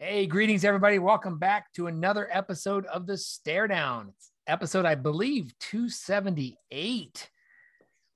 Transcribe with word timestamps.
Hey, 0.00 0.26
greetings, 0.26 0.64
everybody. 0.64 1.00
Welcome 1.00 1.38
back 1.38 1.72
to 1.72 1.88
another 1.88 2.28
episode 2.30 2.86
of 2.86 3.08
the 3.08 3.18
Stare 3.18 3.66
Down. 3.66 4.12
It's 4.14 4.30
episode, 4.46 4.86
I 4.86 4.94
believe, 4.94 5.52
278. 5.58 7.28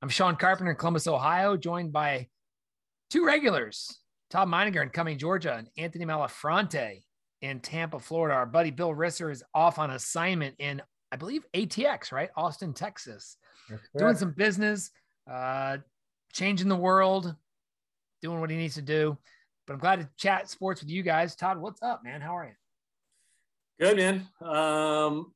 I'm 0.00 0.08
Sean 0.08 0.36
Carpenter 0.36 0.70
in 0.70 0.76
Columbus, 0.76 1.08
Ohio, 1.08 1.56
joined 1.56 1.92
by 1.92 2.28
two 3.10 3.26
regulars, 3.26 3.98
Todd 4.30 4.46
Meiniger 4.46 4.80
in 4.80 4.90
Cumming, 4.90 5.18
Georgia, 5.18 5.56
and 5.56 5.66
Anthony 5.76 6.04
Malafronte 6.04 7.02
in 7.40 7.58
Tampa, 7.58 7.98
Florida. 7.98 8.36
Our 8.36 8.46
buddy 8.46 8.70
Bill 8.70 8.94
Risser 8.94 9.32
is 9.32 9.42
off 9.52 9.80
on 9.80 9.90
assignment 9.90 10.54
in, 10.60 10.80
I 11.10 11.16
believe, 11.16 11.44
ATX, 11.52 12.12
right? 12.12 12.30
Austin, 12.36 12.74
Texas, 12.74 13.38
doing 13.98 14.14
some 14.14 14.34
business, 14.34 14.92
uh, 15.28 15.78
changing 16.32 16.68
the 16.68 16.76
world, 16.76 17.34
doing 18.22 18.38
what 18.38 18.50
he 18.50 18.56
needs 18.56 18.76
to 18.76 18.82
do. 18.82 19.18
But 19.66 19.74
I'm 19.74 19.78
glad 19.78 20.00
to 20.00 20.08
chat 20.16 20.50
sports 20.50 20.82
with 20.82 20.90
you 20.90 21.02
guys. 21.02 21.36
Todd, 21.36 21.58
what's 21.58 21.82
up, 21.82 22.02
man? 22.02 22.20
How 22.20 22.36
are 22.36 22.44
you? 22.46 22.54
Good, 23.78 23.96
man. 23.96 24.28
Um, 24.40 25.32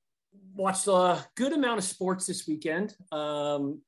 watched 0.55 0.89
a 0.89 1.25
good 1.37 1.53
amount 1.53 1.79
of 1.79 1.85
sports 1.85 2.27
this 2.27 2.47
weekend. 2.47 2.97
Um, 3.13 3.81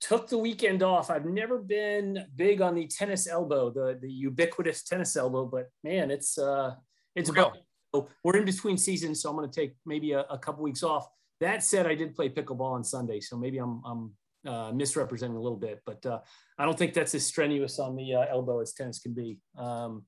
took 0.00 0.28
the 0.28 0.38
weekend 0.38 0.82
off. 0.82 1.10
I've 1.10 1.24
never 1.24 1.58
been 1.58 2.24
big 2.36 2.60
on 2.60 2.74
the 2.74 2.86
tennis 2.86 3.26
elbow, 3.26 3.70
the 3.70 3.98
the 4.00 4.10
ubiquitous 4.10 4.82
tennis 4.82 5.16
elbow, 5.16 5.46
but 5.46 5.70
man, 5.82 6.10
it's 6.10 6.36
uh, 6.36 6.74
it's 7.14 7.30
Real. 7.30 7.46
about. 7.92 8.08
We're 8.24 8.38
in 8.38 8.44
between 8.44 8.76
seasons, 8.76 9.22
so 9.22 9.30
I'm 9.30 9.36
going 9.36 9.48
to 9.48 9.60
take 9.60 9.76
maybe 9.86 10.12
a, 10.12 10.22
a 10.22 10.36
couple 10.36 10.64
weeks 10.64 10.82
off. 10.82 11.06
That 11.40 11.62
said, 11.62 11.86
I 11.86 11.94
did 11.94 12.16
play 12.16 12.28
pickleball 12.28 12.72
on 12.72 12.82
Sunday, 12.82 13.20
so 13.20 13.36
maybe 13.36 13.58
I'm 13.58 13.82
I'm 13.84 14.12
uh, 14.46 14.72
misrepresenting 14.72 15.36
a 15.36 15.40
little 15.40 15.58
bit, 15.58 15.82
but 15.86 16.04
uh, 16.06 16.20
I 16.58 16.64
don't 16.64 16.78
think 16.78 16.94
that's 16.94 17.14
as 17.14 17.26
strenuous 17.26 17.78
on 17.78 17.96
the 17.96 18.14
uh, 18.14 18.26
elbow 18.30 18.60
as 18.60 18.72
tennis 18.72 18.98
can 18.98 19.12
be. 19.12 19.38
Um, 19.56 20.04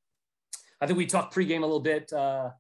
I 0.81 0.87
think 0.87 0.99
we 0.99 1.07
talked 1.07 1.35
pregame 1.35 1.59
a 1.59 1.67
little 1.67 1.81
bit. 1.81 2.13
Uh, 2.13 2.51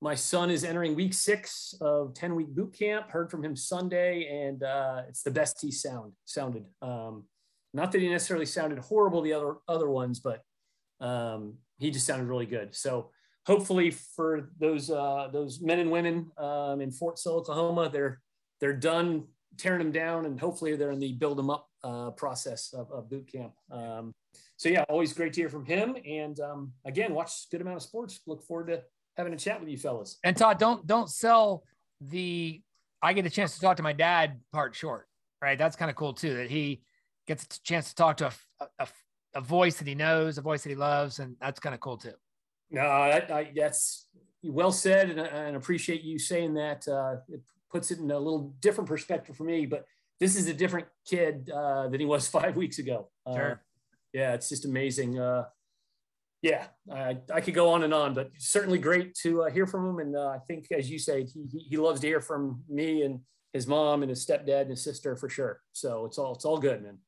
my 0.00 0.14
son 0.14 0.50
is 0.50 0.64
entering 0.64 0.94
week 0.94 1.12
six 1.12 1.74
of 1.80 2.14
10 2.14 2.34
week 2.34 2.48
boot 2.48 2.72
camp. 2.72 3.10
Heard 3.10 3.30
from 3.30 3.44
him 3.44 3.54
Sunday, 3.54 4.46
and 4.46 4.62
uh, 4.62 5.02
it's 5.08 5.22
the 5.22 5.30
best 5.30 5.60
he 5.60 5.70
sound 5.70 6.12
sounded. 6.24 6.64
Um, 6.80 7.24
not 7.74 7.92
that 7.92 8.00
he 8.00 8.08
necessarily 8.08 8.46
sounded 8.46 8.78
horrible 8.78 9.20
the 9.20 9.34
other 9.34 9.56
other 9.68 9.90
ones, 9.90 10.20
but 10.20 10.42
um, 11.00 11.54
he 11.78 11.90
just 11.90 12.06
sounded 12.06 12.26
really 12.26 12.46
good. 12.46 12.74
So 12.74 13.10
hopefully 13.46 13.90
for 13.90 14.50
those 14.58 14.90
uh, 14.90 15.28
those 15.32 15.60
men 15.60 15.78
and 15.78 15.90
women 15.90 16.30
um, 16.38 16.80
in 16.80 16.90
Fort 16.90 17.18
Sill, 17.18 17.34
Oklahoma, 17.34 17.90
they're 17.92 18.20
they're 18.60 18.76
done 18.76 19.24
tearing 19.56 19.78
them 19.78 19.92
down, 19.92 20.26
and 20.26 20.38
hopefully 20.38 20.76
they're 20.76 20.90
in 20.90 21.00
the 21.00 21.12
build 21.12 21.38
them 21.38 21.50
up 21.50 21.68
uh, 21.82 22.10
process 22.10 22.72
of, 22.72 22.90
of, 22.90 23.08
boot 23.08 23.30
camp. 23.30 23.52
Um, 23.70 24.12
so 24.56 24.68
yeah, 24.68 24.84
always 24.88 25.12
great 25.12 25.32
to 25.34 25.40
hear 25.40 25.48
from 25.48 25.64
him. 25.64 25.96
And 26.06 26.38
um, 26.40 26.72
again, 26.84 27.14
watch 27.14 27.46
a 27.46 27.50
good 27.50 27.60
amount 27.60 27.76
of 27.76 27.82
sports. 27.82 28.20
Look 28.26 28.42
forward 28.42 28.68
to 28.68 28.82
having 29.16 29.32
a 29.32 29.36
chat 29.36 29.60
with 29.60 29.68
you 29.68 29.78
fellas. 29.78 30.18
And 30.24 30.36
Todd, 30.36 30.58
don't 30.58 30.86
don't 30.86 31.08
sell 31.08 31.64
the 32.00 32.62
I 33.02 33.12
get 33.12 33.26
a 33.26 33.30
chance 33.30 33.54
to 33.54 33.60
talk 33.60 33.76
to 33.78 33.82
my 33.82 33.92
dad 33.92 34.40
part 34.52 34.74
short, 34.74 35.06
right? 35.40 35.58
That's 35.58 35.76
kind 35.76 35.90
of 35.90 35.96
cool 35.96 36.12
too. 36.12 36.36
That 36.36 36.50
he 36.50 36.82
gets 37.26 37.44
a 37.44 37.62
chance 37.62 37.88
to 37.90 37.94
talk 37.94 38.18
to 38.18 38.32
a, 38.60 38.66
a, 38.78 38.88
a 39.34 39.40
voice 39.40 39.78
that 39.78 39.86
he 39.86 39.94
knows, 39.94 40.38
a 40.38 40.42
voice 40.42 40.62
that 40.62 40.70
he 40.70 40.76
loves, 40.76 41.18
and 41.18 41.36
that's 41.40 41.60
kind 41.60 41.74
of 41.74 41.80
cool 41.80 41.96
too. 41.96 42.12
No, 42.70 42.82
I, 42.82 43.50
that's 43.56 44.06
well 44.42 44.72
said, 44.72 45.10
and, 45.10 45.20
and 45.20 45.56
appreciate 45.56 46.02
you 46.02 46.18
saying 46.18 46.54
that. 46.54 46.86
Uh, 46.86 47.16
it 47.28 47.40
puts 47.70 47.90
it 47.90 47.98
in 47.98 48.10
a 48.10 48.18
little 48.18 48.54
different 48.60 48.88
perspective 48.88 49.36
for 49.36 49.44
me. 49.44 49.66
But 49.66 49.84
this 50.18 50.36
is 50.36 50.46
a 50.48 50.54
different 50.54 50.88
kid 51.08 51.50
uh, 51.50 51.88
than 51.88 52.00
he 52.00 52.06
was 52.06 52.28
five 52.38 52.56
weeks 52.56 52.78
ago. 52.78 53.08
Uh, 53.26 53.34
Sure. 53.34 53.62
Yeah, 54.12 54.34
it's 54.34 54.48
just 54.48 54.64
amazing. 54.64 55.18
Uh, 55.20 55.44
yeah, 56.42 56.66
I, 56.92 57.18
I 57.32 57.40
could 57.42 57.54
go 57.54 57.68
on 57.70 57.84
and 57.84 57.92
on, 57.94 58.12
but 58.14 58.30
certainly 58.38 58.78
great 58.78 59.14
to 59.22 59.42
uh, 59.44 59.50
hear 59.50 59.66
from 59.66 59.86
him. 59.88 59.98
And 60.00 60.16
uh, 60.16 60.28
I 60.30 60.38
think, 60.48 60.66
as 60.72 60.90
you 60.90 60.98
say, 60.98 61.24
he, 61.24 61.44
he- 61.52 61.66
he 61.70 61.76
loves 61.76 62.00
to 62.00 62.06
hear 62.06 62.20
from 62.20 62.62
me 62.68 63.02
and 63.02 63.20
his 63.52 63.66
mom 63.66 64.02
and 64.02 64.10
his 64.10 64.24
stepdad 64.26 64.62
and 64.62 64.70
his 64.70 64.82
sister 64.82 65.16
for 65.16 65.28
sure. 65.28 65.60
So 65.72 66.06
it's 66.06 66.18
all 66.18 66.34
it's 66.34 66.44
all 66.44 66.58
good, 66.58 66.82
man. 66.82 66.98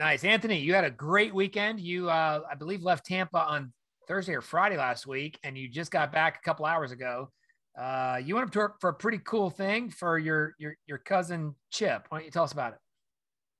Nice, 0.00 0.24
Anthony. 0.24 0.58
You 0.58 0.74
had 0.74 0.84
a 0.84 0.90
great 0.90 1.32
weekend. 1.34 1.78
You, 1.78 2.10
uh, 2.10 2.40
I 2.50 2.54
believe, 2.56 2.82
left 2.82 3.06
Tampa 3.06 3.38
on 3.38 3.72
Thursday 4.08 4.34
or 4.34 4.40
Friday 4.40 4.76
last 4.76 5.06
week, 5.06 5.38
and 5.44 5.56
you 5.56 5.68
just 5.68 5.90
got 5.92 6.10
back 6.10 6.38
a 6.40 6.42
couple 6.44 6.66
hours 6.66 6.90
ago. 6.90 7.30
Uh, 7.76 8.20
you 8.24 8.34
went 8.34 8.46
up 8.46 8.52
to 8.52 8.58
work 8.58 8.80
for 8.80 8.90
a 8.90 8.94
pretty 8.94 9.18
cool 9.18 9.50
thing 9.50 9.90
for 9.90 10.18
your 10.18 10.54
your 10.58 10.76
your 10.86 10.98
cousin 10.98 11.54
Chip. 11.70 12.06
Why 12.08 12.18
don't 12.18 12.24
you 12.24 12.30
tell 12.30 12.44
us 12.44 12.52
about 12.52 12.74
it? 12.74 12.78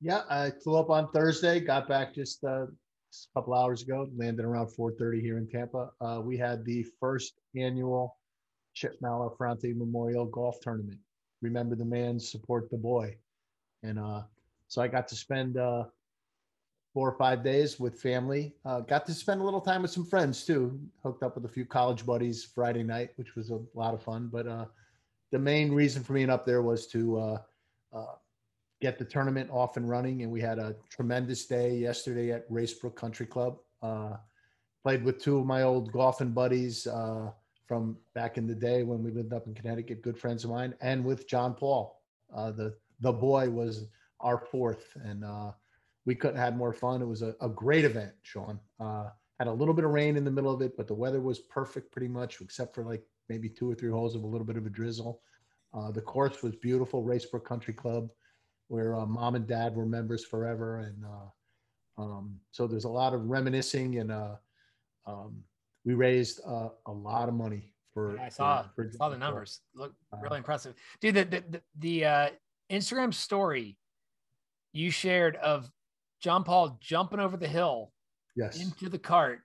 Yeah, 0.01 0.23
I 0.31 0.51
flew 0.51 0.79
up 0.79 0.91
on 0.91 1.11
Thursday, 1.11 1.61
got 1.61 1.89
back 1.89 2.15
just 2.15 2.45
uh, 2.45 2.67
just 3.11 3.29
a 3.35 3.41
couple 3.41 3.55
hours 3.55 3.83
ago, 3.83 4.09
landed 4.17 4.45
around 4.45 4.69
4:30 4.69 5.21
here 5.21 5.39
in 5.39 5.49
Tampa. 5.49 5.91
Uh, 6.01 6.21
we 6.23 6.37
had 6.37 6.65
the 6.65 6.87
first 7.01 7.41
annual 7.57 8.17
Chip 8.75 9.01
Malafronte 9.01 9.77
Memorial 9.77 10.27
Golf 10.27 10.61
Tournament. 10.61 11.01
Remember 11.43 11.75
the 11.75 11.85
man, 11.85 12.21
support 12.21 12.71
the 12.71 12.77
boy, 12.77 13.17
and 13.83 13.99
uh, 13.99 14.23
so 14.69 14.81
I 14.81 14.89
got 14.89 15.09
to 15.09 15.17
spend 15.17 15.57
uh, 15.57 15.85
four 16.95 17.09
or 17.09 17.19
five 17.19 17.43
days 17.43 17.81
with 17.81 18.01
family. 18.01 18.55
Uh, 18.65 18.81
got 18.81 19.05
to 19.05 19.13
spend 19.13 19.41
a 19.41 19.45
little 19.45 19.61
time 19.61 19.83
with 19.83 19.91
some 19.91 20.07
friends 20.07 20.47
too. 20.47 20.79
Hooked 21.03 21.25
up 21.25 21.35
with 21.35 21.45
a 21.45 21.49
few 21.49 21.67
college 21.67 22.07
buddies 22.07 22.45
Friday 22.45 22.85
night, 22.85 23.11
which 23.17 23.35
was 23.35 23.51
a 23.51 23.61
lot 23.75 23.93
of 23.93 24.03
fun. 24.03 24.31
But 24.33 24.47
uh, 24.47 24.67
the 25.33 25.39
main 25.39 25.73
reason 25.73 26.05
for 26.05 26.15
being 26.15 26.31
up 26.31 26.47
there 26.47 26.63
was 26.63 26.87
to 26.89 27.19
uh, 27.19 27.39
uh, 27.93 28.15
get 28.81 28.97
the 28.97 29.05
tournament 29.05 29.51
off 29.51 29.77
and 29.77 29.91
running. 29.91 30.23
And 30.23 30.31
we 30.31 30.41
had 30.41 30.61
a 30.61 30.77
tremendous 30.89 31.45
day 31.47 31.77
yesterday 31.77 32.31
at 32.31 32.49
Racebrook 32.49 32.95
Country 32.95 33.27
Club. 33.27 33.59
Uh, 33.83 34.17
played 34.85 35.03
with 35.03 35.21
two 35.21 35.39
of 35.39 35.47
my 35.47 35.63
old 35.63 35.91
golfing 35.91 36.31
buddies 36.31 36.87
from 37.67 37.97
back 38.15 38.37
in 38.39 38.47
the 38.47 38.55
day 38.55 38.83
when 38.83 39.03
we 39.03 39.11
lived 39.11 39.33
up 39.33 39.47
in 39.47 39.55
Connecticut, 39.55 40.03
good 40.03 40.19
friends 40.19 40.45
of 40.45 40.51
mine, 40.51 40.75
and 40.81 41.05
with 41.05 41.27
John 41.27 41.55
Paul. 41.55 42.01
Uh, 42.35 42.51
the 42.51 42.75
the 43.01 43.13
boy 43.13 43.49
was 43.51 43.87
our 44.21 44.39
fourth, 44.39 44.97
and 45.03 45.25
uh, 45.25 45.51
we 46.07 46.15
couldn't 46.15 46.37
have 46.37 46.45
had 46.45 46.57
more 46.57 46.73
fun. 46.73 47.03
It 47.03 47.07
was 47.07 47.23
a, 47.23 47.35
a 47.41 47.49
great 47.49 47.85
event, 47.85 48.13
Sean. 48.23 48.61
Uh, 48.79 49.09
had 49.39 49.49
a 49.49 49.53
little 49.53 49.75
bit 49.75 49.85
of 49.85 49.91
rain 49.91 50.17
in 50.17 50.25
the 50.25 50.31
middle 50.31 50.53
of 50.53 50.63
it, 50.63 50.77
but 50.77 50.87
the 50.87 50.95
weather 50.95 51.21
was 51.21 51.39
perfect 51.41 51.91
pretty 51.91 52.09
much, 52.09 52.41
except 52.41 52.75
for 52.75 52.85
like 52.85 53.03
maybe 53.29 53.49
two 53.49 53.71
or 53.71 53.75
three 53.75 53.91
holes 53.91 54.15
of 54.15 54.23
a 54.23 54.27
little 54.27 54.47
bit 54.47 54.57
of 54.57 54.67
a 54.67 54.71
drizzle. 54.71 55.21
Uh, 55.73 55.91
the 55.91 56.01
course 56.01 56.43
was 56.43 56.55
beautiful, 56.57 57.03
Racebrook 57.03 57.45
Country 57.45 57.75
Club 57.75 58.11
where 58.69 58.95
uh, 58.95 59.07
mom 59.07 59.35
and 59.35 59.47
dad 59.47 59.75
were 59.75 59.87
members 59.87 60.25
forever, 60.25 60.79
and 60.79 61.05
uh, 61.05 62.03
um, 62.03 62.39
so 62.51 62.67
there's 62.67 62.85
a 62.85 62.89
lot 62.89 63.15
of 63.15 63.25
reminiscing, 63.27 63.99
and 63.99 64.11
uh, 64.11 64.35
um, 65.07 65.43
we 65.85 65.95
raised 65.95 66.41
uh, 66.47 66.69
a 66.87 66.93
lot 66.93 67.29
of 67.29 67.35
money 67.35 67.73
for. 67.93 68.19
I 68.19 68.29
saw 68.29 68.65
for, 68.75 68.91
saw 68.97 69.09
the 69.09 69.19
numbers. 69.19 69.61
Look 69.75 69.93
Uh, 70.13 70.19
really 70.23 70.39
impressive, 70.39 70.75
dude. 71.01 71.15
The 71.15 71.25
the 71.25 71.45
the, 71.51 71.63
the 71.79 72.05
uh, 72.05 72.29
Instagram 72.71 73.13
story 73.13 73.77
you 74.73 74.91
shared 74.91 75.37
of 75.37 75.71
John 76.25 76.43
Paul 76.43 76.79
jumping 76.81 77.21
over 77.21 77.37
the 77.37 77.47
hill 77.47 77.93
Yes. 78.35 78.61
into 78.61 78.89
the 78.89 78.99
cart, 78.99 79.41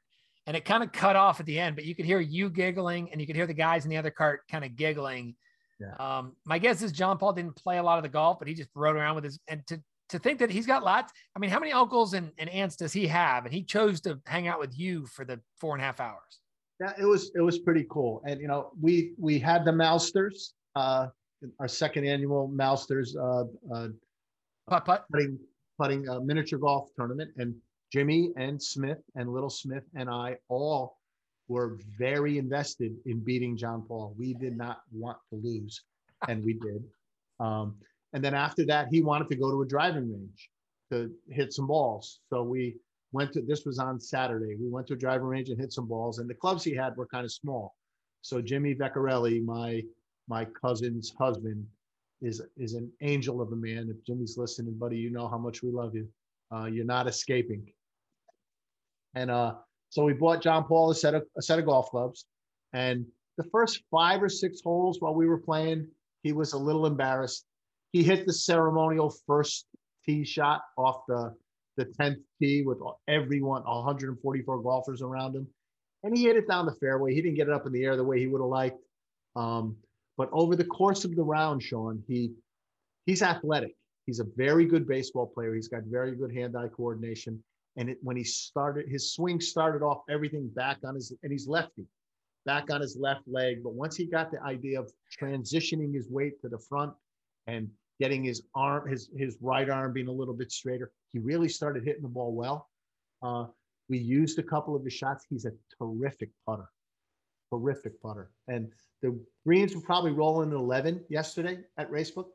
and 0.47 0.55
it 0.57 0.63
kind 0.65 0.81
of 0.81 0.91
cut 0.93 1.15
off 1.17 1.39
at 1.41 1.45
the 1.45 1.59
end, 1.59 1.75
but 1.75 1.83
you 1.85 1.93
could 1.93 2.05
hear 2.05 2.19
you 2.21 2.49
giggling, 2.49 3.11
and 3.11 3.19
you 3.21 3.27
could 3.27 3.35
hear 3.35 3.45
the 3.45 3.53
guys 3.53 3.83
in 3.83 3.89
the 3.91 3.97
other 3.97 4.09
cart 4.09 4.41
kind 4.49 4.63
of 4.65 4.75
giggling. 4.77 5.35
Yeah. 5.79 5.93
Um, 5.99 6.35
my 6.45 6.57
guess 6.57 6.81
is 6.81 6.91
John 6.91 7.17
Paul 7.19 7.33
didn't 7.33 7.55
play 7.57 7.77
a 7.77 7.83
lot 7.83 7.97
of 7.99 8.03
the 8.03 8.09
golf, 8.09 8.39
but 8.39 8.47
he 8.47 8.53
just 8.55 8.69
rode 8.73 8.95
around 8.95 9.15
with 9.15 9.25
his 9.25 9.39
and 9.47 9.61
to 9.67 9.79
to 10.09 10.17
think 10.17 10.39
that 10.39 10.49
he's 10.49 10.65
got 10.65 10.83
lots. 10.83 11.13
I 11.35 11.39
mean, 11.39 11.51
how 11.51 11.59
many 11.59 11.71
uncles 11.71 12.15
and, 12.15 12.31
and 12.39 12.49
aunts 12.49 12.75
does 12.77 12.91
he 12.93 13.05
have? 13.07 13.45
And 13.45 13.53
he 13.53 13.61
chose 13.61 14.01
to 14.01 14.19
hang 14.25 14.47
out 14.47 14.59
with 14.59 14.75
you 14.79 15.05
for 15.05 15.23
the 15.23 15.39
four 15.59 15.75
and 15.75 15.83
a 15.83 15.85
half 15.85 15.99
hours. 15.99 16.39
Yeah, 16.81 16.93
it 16.99 17.05
was 17.05 17.29
it 17.35 17.41
was 17.41 17.59
pretty 17.59 17.85
cool, 17.91 18.23
and 18.25 18.39
you 18.41 18.47
know 18.47 18.71
we 18.81 19.13
we 19.19 19.37
had 19.37 19.65
the 19.65 19.71
Mousters, 19.73 20.53
uh, 20.75 21.07
our 21.59 21.67
second 21.67 22.05
annual 22.05 22.47
Mousters 22.47 23.15
uh, 23.15 23.43
uh, 23.71 23.89
Putt 24.67 24.85
putt. 24.85 25.05
putting 25.11 25.37
putting 25.79 26.07
a 26.07 26.19
miniature 26.19 26.59
golf 26.59 26.89
tournament, 26.95 27.31
and 27.37 27.55
Jimmy 27.91 28.31
and 28.37 28.61
Smith 28.61 28.99
and 29.15 29.31
Little 29.31 29.49
Smith 29.49 29.83
and 29.95 30.09
I 30.09 30.37
all 30.49 30.97
were 31.47 31.79
very 31.97 32.37
invested 32.37 32.95
in 33.05 33.19
beating 33.19 33.57
John 33.57 33.83
Paul. 33.87 34.13
We 34.17 34.33
did 34.33 34.55
not 34.55 34.81
want 34.91 35.17
to 35.31 35.39
lose, 35.41 35.81
and 36.27 36.43
we 36.43 36.53
did. 36.53 36.83
Um, 37.39 37.75
and 38.13 38.23
then 38.23 38.33
after 38.33 38.65
that, 38.65 38.87
he 38.91 39.01
wanted 39.01 39.29
to 39.29 39.35
go 39.35 39.49
to 39.49 39.61
a 39.61 39.67
driving 39.67 40.11
range 40.11 40.49
to 40.91 41.11
hit 41.29 41.53
some 41.53 41.67
balls. 41.67 42.19
So 42.29 42.43
we 42.43 42.75
went 43.11 43.33
to 43.33 43.41
this 43.41 43.65
was 43.65 43.79
on 43.79 43.99
Saturday. 43.99 44.55
We 44.59 44.69
went 44.69 44.87
to 44.87 44.93
a 44.93 44.97
driving 44.97 45.27
range 45.27 45.49
and 45.49 45.59
hit 45.59 45.73
some 45.73 45.87
balls, 45.87 46.19
and 46.19 46.29
the 46.29 46.35
clubs 46.35 46.63
he 46.63 46.75
had 46.75 46.95
were 46.97 47.07
kind 47.07 47.25
of 47.25 47.31
small. 47.31 47.75
So 48.21 48.41
Jimmy 48.41 48.75
Veccarelli, 48.75 49.43
my 49.43 49.83
my 50.27 50.45
cousin's 50.45 51.13
husband, 51.17 51.65
is 52.21 52.41
is 52.57 52.73
an 52.73 52.91
angel 53.01 53.41
of 53.41 53.51
a 53.51 53.55
man. 53.55 53.89
If 53.89 54.03
Jimmy's 54.05 54.37
listening, 54.37 54.75
buddy, 54.75 54.97
you 54.97 55.09
know 55.09 55.27
how 55.27 55.37
much 55.37 55.63
we 55.63 55.71
love 55.71 55.95
you. 55.95 56.07
Uh, 56.53 56.65
you're 56.65 56.85
not 56.85 57.07
escaping. 57.07 57.65
And 59.15 59.31
uh, 59.31 59.55
so 59.89 60.03
we 60.03 60.13
bought 60.13 60.41
John 60.41 60.65
Paul 60.65 60.91
a 60.91 60.95
set 60.95 61.15
of 61.15 61.23
a 61.37 61.41
set 61.41 61.59
of 61.59 61.65
golf 61.65 61.89
clubs, 61.89 62.25
and 62.73 63.05
the 63.37 63.45
first 63.51 63.83
five 63.89 64.21
or 64.21 64.29
six 64.29 64.61
holes 64.63 64.97
while 64.99 65.15
we 65.15 65.27
were 65.27 65.39
playing, 65.39 65.87
he 66.23 66.33
was 66.33 66.53
a 66.53 66.57
little 66.57 66.85
embarrassed. 66.85 67.45
He 67.91 68.03
hit 68.03 68.25
the 68.25 68.33
ceremonial 68.33 69.13
first 69.25 69.65
tee 70.05 70.23
shot 70.23 70.61
off 70.77 71.01
the 71.07 71.33
the 71.77 71.85
10th 71.85 72.17
tee 72.41 72.61
with 72.65 72.77
everyone 73.07 73.63
144 73.63 74.61
golfers 74.61 75.01
around 75.01 75.33
him 75.33 75.47
and 76.03 76.15
he 76.15 76.23
hit 76.23 76.37
it 76.37 76.47
down 76.47 76.65
the 76.65 76.75
fairway. 76.75 77.13
He 77.13 77.21
didn't 77.21 77.35
get 77.35 77.47
it 77.47 77.53
up 77.53 77.65
in 77.65 77.73
the 77.73 77.83
air 77.83 77.95
the 77.95 78.03
way 78.03 78.19
he 78.19 78.27
would 78.27 78.41
have 78.41 78.49
liked. 78.49 78.79
Um, 79.35 79.75
but 80.19 80.29
over 80.33 80.53
the 80.53 80.65
course 80.65 81.05
of 81.05 81.15
the 81.15 81.23
round, 81.23 81.63
Sean, 81.63 82.03
he 82.05 82.33
he's 83.05 83.21
athletic. 83.21 83.73
He's 84.05 84.19
a 84.19 84.25
very 84.35 84.65
good 84.65 84.85
baseball 84.85 85.25
player. 85.25 85.55
He's 85.55 85.69
got 85.69 85.83
very 85.83 86.13
good 86.13 86.35
hand-eye 86.35 86.67
coordination. 86.75 87.41
And 87.77 87.89
it, 87.91 87.99
when 88.01 88.17
he 88.17 88.25
started, 88.25 88.89
his 88.89 89.13
swing 89.13 89.39
started 89.39 89.81
off 89.81 90.01
everything 90.09 90.49
back 90.49 90.79
on 90.83 90.95
his, 90.95 91.13
and 91.23 91.31
he's 91.31 91.47
lefty, 91.47 91.85
back 92.45 92.69
on 92.69 92.81
his 92.81 92.97
left 92.99 93.21
leg. 93.27 93.63
But 93.63 93.75
once 93.75 93.95
he 93.95 94.05
got 94.05 94.29
the 94.29 94.43
idea 94.43 94.77
of 94.81 94.91
transitioning 95.17 95.93
his 95.93 96.09
weight 96.09 96.41
to 96.41 96.49
the 96.49 96.59
front 96.59 96.91
and 97.47 97.69
getting 98.01 98.21
his 98.21 98.43
arm, 98.55 98.89
his 98.89 99.09
his 99.15 99.37
right 99.39 99.69
arm 99.69 99.93
being 99.93 100.09
a 100.09 100.11
little 100.11 100.33
bit 100.33 100.51
straighter, 100.51 100.91
he 101.13 101.19
really 101.19 101.47
started 101.47 101.85
hitting 101.85 102.03
the 102.03 102.09
ball 102.09 102.33
well. 102.33 102.67
Uh, 103.23 103.45
we 103.87 103.97
used 103.97 104.37
a 104.37 104.43
couple 104.43 104.75
of 104.75 104.83
his 104.83 104.93
shots. 104.93 105.25
He's 105.29 105.45
a 105.45 105.53
terrific 105.77 106.31
putter, 106.45 106.69
terrific 107.51 108.01
putter. 108.01 108.31
And 108.47 108.71
the 109.01 109.19
greens 109.45 109.75
were 109.75 109.81
probably 109.81 110.11
rolling 110.11 110.49
at 110.49 110.55
11 110.55 111.05
yesterday 111.09 111.59
at 111.77 111.91
Racebrook. 111.91 112.27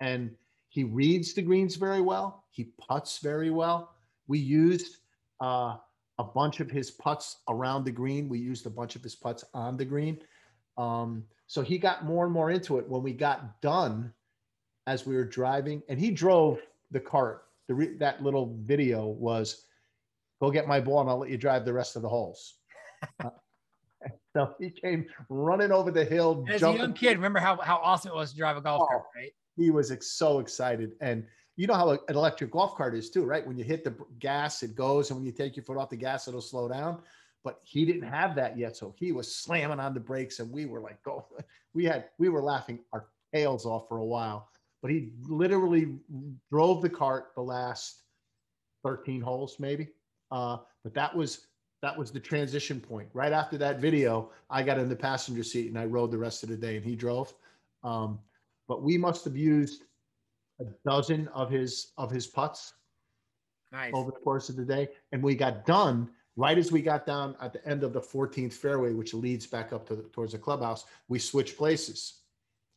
And 0.00 0.30
he 0.68 0.84
reads 0.84 1.34
the 1.34 1.42
greens 1.42 1.76
very 1.76 2.00
well. 2.00 2.44
He 2.50 2.72
puts 2.88 3.18
very 3.18 3.50
well. 3.50 3.94
We 4.28 4.38
used 4.38 4.98
uh, 5.40 5.76
a 6.18 6.24
bunch 6.24 6.60
of 6.60 6.70
his 6.70 6.90
putts 6.90 7.38
around 7.48 7.84
the 7.84 7.92
green. 7.92 8.28
We 8.28 8.38
used 8.38 8.66
a 8.66 8.70
bunch 8.70 8.96
of 8.96 9.02
his 9.02 9.14
putts 9.14 9.44
on 9.54 9.76
the 9.76 9.84
green. 9.84 10.18
Um, 10.78 11.24
so 11.46 11.62
he 11.62 11.78
got 11.78 12.04
more 12.04 12.24
and 12.24 12.32
more 12.32 12.50
into 12.50 12.78
it. 12.78 12.88
When 12.88 13.02
we 13.02 13.12
got 13.12 13.60
done, 13.60 14.12
as 14.86 15.06
we 15.06 15.14
were 15.14 15.24
driving, 15.24 15.82
and 15.88 16.00
he 16.00 16.10
drove 16.10 16.60
the 16.90 17.00
cart. 17.00 17.44
The 17.68 17.74
re- 17.74 17.96
that 17.98 18.22
little 18.22 18.56
video 18.62 19.06
was 19.06 19.66
go 20.40 20.50
get 20.50 20.66
my 20.66 20.80
ball 20.80 21.00
and 21.00 21.10
I'll 21.10 21.18
let 21.18 21.30
you 21.30 21.36
drive 21.36 21.64
the 21.64 21.72
rest 21.72 21.96
of 21.96 22.02
the 22.02 22.08
holes. 22.08 22.54
so 24.36 24.54
he 24.58 24.70
came 24.70 25.06
running 25.28 25.72
over 25.72 25.90
the 25.90 26.04
hill. 26.04 26.44
As 26.48 26.62
a 26.62 26.72
young 26.72 26.92
kid, 26.92 27.16
remember 27.16 27.38
how, 27.38 27.56
how 27.56 27.76
awesome 27.82 28.12
it 28.12 28.14
was 28.14 28.32
to 28.32 28.36
drive 28.36 28.56
a 28.56 28.60
golf 28.60 28.82
oh, 28.84 28.86
cart, 28.86 29.02
right? 29.14 29.32
He 29.56 29.70
was 29.70 29.90
ex- 29.90 30.12
so 30.12 30.38
excited. 30.38 30.92
And 31.00 31.26
you 31.56 31.66
know 31.66 31.74
how 31.74 31.90
an 31.90 31.98
electric 32.08 32.50
golf 32.50 32.76
cart 32.76 32.94
is 32.94 33.10
too, 33.10 33.24
right? 33.24 33.46
When 33.46 33.56
you 33.56 33.64
hit 33.64 33.84
the 33.84 33.94
gas, 34.18 34.62
it 34.62 34.74
goes. 34.74 35.10
And 35.10 35.18
when 35.18 35.26
you 35.26 35.32
take 35.32 35.56
your 35.56 35.64
foot 35.64 35.76
off 35.76 35.90
the 35.90 35.96
gas, 35.96 36.28
it'll 36.28 36.40
slow 36.40 36.68
down. 36.68 37.00
But 37.42 37.60
he 37.62 37.84
didn't 37.84 38.08
have 38.08 38.34
that 38.36 38.58
yet. 38.58 38.76
So 38.76 38.94
he 38.96 39.12
was 39.12 39.34
slamming 39.34 39.80
on 39.80 39.94
the 39.94 40.00
brakes 40.00 40.40
and 40.40 40.50
we 40.50 40.66
were 40.66 40.80
like, 40.80 41.02
go. 41.02 41.26
We 41.72 41.84
had, 41.84 42.06
we 42.18 42.28
were 42.28 42.42
laughing 42.42 42.80
our 42.92 43.06
tails 43.32 43.64
off 43.64 43.86
for 43.88 43.98
a 43.98 44.04
while. 44.04 44.48
But 44.82 44.90
he 44.90 45.12
literally 45.28 46.00
drove 46.50 46.82
the 46.82 46.90
cart 46.90 47.26
the 47.36 47.42
last 47.42 48.02
13 48.82 49.20
holes, 49.20 49.60
maybe 49.60 49.90
uh, 50.30 50.58
but 50.82 50.94
that 50.94 51.14
was 51.14 51.46
that 51.82 51.96
was 51.96 52.10
the 52.10 52.20
transition 52.20 52.80
point. 52.80 53.08
Right 53.14 53.32
after 53.32 53.56
that 53.58 53.80
video, 53.80 54.30
I 54.50 54.62
got 54.62 54.78
in 54.78 54.88
the 54.88 54.96
passenger 54.96 55.42
seat 55.42 55.68
and 55.68 55.78
I 55.78 55.86
rode 55.86 56.10
the 56.10 56.18
rest 56.18 56.42
of 56.42 56.48
the 56.48 56.56
day, 56.56 56.76
and 56.76 56.84
he 56.84 56.94
drove. 56.94 57.32
Um, 57.82 58.18
but 58.68 58.82
we 58.82 58.98
must 58.98 59.24
have 59.24 59.36
used 59.36 59.84
a 60.60 60.64
dozen 60.86 61.28
of 61.28 61.50
his 61.50 61.92
of 61.96 62.10
his 62.10 62.26
putts 62.26 62.74
nice. 63.72 63.92
over 63.94 64.10
the 64.10 64.18
course 64.18 64.48
of 64.48 64.56
the 64.56 64.64
day, 64.64 64.88
and 65.12 65.22
we 65.22 65.34
got 65.34 65.64
done 65.64 66.10
right 66.36 66.58
as 66.58 66.70
we 66.70 66.82
got 66.82 67.06
down 67.06 67.34
at 67.40 67.52
the 67.52 67.66
end 67.66 67.82
of 67.82 67.92
the 67.92 68.00
14th 68.00 68.52
fairway, 68.52 68.92
which 68.92 69.12
leads 69.14 69.46
back 69.46 69.72
up 69.72 69.86
to 69.88 69.96
the, 69.96 70.02
towards 70.04 70.32
the 70.32 70.38
clubhouse. 70.38 70.84
We 71.08 71.18
switched 71.18 71.56
places, 71.56 72.20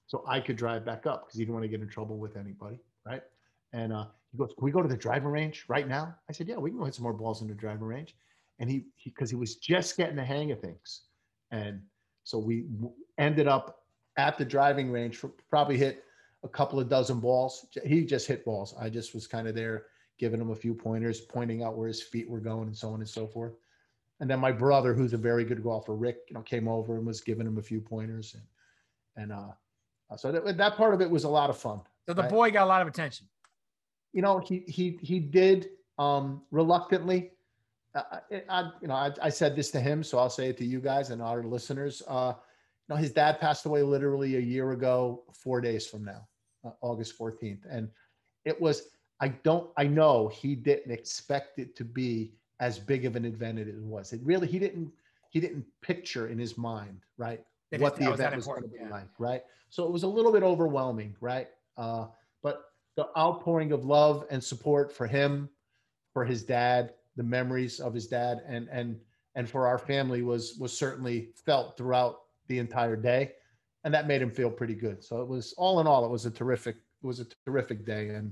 so 0.08 0.24
I 0.28 0.40
could 0.40 0.56
drive 0.56 0.86
back 0.86 1.06
up 1.06 1.26
because 1.26 1.38
he 1.38 1.44
didn't 1.44 1.56
want 1.56 1.64
to 1.66 1.70
get 1.70 1.82
in 1.82 1.90
trouble 1.90 2.18
with 2.18 2.38
anybody, 2.38 2.80
right? 3.06 3.24
And 3.74 3.92
uh, 3.92 4.06
he 4.32 4.38
goes, 4.38 4.54
Can 4.58 4.64
we 4.64 4.72
go 4.72 4.82
to 4.82 4.88
the 4.88 4.98
driving 4.98 5.30
range 5.30 5.66
right 5.68 5.88
now? 5.88 6.16
I 6.30 6.32
said, 6.32 6.48
Yeah, 6.48 6.58
we 6.58 6.70
can 6.70 6.80
go 6.80 6.86
hit 6.86 6.96
some 6.96 7.04
more 7.04 7.14
balls 7.14 7.42
in 7.42 7.48
the 7.50 7.54
driving 7.54 7.84
range. 7.84 8.16
And 8.64 8.72
he, 8.72 8.86
because 9.04 9.30
he, 9.30 9.36
he, 9.36 9.40
was 9.40 9.58
just 9.58 9.98
getting 9.98 10.16
the 10.16 10.24
hang 10.24 10.52
of 10.52 10.62
things. 10.62 11.02
And 11.52 11.82
so 12.24 12.38
we 12.38 12.66
ended 13.18 13.46
up 13.46 13.82
at 14.16 14.38
the 14.38 14.46
driving 14.46 14.90
range 14.90 15.18
for 15.18 15.32
probably 15.50 15.78
hit 15.78 16.06
a 16.44 16.48
couple 16.48 16.80
of 16.80 16.88
dozen 16.88 17.20
balls. 17.20 17.66
He 17.86 18.06
just 18.06 18.26
hit 18.26 18.46
balls. 18.46 18.74
I 18.80 18.90
just 18.90 19.14
was 19.14 19.28
kind 19.28 19.50
of 19.50 19.56
there 19.56 19.88
giving 20.18 20.40
him 20.40 20.52
a 20.52 20.56
few 20.56 20.74
pointers, 20.74 21.20
pointing 21.20 21.62
out 21.62 21.76
where 21.76 21.90
his 21.90 22.02
feet 22.02 22.30
were 22.30 22.40
going 22.40 22.68
and 22.68 22.78
so 22.78 22.94
on 22.94 23.02
and 23.02 23.10
so 23.10 23.28
forth. 23.28 23.52
And 24.22 24.30
then 24.30 24.40
my 24.40 24.54
brother, 24.54 24.94
who's 24.94 25.12
a 25.12 25.18
very 25.18 25.44
good 25.44 25.62
golfer, 25.62 25.94
Rick, 25.96 26.20
you 26.30 26.36
know, 26.36 26.42
came 26.42 26.70
over 26.70 26.96
and 26.96 27.06
was 27.06 27.20
giving 27.20 27.46
him 27.46 27.58
a 27.58 27.62
few 27.62 27.82
pointers. 27.82 28.34
And, 28.36 29.24
and, 29.24 29.34
uh, 29.34 30.16
so 30.16 30.32
that, 30.32 30.58
that 30.58 30.78
part 30.78 30.94
of 30.94 31.02
it 31.02 31.10
was 31.10 31.26
a 31.26 31.30
lot 31.30 31.50
of 31.50 31.58
fun. 31.58 31.82
So 32.08 32.14
the 32.14 32.24
boy 32.24 32.52
got 32.52 32.64
a 32.64 32.68
lot 32.68 32.82
of 32.82 32.88
attention 32.88 33.28
you 34.14 34.22
know, 34.22 34.40
he 34.40 34.64
he 34.68 34.98
he 35.02 35.20
did 35.20 35.70
um, 35.98 36.44
reluctantly. 36.52 37.32
Uh, 37.96 38.20
I, 38.50 38.72
you 38.82 38.88
know, 38.88 38.96
I, 38.96 39.12
I, 39.22 39.30
said 39.30 39.56
this 39.56 39.70
to 39.72 39.80
him, 39.80 40.04
so 40.04 40.18
I'll 40.18 40.30
say 40.30 40.50
it 40.50 40.58
to 40.58 40.66
you 40.66 40.80
guys 40.80 41.12
and 41.12 41.22
our 41.22 41.44
listeners. 41.44 42.02
Uh, 42.08 42.34
you 42.36 42.96
know, 42.96 42.96
his 42.96 43.12
dad 43.12 43.40
passed 43.40 43.66
away 43.66 43.84
literally 43.84 44.36
a 44.36 44.40
year 44.40 44.72
ago, 44.72 45.24
four 45.32 45.62
days 45.62 45.86
from 45.86 46.04
now, 46.04 46.28
uh, 46.66 46.72
August 46.82 47.18
14th, 47.18 47.62
and 47.70 47.90
it 48.46 48.60
was. 48.60 48.90
I 49.20 49.28
don't. 49.30 49.70
I 49.78 49.86
know 49.86 50.28
he 50.28 50.56
didn't 50.56 50.92
expect 50.92 51.60
it 51.60 51.76
to 51.76 51.86
be 51.86 52.34
as 52.60 52.80
big 52.80 53.06
of 53.06 53.16
an 53.16 53.26
event 53.26 53.60
as 53.60 53.68
it 53.68 53.78
was. 53.78 54.12
It 54.12 54.22
really. 54.24 54.48
He 54.48 54.58
didn't. 54.58 54.92
He 55.30 55.40
didn't 55.40 55.66
picture 55.82 56.28
in 56.28 56.40
his 56.40 56.58
mind, 56.58 57.00
right, 57.18 57.44
what 57.78 57.96
the 57.96 58.12
event 58.12 58.36
was, 58.36 58.48
was 58.48 58.60
going 58.60 58.64
to 58.64 58.68
be 58.70 58.78
yeah. 58.82 58.90
like, 58.90 59.08
right. 59.20 59.44
So 59.70 59.86
it 59.86 59.92
was 59.92 60.04
a 60.04 60.08
little 60.08 60.32
bit 60.32 60.44
overwhelming, 60.44 61.16
right. 61.22 61.48
Uh, 61.78 62.08
but 62.42 62.66
the 62.96 63.08
outpouring 63.18 63.72
of 63.72 63.86
love 63.86 64.26
and 64.30 64.44
support 64.44 64.92
for 64.92 65.08
him, 65.08 65.50
for 66.14 66.24
his 66.24 66.44
dad, 66.44 66.94
the 67.16 67.24
memories 67.24 67.80
of 67.80 67.94
his 67.94 68.08
dad, 68.08 68.42
and 68.48 68.68
and 68.72 69.00
and 69.36 69.50
for 69.50 69.68
our 69.68 69.78
family 69.78 70.22
was 70.22 70.58
was 70.60 70.78
certainly 70.78 71.30
felt 71.46 71.78
throughout 71.78 72.22
the 72.48 72.60
entire 72.60 72.96
day, 72.96 73.34
and 73.84 73.94
that 73.94 74.08
made 74.08 74.22
him 74.22 74.32
feel 74.32 74.50
pretty 74.50 74.76
good. 74.76 75.04
So 75.04 75.22
it 75.22 75.28
was 75.28 75.54
all 75.58 75.80
in 75.80 75.88
all, 75.88 76.06
it 76.06 76.12
was 76.12 76.26
a 76.26 76.32
terrific 76.32 76.76
it 76.76 77.08
was 77.08 77.20
a 77.20 77.28
terrific 77.46 77.86
day, 77.86 78.10
and 78.10 78.32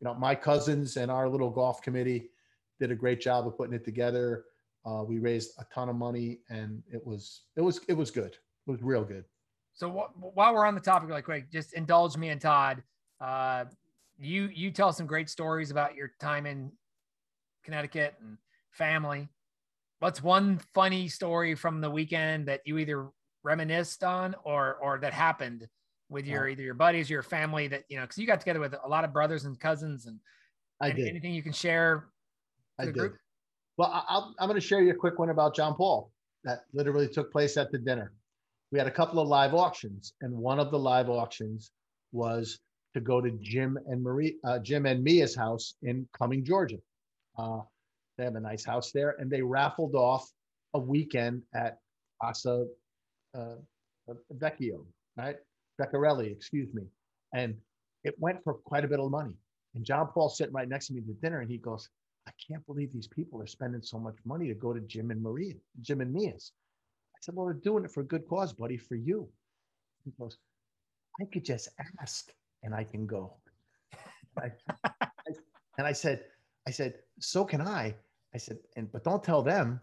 you 0.00 0.04
know 0.04 0.14
my 0.14 0.34
cousins 0.34 0.96
and 0.96 1.10
our 1.10 1.28
little 1.28 1.50
golf 1.50 1.82
committee 1.82 2.30
did 2.78 2.90
a 2.90 2.94
great 2.94 3.20
job 3.20 3.46
of 3.46 3.56
putting 3.56 3.74
it 3.74 3.84
together. 3.84 4.44
Uh, 4.86 5.04
we 5.06 5.18
raised 5.18 5.50
a 5.58 5.64
ton 5.72 5.88
of 5.88 5.96
money, 5.96 6.40
and 6.48 6.82
it 6.92 7.04
was 7.04 7.42
it 7.56 7.60
was 7.60 7.80
it 7.88 7.94
was 7.94 8.10
good. 8.10 8.36
It 8.66 8.70
was 8.70 8.82
real 8.82 9.04
good. 9.04 9.24
So 9.74 9.90
wh- 9.90 10.36
while 10.36 10.54
we're 10.54 10.66
on 10.66 10.74
the 10.74 10.80
topic, 10.80 11.10
like 11.10 11.24
quick, 11.24 11.50
just 11.50 11.72
indulge 11.74 12.16
me 12.16 12.30
and 12.30 12.40
Todd. 12.40 12.82
Uh, 13.20 13.64
you 14.18 14.50
you 14.52 14.70
tell 14.70 14.92
some 14.92 15.06
great 15.06 15.28
stories 15.28 15.70
about 15.70 15.94
your 15.94 16.12
time 16.20 16.46
in 16.46 16.70
Connecticut 17.64 18.14
and 18.20 18.38
family. 18.70 19.28
What's 19.98 20.22
one 20.22 20.60
funny 20.74 21.08
story 21.08 21.54
from 21.54 21.80
the 21.80 21.90
weekend 21.90 22.46
that 22.48 22.60
you 22.64 22.78
either 22.78 23.08
reminisced 23.42 24.04
on 24.04 24.34
or 24.44 24.76
or 24.76 24.98
that 24.98 25.12
happened 25.12 25.68
with 26.08 26.26
your 26.26 26.48
either 26.48 26.62
your 26.62 26.74
buddies 26.74 27.10
or 27.10 27.14
your 27.14 27.22
family 27.22 27.68
that 27.68 27.84
you 27.88 27.96
know 27.96 28.02
because 28.02 28.18
you 28.18 28.26
got 28.26 28.40
together 28.40 28.60
with 28.60 28.74
a 28.84 28.88
lot 28.88 29.04
of 29.04 29.12
brothers 29.12 29.44
and 29.44 29.58
cousins 29.58 30.06
and 30.06 30.18
I 30.80 30.90
did. 30.90 31.08
anything 31.08 31.32
you 31.32 31.42
can 31.42 31.52
share 31.52 32.08
I 32.78 32.86
did. 32.86 32.94
Group? 32.94 33.16
Well, 33.76 33.88
i 33.90 34.16
am 34.42 34.48
going 34.48 34.60
to 34.60 34.66
share 34.66 34.82
you 34.82 34.90
a 34.90 34.94
quick 34.94 35.18
one 35.18 35.30
about 35.30 35.54
John 35.54 35.74
Paul 35.74 36.10
that 36.44 36.60
literally 36.72 37.08
took 37.08 37.32
place 37.32 37.56
at 37.56 37.70
the 37.70 37.78
dinner. 37.78 38.12
We 38.72 38.78
had 38.78 38.86
a 38.86 38.90
couple 38.90 39.20
of 39.20 39.28
live 39.28 39.54
auctions, 39.54 40.14
and 40.20 40.32
one 40.32 40.60
of 40.60 40.70
the 40.70 40.78
live 40.78 41.08
auctions 41.08 41.70
was 42.12 42.58
to 42.94 43.00
go 43.00 43.20
to 43.20 43.30
Jim 43.40 43.78
and 43.86 44.02
Marie, 44.02 44.36
uh, 44.44 44.58
Jim 44.58 44.86
and 44.86 45.02
Mia's 45.02 45.34
house 45.34 45.74
in 45.82 46.06
Cumming, 46.16 46.44
Georgia. 46.44 46.76
Uh, 47.40 47.62
they 48.18 48.24
have 48.24 48.34
a 48.34 48.40
nice 48.40 48.64
house 48.64 48.92
there, 48.92 49.16
and 49.18 49.30
they 49.30 49.40
raffled 49.40 49.94
off 49.94 50.30
a 50.74 50.78
weekend 50.78 51.42
at 51.54 51.78
Casa 52.20 52.66
uh, 53.34 53.56
Vecchio, 54.34 54.84
right? 55.16 55.36
Beccarelli, 55.80 56.30
excuse 56.30 56.72
me. 56.74 56.82
And 57.34 57.56
it 58.04 58.14
went 58.18 58.42
for 58.44 58.54
quite 58.54 58.84
a 58.84 58.88
bit 58.88 59.00
of 59.00 59.10
money. 59.10 59.36
And 59.74 59.84
John 59.84 60.08
Paul 60.12 60.28
sitting 60.28 60.52
right 60.52 60.68
next 60.68 60.88
to 60.88 60.94
me 60.94 61.00
at 61.00 61.20
dinner, 61.20 61.40
and 61.40 61.50
he 61.50 61.58
goes, 61.58 61.88
"I 62.26 62.32
can't 62.46 62.66
believe 62.66 62.92
these 62.92 63.08
people 63.08 63.40
are 63.40 63.46
spending 63.46 63.82
so 63.82 63.98
much 63.98 64.16
money 64.24 64.48
to 64.48 64.54
go 64.54 64.72
to 64.72 64.80
Jim 64.80 65.10
and 65.10 65.22
Maria, 65.22 65.54
Jim 65.80 66.00
and 66.00 66.12
Mia's." 66.12 66.52
I 67.14 67.18
said, 67.22 67.34
"Well, 67.34 67.46
they're 67.46 67.54
doing 67.54 67.84
it 67.84 67.90
for 67.92 68.00
a 68.00 68.12
good 68.12 68.26
cause, 68.28 68.52
buddy, 68.52 68.76
for 68.76 68.96
you." 68.96 69.28
He 70.04 70.12
goes, 70.18 70.36
"I 71.20 71.24
could 71.26 71.44
just 71.44 71.68
ask." 72.00 72.30
and 72.62 72.74
I 72.74 72.84
can 72.84 73.06
go. 73.06 73.36
I, 74.38 74.50
I, 74.84 75.08
and 75.78 75.86
I 75.86 75.92
said, 75.92 76.24
I 76.66 76.70
said, 76.70 76.94
so 77.20 77.44
can 77.44 77.60
I. 77.60 77.94
I 78.34 78.38
said, 78.38 78.58
and 78.76 78.90
but 78.92 79.04
don't 79.04 79.22
tell 79.22 79.42
them, 79.42 79.80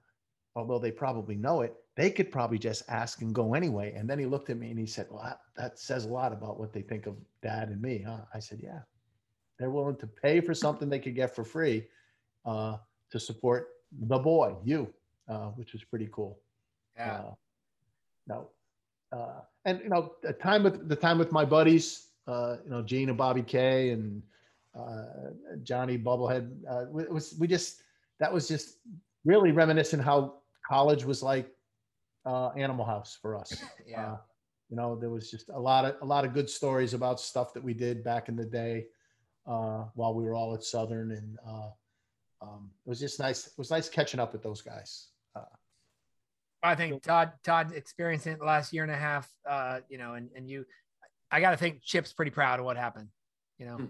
although 0.58 0.79
they 0.79 0.91
probably 0.91 1.36
know 1.36 1.62
it. 1.62 1.75
They 1.96 2.10
could 2.10 2.32
probably 2.32 2.58
just 2.58 2.84
ask 2.89 3.22
and 3.22 3.34
go 3.34 3.53
anyway. 3.53 3.94
And 3.96 4.10
then 4.10 4.20
he 4.20 4.25
looked 4.25 4.50
at 4.50 4.58
me 4.58 4.70
and 4.70 4.79
he 4.79 4.86
said, 4.86 5.08
Well, 5.10 5.39
that, 5.56 5.79
says 5.79 6.06
a 6.06 6.10
lot 6.10 6.34
about 6.34 6.60
what 6.60 6.74
they 6.74 6.82
think 6.82 7.06
of 7.06 7.15
dad 7.41 7.70
and 7.70 7.82
me, 7.82 8.03
huh? 8.06 8.22
I 8.34 8.39
said, 8.39 8.60
Yeah. 8.62 8.79
They're 9.60 9.72
willing 9.72 9.98
to 9.98 10.08
pay 10.08 10.39
for 10.41 10.53
something 10.53 10.89
they 10.89 11.00
could 11.00 11.15
get 11.15 11.36
for 11.36 11.44
free 11.44 11.88
uh, 12.46 12.77
to 13.12 13.20
support 13.20 13.70
the 13.91 14.20
boy, 14.20 14.56
you, 14.63 14.94
uh, 15.27 15.48
which 15.50 15.74
was 15.74 15.84
pretty 15.84 16.10
cool. 16.12 16.39
Yeah. 16.96 17.13
Uh, 17.13 17.34
no. 18.27 18.50
Uh, 19.12 19.41
and 19.65 19.79
you 19.82 19.89
know, 19.89 20.13
the 20.22 20.34
time 20.34 20.63
with 20.63 20.88
the 20.89 20.96
time 20.96 21.17
with 21.17 21.32
my 21.32 21.46
buddies, 21.46 22.08
uh, 22.27 22.58
you 22.63 22.70
know, 22.70 22.82
Gene 22.82 23.10
and 23.10 23.17
Bobby 23.17 23.41
K 23.41 23.91
and 23.91 24.22
Johnny 25.63 25.98
Bubblehead. 25.98 26.51
Uh, 26.69 27.00
it 27.00 27.12
was 27.12 27.36
we 27.39 27.48
just 27.48 27.81
that 28.19 28.31
was 28.31 28.48
just 28.48 28.77
really 29.25 29.51
reminiscent 29.51 30.03
how 30.03 30.36
college 30.67 31.05
was 31.05 31.22
like 31.22 31.51
uh, 32.25 32.50
Animal 32.50 32.86
House 32.86 33.17
for 33.22 33.36
us. 33.36 33.63
Yeah. 33.88 34.13
Uh, 34.13 34.17
you 34.69 34.75
know, 34.75 34.98
there 34.98 35.10
was 35.10 35.31
just 35.31 35.48
a 35.48 35.57
lot 35.57 35.86
of 35.86 35.96
a 36.01 36.05
lot 36.05 36.25
of 36.25 36.34
good 36.34 36.50
stories 36.50 36.93
about 36.93 37.22
stuff 37.22 37.53
that 37.53 37.63
we 37.63 37.74
did 37.74 38.03
back 38.03 38.27
in 38.27 38.36
the 38.36 38.43
day 38.43 38.88
uh, 39.48 39.86
while 39.93 40.13
we 40.13 40.25
were 40.25 40.34
all 40.34 40.53
at 40.53 40.62
Southern, 40.62 41.12
and 41.12 41.38
uh, 41.48 41.69
um, 42.41 42.69
it 42.86 42.89
was 42.89 43.00
just 43.00 43.17
nice. 43.17 43.48
It 43.48 43.53
was 43.57 43.72
nice 43.72 43.88
catching 43.88 44.19
up 44.19 44.34
with 44.34 44.43
those 44.43 44.62
guys. 44.62 45.07
Uh, 45.34 45.43
I 46.62 46.75
think 46.75 47.01
Todd 47.01 47.31
Todd 47.46 47.72
experienced 47.74 48.27
it 48.27 48.39
the 48.39 48.46
last 48.46 48.74
year 48.74 48.84
and 48.84 48.91
a 48.91 48.98
half. 48.98 49.29
Uh, 49.50 49.79
you 49.88 49.98
know, 49.98 50.15
and 50.15 50.29
and 50.36 50.50
you, 50.50 50.65
I 51.31 51.39
got 51.39 51.51
to 51.51 51.57
think 51.57 51.81
Chip's 51.81 52.12
pretty 52.12 52.31
proud 52.31 52.60
of 52.60 52.65
what 52.65 52.75
happened. 52.75 53.07
You 53.57 53.67
know. 53.67 53.88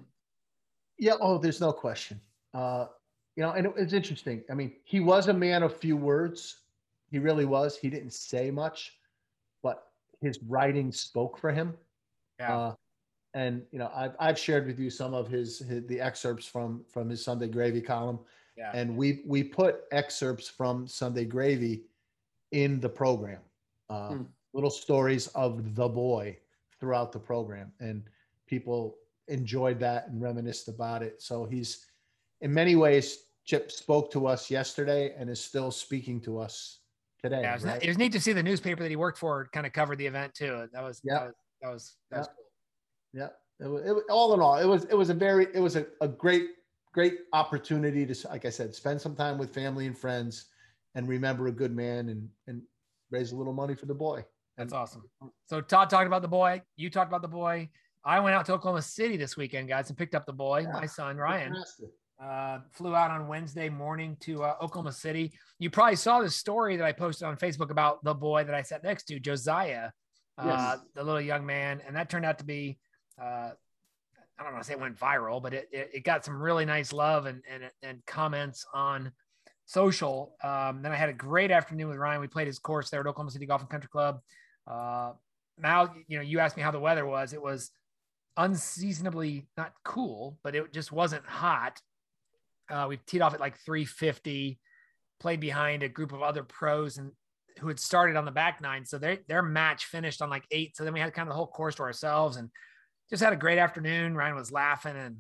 Yeah. 0.98 1.14
Oh, 1.20 1.38
there's 1.38 1.62
no 1.62 1.72
question. 1.72 2.20
Uh, 2.54 2.88
you 3.36 3.44
know, 3.44 3.52
and 3.52 3.68
it, 3.68 3.74
it's 3.78 3.94
interesting. 3.94 4.44
I 4.50 4.54
mean, 4.54 4.74
he 4.84 5.00
was 5.00 5.28
a 5.28 5.34
man 5.34 5.64
of 5.64 5.76
few 5.78 5.96
words. 5.96 6.58
He 7.12 7.20
really 7.20 7.46
was. 7.46 7.78
He 7.78 7.90
didn't 7.90 8.14
say 8.14 8.52
much, 8.52 8.98
but 9.62 9.88
his 10.22 10.40
writing 10.44 10.92
spoke 10.92 11.38
for 11.38 11.52
him. 11.52 11.74
Yeah. 12.40 12.58
Uh, 12.58 12.76
and 13.34 13.62
you 13.72 13.78
know, 13.80 13.92
I've 13.96 14.16
I've 14.20 14.40
shared 14.40 14.66
with 14.66 14.80
you 14.80 14.90
some 14.90 15.14
of 15.14 15.28
his, 15.28 15.60
his 15.60 15.86
the 15.86 16.02
excerpts 16.02 16.48
from 16.48 16.84
from 16.90 17.10
his 17.10 17.24
Sunday 17.24 17.48
Gravy 17.48 17.82
column, 17.82 18.20
yeah. 18.58 18.72
and 18.74 18.96
we 18.98 19.22
we 19.26 19.44
put 19.44 19.82
excerpts 19.92 20.48
from 20.50 20.88
Sunday 20.88 21.26
Gravy 21.26 21.84
in 22.52 22.80
the 22.80 22.90
program, 22.90 23.42
uh, 23.90 24.10
Hmm. 24.10 24.24
little 24.54 24.70
stories 24.72 25.28
of 25.28 25.76
the 25.76 25.88
boy 25.88 26.38
throughout 26.80 27.12
the 27.12 27.20
program, 27.20 27.72
and 27.80 28.04
people 28.48 28.98
enjoyed 29.28 29.80
that 29.80 30.08
and 30.08 30.22
reminisced 30.22 30.68
about 30.68 31.04
it. 31.04 31.22
So 31.22 31.46
he's, 31.46 31.86
in 32.42 32.54
many 32.54 32.76
ways, 32.76 33.20
Chip 33.46 33.72
spoke 33.72 34.12
to 34.12 34.28
us 34.28 34.52
yesterday 34.52 35.14
and 35.18 35.30
is 35.30 35.44
still 35.44 35.72
speaking 35.72 36.20
to 36.22 36.40
us 36.40 36.80
today. 37.22 37.42
Yeah, 37.42 37.52
it 37.52 37.56
was, 37.56 37.64
right? 37.66 37.84
it 37.84 37.88
was 37.88 37.98
neat 37.98 38.12
to 38.12 38.20
see 38.20 38.34
the 38.34 38.44
newspaper 38.44 38.84
that 38.84 38.90
he 38.90 38.96
worked 38.96 39.18
for 39.18 39.48
kind 39.54 39.66
of 39.66 39.74
covered 39.74 39.98
the 39.98 40.06
event 40.06 40.34
too. 40.34 40.68
That 40.74 40.84
was 40.84 41.02
Yeah. 41.04 41.20
that 41.20 41.26
was 41.26 41.34
that 41.62 41.70
was, 41.72 41.96
that 42.12 42.18
was 42.20 42.28
Yeah. 43.14 43.28
cool. 43.28 43.32
Yeah, 43.60 43.66
it 43.66 43.70
was, 43.70 43.86
it 43.86 44.12
all 44.12 44.34
in 44.34 44.42
all, 44.42 44.58
it 44.58 44.66
was 44.66 44.84
it 44.86 44.96
was 44.96 45.10
a 45.10 45.14
very 45.14 45.48
it 45.54 45.60
was 45.60 45.76
a, 45.76 45.88
a 46.02 46.08
great 46.08 46.50
great 46.94 47.20
opportunity 47.34 48.06
to 48.06 48.28
like 48.28 48.46
I 48.46 48.50
said, 48.50 48.76
spend 48.76 49.00
some 49.00 49.16
time 49.16 49.38
with 49.38 49.54
family 49.54 49.88
and 49.88 49.98
friends, 49.98 50.50
and 50.96 51.08
remember 51.08 51.48
a 51.48 51.52
good 51.52 51.76
man 51.76 52.10
and 52.10 52.30
and 52.48 52.62
raise 53.12 53.32
a 53.32 53.36
little 53.36 53.54
money 53.54 53.76
for 53.76 53.86
the 53.86 53.96
boy. 53.96 54.26
That's 54.58 54.74
awesome. 54.74 55.04
So 55.46 55.62
Todd 55.62 55.90
talked 55.90 56.08
about 56.08 56.22
the 56.22 56.28
boy. 56.28 56.62
You 56.76 56.90
talked 56.90 57.10
about 57.10 57.22
the 57.22 57.28
boy. 57.28 57.70
I 58.08 58.22
went 58.22 58.36
out 58.36 58.46
to 58.46 58.54
Oklahoma 58.54 58.82
City 58.82 59.18
this 59.18 59.36
weekend, 59.36 59.68
guys, 59.68 59.90
and 59.90 59.98
picked 59.98 60.16
up 60.16 60.26
the 60.26 60.32
boy, 60.34 60.60
Yeah. 60.62 60.72
my 60.72 60.86
son 60.86 61.18
Ryan. 61.18 61.54
Uh, 62.20 62.60
flew 62.72 62.96
out 62.96 63.12
on 63.12 63.28
Wednesday 63.28 63.70
morning 63.70 64.16
to 64.22 64.44
uh, 64.44 64.56
Oklahoma 64.62 64.94
City. 64.94 65.34
You 65.60 65.70
probably 65.70 65.98
saw 65.98 66.22
the 66.22 66.30
story 66.30 66.78
that 66.78 66.86
I 66.86 66.94
posted 66.94 67.28
on 67.28 67.36
Facebook 67.38 67.70
about 67.70 68.04
the 68.04 68.14
boy 68.14 68.46
that 68.46 68.56
I 68.56 68.62
sat 68.62 68.82
next 68.84 69.04
to, 69.10 69.20
Josiah, 69.20 69.90
uh, 70.38 70.44
Yes. 70.46 70.80
the 70.96 71.04
little 71.04 71.22
young 71.22 71.46
man, 71.46 71.82
and 71.86 71.96
that 71.98 72.10
turned 72.10 72.26
out 72.26 72.40
to 72.40 72.46
be. 72.46 72.80
Uh, 73.22 73.52
I 74.40 74.44
don't 74.44 74.54
want 74.54 74.64
to 74.64 74.68
say 74.68 74.74
it 74.74 74.80
went 74.80 74.98
viral, 74.98 75.42
but 75.44 75.54
it, 75.54 75.68
it, 75.72 75.90
it 75.96 76.04
got 76.04 76.24
some 76.24 76.40
really 76.42 76.64
nice 76.64 76.94
love 76.94 77.26
and, 77.26 77.42
and, 77.52 77.70
and 77.84 78.06
comments 78.06 78.66
on 78.74 79.12
social. 79.66 80.36
Um, 80.44 80.82
then 80.82 80.92
I 80.92 80.96
had 80.96 81.10
a 81.10 81.14
great 81.14 81.52
afternoon 81.52 81.90
with 81.90 81.98
Ryan. 81.98 82.22
We 82.22 82.28
played 82.28 82.48
his 82.48 82.60
course 82.60 82.90
there 82.90 83.02
at 83.02 83.08
Oklahoma 83.08 83.32
City 83.32 83.46
Golf 83.48 83.62
and 83.62 83.70
Country 83.70 83.90
Club. 83.90 84.22
Uh, 84.66 85.14
Mal, 85.60 85.94
you 86.08 86.18
know, 86.18 86.24
you 86.24 86.40
asked 86.40 86.56
me 86.56 86.64
how 86.64 86.72
the 86.72 86.80
weather 86.80 87.06
was. 87.06 87.34
It 87.34 87.42
was 87.42 87.72
unseasonably 88.38 89.48
not 89.58 89.74
cool, 89.84 90.38
but 90.44 90.56
it 90.56 90.72
just 90.72 90.92
wasn't 90.92 91.26
hot. 91.26 91.82
Uh, 92.70 92.86
we 92.88 92.98
teed 92.98 93.22
off 93.22 93.34
at 93.34 93.40
like 93.40 93.58
350, 93.58 94.60
played 95.20 95.40
behind 95.40 95.84
a 95.84 95.90
group 95.90 96.14
of 96.14 96.22
other 96.22 96.44
pros 96.44 96.98
and 96.98 97.12
who 97.60 97.68
had 97.68 97.80
started 97.80 98.16
on 98.16 98.26
the 98.26 98.32
back 98.32 98.62
nine. 98.62 98.86
So 98.86 98.98
their 98.98 99.18
their 99.28 99.42
match 99.42 99.86
finished 99.86 100.22
on 100.22 100.30
like 100.30 100.46
eight. 100.52 100.78
So 100.78 100.84
then 100.84 100.94
we 100.94 101.00
had 101.00 101.14
kind 101.14 101.28
of 101.28 101.32
the 101.32 101.38
whole 101.38 101.48
course 101.48 101.76
to 101.76 101.84
ourselves 101.84 102.38
and 102.38 102.50
just 103.10 103.24
had 103.24 103.34
a 103.34 103.38
great 103.38 103.58
afternoon. 103.58 104.16
Ryan 104.16 104.36
was 104.36 104.52
laughing 104.52 104.96
and 104.96 105.18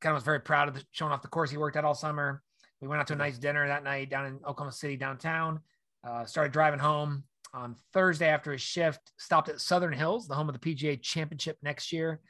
kind 0.00 0.12
of 0.12 0.16
was 0.16 0.24
very 0.24 0.40
proud 0.40 0.68
of 0.68 0.74
the, 0.74 0.84
showing 0.92 1.12
off 1.12 1.22
the 1.22 1.28
course 1.28 1.50
he 1.50 1.58
worked 1.58 1.76
at 1.76 1.84
all 1.84 1.94
summer. 1.94 2.42
We 2.80 2.88
went 2.88 3.00
out 3.00 3.06
to 3.08 3.12
a 3.12 3.16
nice 3.16 3.38
dinner 3.38 3.66
that 3.66 3.84
night 3.84 4.10
down 4.10 4.26
in 4.26 4.34
Oklahoma 4.46 4.72
City 4.72 4.96
downtown. 4.96 5.60
Uh, 6.04 6.24
started 6.24 6.52
driving 6.52 6.80
home 6.80 7.24
on 7.54 7.76
Thursday 7.92 8.28
after 8.28 8.52
his 8.52 8.60
shift. 8.60 9.00
Stopped 9.18 9.48
at 9.48 9.60
Southern 9.60 9.92
Hills, 9.92 10.26
the 10.26 10.34
home 10.34 10.48
of 10.48 10.58
the 10.58 10.74
PGA 10.74 11.00
Championship 11.00 11.58
next 11.62 11.92
year, 11.92 12.20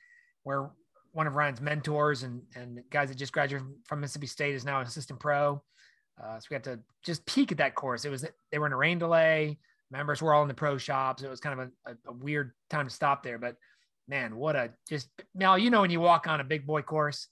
where 0.43 0.71
one 1.13 1.27
of 1.27 1.35
Ryan's 1.35 1.61
mentors 1.61 2.23
and 2.23 2.43
and 2.57 2.83
guys 2.91 3.09
that 3.09 3.19
just 3.19 3.33
graduated 3.33 3.69
from 3.85 4.01
Mississippi 4.01 4.27
State 4.27 4.55
is 4.55 4.65
now 4.65 4.81
an 4.81 4.87
assistant 4.87 5.21
pro. 5.21 5.63
Uh, 6.23 6.39
so 6.39 6.47
we 6.51 6.55
got 6.55 6.65
to 6.65 6.81
just 7.05 7.25
peek 7.27 7.53
at 7.53 7.59
that 7.59 7.75
course. 7.75 8.05
It 8.05 8.11
was 8.11 8.27
they 8.51 8.59
were 8.59 8.67
in 8.67 8.73
a 8.73 8.77
rain 8.77 8.99
delay. 8.99 9.59
Members 9.91 10.23
were 10.23 10.33
all 10.33 10.43
in 10.43 10.49
the 10.49 10.55
pro 10.55 10.79
shops. 10.79 11.23
It 11.23 11.29
was 11.29 11.41
kind 11.41 11.61
of 11.61 11.69
a, 11.87 11.91
a, 11.91 11.97
a 12.09 12.13
weird 12.13 12.53
time 12.71 12.87
to 12.87 12.95
stop 12.95 13.23
there, 13.23 13.39
but 13.39 13.57
man, 14.09 14.37
what 14.37 14.57
a 14.57 14.71
just 14.89 15.09
now 15.35 15.57
you 15.57 15.71
know 15.71 15.83
when 15.83 15.91
you 15.91 16.01
walk 16.01 16.27
on 16.27 16.41
a 16.41 16.45
big 16.45 16.67
boy 16.67 16.83
course 16.83 17.29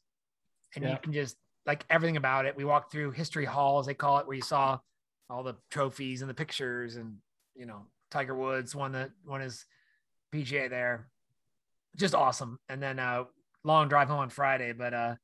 and 0.75 0.85
you 0.85 0.97
can 1.03 1.13
just 1.13 1.37
like 1.67 1.85
everything 1.91 2.17
about 2.17 2.47
it. 2.47 2.57
We 2.57 2.65
walked 2.65 2.93
through 2.93 3.13
history 3.13 3.45
hall, 3.45 3.79
as 3.79 3.87
they 3.87 3.95
call 3.95 4.19
it, 4.19 4.27
where 4.27 4.37
you 4.37 4.43
saw 4.43 4.79
all 5.29 5.43
the 5.43 5.57
trophies 5.71 6.23
and 6.23 6.31
the 6.31 6.35
pictures, 6.35 6.97
and 6.97 7.17
you 7.61 7.67
know 7.67 7.83
Tiger 8.11 8.35
Woods 8.35 8.75
won 8.75 8.93
the 8.93 9.11
won 9.27 9.43
his 9.43 9.67
PGA 10.35 10.71
there, 10.71 11.09
just 11.97 12.15
awesome. 12.15 12.59
And 12.71 12.83
then 12.83 12.99
uh, 12.99 13.25
long 13.63 13.89
drive 13.89 14.09
home 14.09 14.19
on 14.19 14.31
Friday, 14.31 14.73
but 14.73 14.95
uh, 14.95 15.15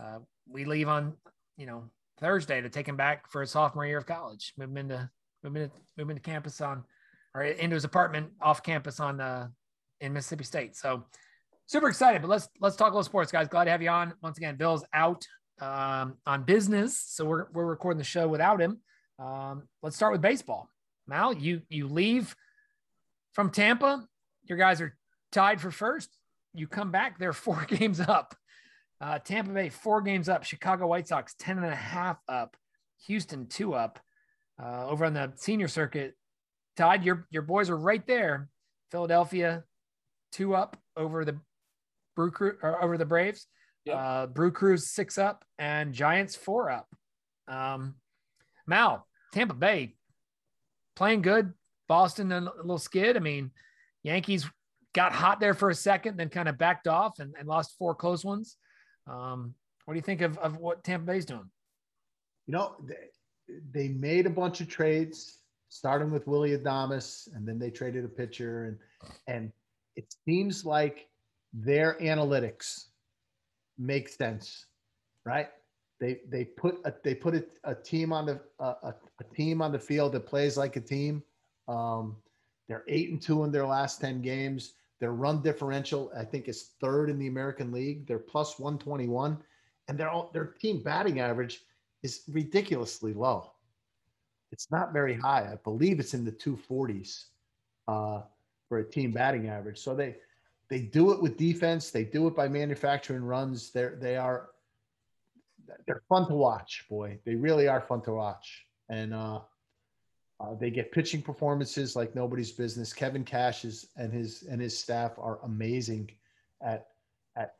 uh, 0.00 0.18
we 0.48 0.64
leave 0.64 0.88
on 0.88 1.14
you 1.58 1.66
know 1.66 1.90
Thursday 2.20 2.60
to 2.60 2.70
take 2.70 2.86
him 2.86 2.96
back 2.96 3.30
for 3.30 3.40
his 3.40 3.50
sophomore 3.50 3.84
year 3.84 3.98
of 3.98 4.06
college. 4.06 4.54
Move 4.56 4.70
him 4.70 4.76
into 4.76 5.10
move 5.42 5.56
him 5.56 5.62
into, 5.62 5.74
move 5.96 6.06
him 6.06 6.10
into 6.10 6.22
campus 6.22 6.60
on 6.60 6.84
or 7.34 7.42
into 7.42 7.74
his 7.74 7.84
apartment 7.84 8.30
off 8.40 8.62
campus 8.62 9.00
on 9.00 9.20
uh, 9.20 9.48
in 10.00 10.12
Mississippi 10.12 10.44
State. 10.44 10.76
So 10.76 11.04
super 11.66 11.88
excited. 11.88 12.22
But 12.22 12.28
let's 12.28 12.48
let's 12.60 12.76
talk 12.76 12.92
a 12.92 12.94
little 12.94 13.02
sports, 13.02 13.32
guys. 13.32 13.48
Glad 13.48 13.64
to 13.64 13.72
have 13.72 13.82
you 13.82 13.90
on 13.90 14.14
once 14.22 14.38
again. 14.38 14.56
Bill's 14.56 14.84
out 14.94 15.26
um, 15.60 16.18
on 16.24 16.44
business, 16.44 17.02
so 17.04 17.24
we're 17.24 17.46
we're 17.52 17.66
recording 17.66 17.98
the 17.98 18.04
show 18.04 18.28
without 18.28 18.60
him. 18.60 18.78
Um, 19.18 19.64
let's 19.82 19.96
start 19.96 20.12
with 20.12 20.22
baseball. 20.22 20.68
Mal, 21.10 21.34
you 21.34 21.62
you 21.68 21.88
leave 21.88 22.34
from 23.34 23.50
Tampa. 23.50 24.06
Your 24.44 24.56
guys 24.56 24.80
are 24.80 24.96
tied 25.32 25.60
for 25.60 25.70
first. 25.70 26.16
You 26.54 26.66
come 26.66 26.90
back, 26.90 27.18
they're 27.18 27.32
four 27.48 27.66
games 27.68 28.00
up. 28.00 28.34
Uh, 29.00 29.18
Tampa 29.18 29.50
Bay, 29.52 29.68
four 29.68 30.02
games 30.02 30.28
up. 30.28 30.44
Chicago 30.44 30.86
White 30.86 31.08
Sox, 31.08 31.34
10 31.38 31.58
and 31.58 31.66
a 31.66 31.74
half 31.74 32.18
up. 32.28 32.56
Houston, 33.06 33.46
two 33.46 33.74
up. 33.74 33.98
Uh, 34.62 34.86
over 34.86 35.06
on 35.06 35.14
the 35.14 35.32
senior 35.36 35.68
circuit, 35.68 36.14
Todd, 36.76 37.02
your, 37.02 37.26
your 37.30 37.42
boys 37.42 37.70
are 37.70 37.78
right 37.78 38.06
there. 38.06 38.50
Philadelphia, 38.90 39.64
two 40.32 40.54
up 40.54 40.76
over 40.96 41.24
the 41.24 41.38
Brew 42.14 42.30
Crew 42.30 42.56
or 42.62 42.82
over 42.84 42.98
the 42.98 43.06
Braves. 43.06 43.46
Yep. 43.86 43.96
Uh, 43.96 44.26
Brew 44.26 44.52
Crews, 44.52 44.88
six 44.88 45.16
up, 45.16 45.44
and 45.58 45.94
Giants, 45.94 46.36
four 46.36 46.70
up. 46.70 46.88
Um, 47.48 47.94
Mal, 48.66 49.06
Tampa 49.32 49.54
Bay, 49.54 49.94
playing 51.00 51.22
good. 51.22 51.54
Boston, 51.88 52.30
a 52.30 52.40
little 52.40 52.76
skid. 52.76 53.16
I 53.16 53.20
mean, 53.20 53.52
Yankees 54.02 54.46
got 54.94 55.14
hot 55.14 55.40
there 55.40 55.54
for 55.54 55.70
a 55.70 55.74
second, 55.74 56.18
then 56.18 56.28
kind 56.28 56.46
of 56.46 56.58
backed 56.58 56.86
off 56.86 57.20
and, 57.20 57.34
and 57.38 57.48
lost 57.48 57.74
four 57.78 57.94
close 57.94 58.22
ones. 58.22 58.58
Um, 59.06 59.54
what 59.86 59.94
do 59.94 59.98
you 59.98 60.02
think 60.02 60.20
of, 60.20 60.36
of 60.36 60.58
what 60.58 60.84
Tampa 60.84 61.06
Bay's 61.06 61.24
doing? 61.24 61.50
You 62.46 62.52
know, 62.52 62.76
they, 62.86 63.56
they 63.72 63.88
made 63.88 64.26
a 64.26 64.30
bunch 64.30 64.60
of 64.60 64.68
trades, 64.68 65.38
starting 65.70 66.10
with 66.10 66.26
Willie 66.26 66.56
Adames, 66.56 67.34
and 67.34 67.48
then 67.48 67.58
they 67.58 67.70
traded 67.70 68.04
a 68.04 68.08
pitcher, 68.08 68.64
and 68.66 68.76
and 69.26 69.52
it 69.96 70.14
seems 70.26 70.66
like 70.66 71.08
their 71.54 71.96
analytics 72.02 72.88
make 73.78 74.10
sense, 74.10 74.66
right? 75.24 75.48
They 76.00 76.20
they 76.28 76.44
put 76.44 76.78
a, 76.84 76.94
they 77.04 77.14
put 77.14 77.34
a, 77.34 77.44
a 77.64 77.74
team 77.74 78.12
on 78.12 78.26
the 78.26 78.40
a, 78.58 78.94
a, 79.18 79.24
team 79.34 79.60
on 79.60 79.70
the 79.70 79.78
field 79.78 80.12
that 80.12 80.26
plays 80.26 80.56
like 80.56 80.76
a 80.76 80.80
team. 80.80 81.22
Um, 81.68 82.16
they're 82.68 82.84
eight 82.88 83.10
and 83.10 83.20
two 83.20 83.44
in 83.44 83.52
their 83.52 83.66
last 83.66 84.00
ten 84.00 84.22
games. 84.22 84.72
Their 84.98 85.12
run 85.12 85.42
differential, 85.42 86.10
I 86.16 86.24
think, 86.24 86.48
is 86.48 86.70
third 86.80 87.10
in 87.10 87.18
the 87.18 87.26
American 87.26 87.70
League. 87.70 88.06
They're 88.06 88.18
plus 88.18 88.58
one 88.58 88.78
twenty 88.78 89.08
one, 89.08 89.38
and 89.88 89.98
their 89.98 90.10
their 90.32 90.46
team 90.46 90.82
batting 90.82 91.20
average 91.20 91.60
is 92.02 92.22
ridiculously 92.28 93.12
low. 93.12 93.52
It's 94.52 94.70
not 94.70 94.92
very 94.92 95.14
high. 95.14 95.50
I 95.52 95.56
believe 95.62 96.00
it's 96.00 96.14
in 96.14 96.24
the 96.24 96.32
240s 96.32 97.26
uh, 97.86 98.22
for 98.68 98.78
a 98.78 98.84
team 98.84 99.12
batting 99.12 99.48
average. 99.48 99.78
So 99.78 99.94
they 99.94 100.16
they 100.68 100.80
do 100.80 101.12
it 101.12 101.20
with 101.20 101.36
defense. 101.36 101.90
They 101.90 102.04
do 102.04 102.26
it 102.26 102.34
by 102.34 102.48
manufacturing 102.48 103.22
runs. 103.22 103.70
They're 103.70 103.96
they 104.00 104.16
are 104.16 104.50
they're 105.86 106.02
fun 106.08 106.26
to 106.28 106.34
watch. 106.34 106.84
Boy, 106.88 107.18
they 107.24 107.34
really 107.34 107.68
are 107.68 107.80
fun 107.80 108.02
to 108.02 108.12
watch. 108.12 108.66
And 108.88 109.14
uh, 109.14 109.40
uh, 110.40 110.54
they 110.54 110.70
get 110.70 110.92
pitching 110.92 111.22
performances 111.22 111.94
like 111.94 112.14
nobody's 112.14 112.52
business. 112.52 112.92
Kevin 112.92 113.24
Cash 113.24 113.64
is, 113.64 113.88
and 113.96 114.12
his 114.12 114.44
and 114.44 114.60
his 114.60 114.76
staff 114.76 115.12
are 115.18 115.38
amazing 115.44 116.10
at 116.62 116.88
at 117.36 117.56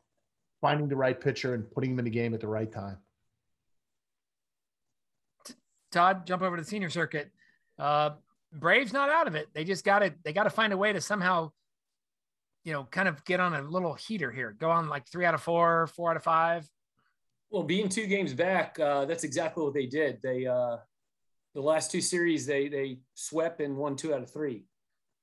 finding 0.60 0.88
the 0.88 0.96
right 0.96 1.20
pitcher 1.20 1.54
and 1.54 1.70
putting 1.70 1.92
him 1.92 1.98
in 1.98 2.04
the 2.04 2.10
game 2.10 2.34
at 2.34 2.40
the 2.40 2.48
right 2.48 2.72
time. 2.72 2.98
Todd, 5.90 6.26
jump 6.26 6.42
over 6.42 6.56
to 6.56 6.62
the 6.62 6.68
senior 6.68 6.90
circuit. 6.90 7.30
Uh, 7.78 8.10
Braves 8.52 8.92
not 8.92 9.10
out 9.10 9.26
of 9.26 9.34
it. 9.34 9.48
They 9.52 9.64
just 9.64 9.84
got 9.84 10.00
to 10.00 10.14
they 10.24 10.32
got 10.32 10.44
to 10.44 10.50
find 10.50 10.72
a 10.72 10.76
way 10.76 10.92
to 10.92 11.00
somehow, 11.00 11.52
you 12.64 12.72
know, 12.72 12.84
kind 12.84 13.08
of 13.08 13.24
get 13.24 13.40
on 13.40 13.54
a 13.54 13.62
little 13.62 13.94
heater 13.94 14.30
here. 14.32 14.56
Go 14.58 14.70
on 14.70 14.88
like 14.88 15.06
three 15.08 15.24
out 15.24 15.34
of 15.34 15.42
four, 15.42 15.86
four 15.88 16.10
out 16.10 16.16
of 16.16 16.24
five. 16.24 16.68
Well, 17.50 17.64
being 17.64 17.88
two 17.88 18.06
games 18.06 18.32
back, 18.32 18.78
uh, 18.78 19.04
that's 19.06 19.24
exactly 19.24 19.64
what 19.64 19.74
they 19.74 19.86
did. 19.86 20.20
They 20.22 20.46
uh, 20.46 20.76
the 21.54 21.60
last 21.60 21.90
two 21.90 22.00
series 22.00 22.46
they 22.46 22.68
they 22.68 23.00
swept 23.14 23.60
and 23.60 23.76
won 23.76 23.96
two 23.96 24.14
out 24.14 24.22
of 24.22 24.32
three. 24.32 24.64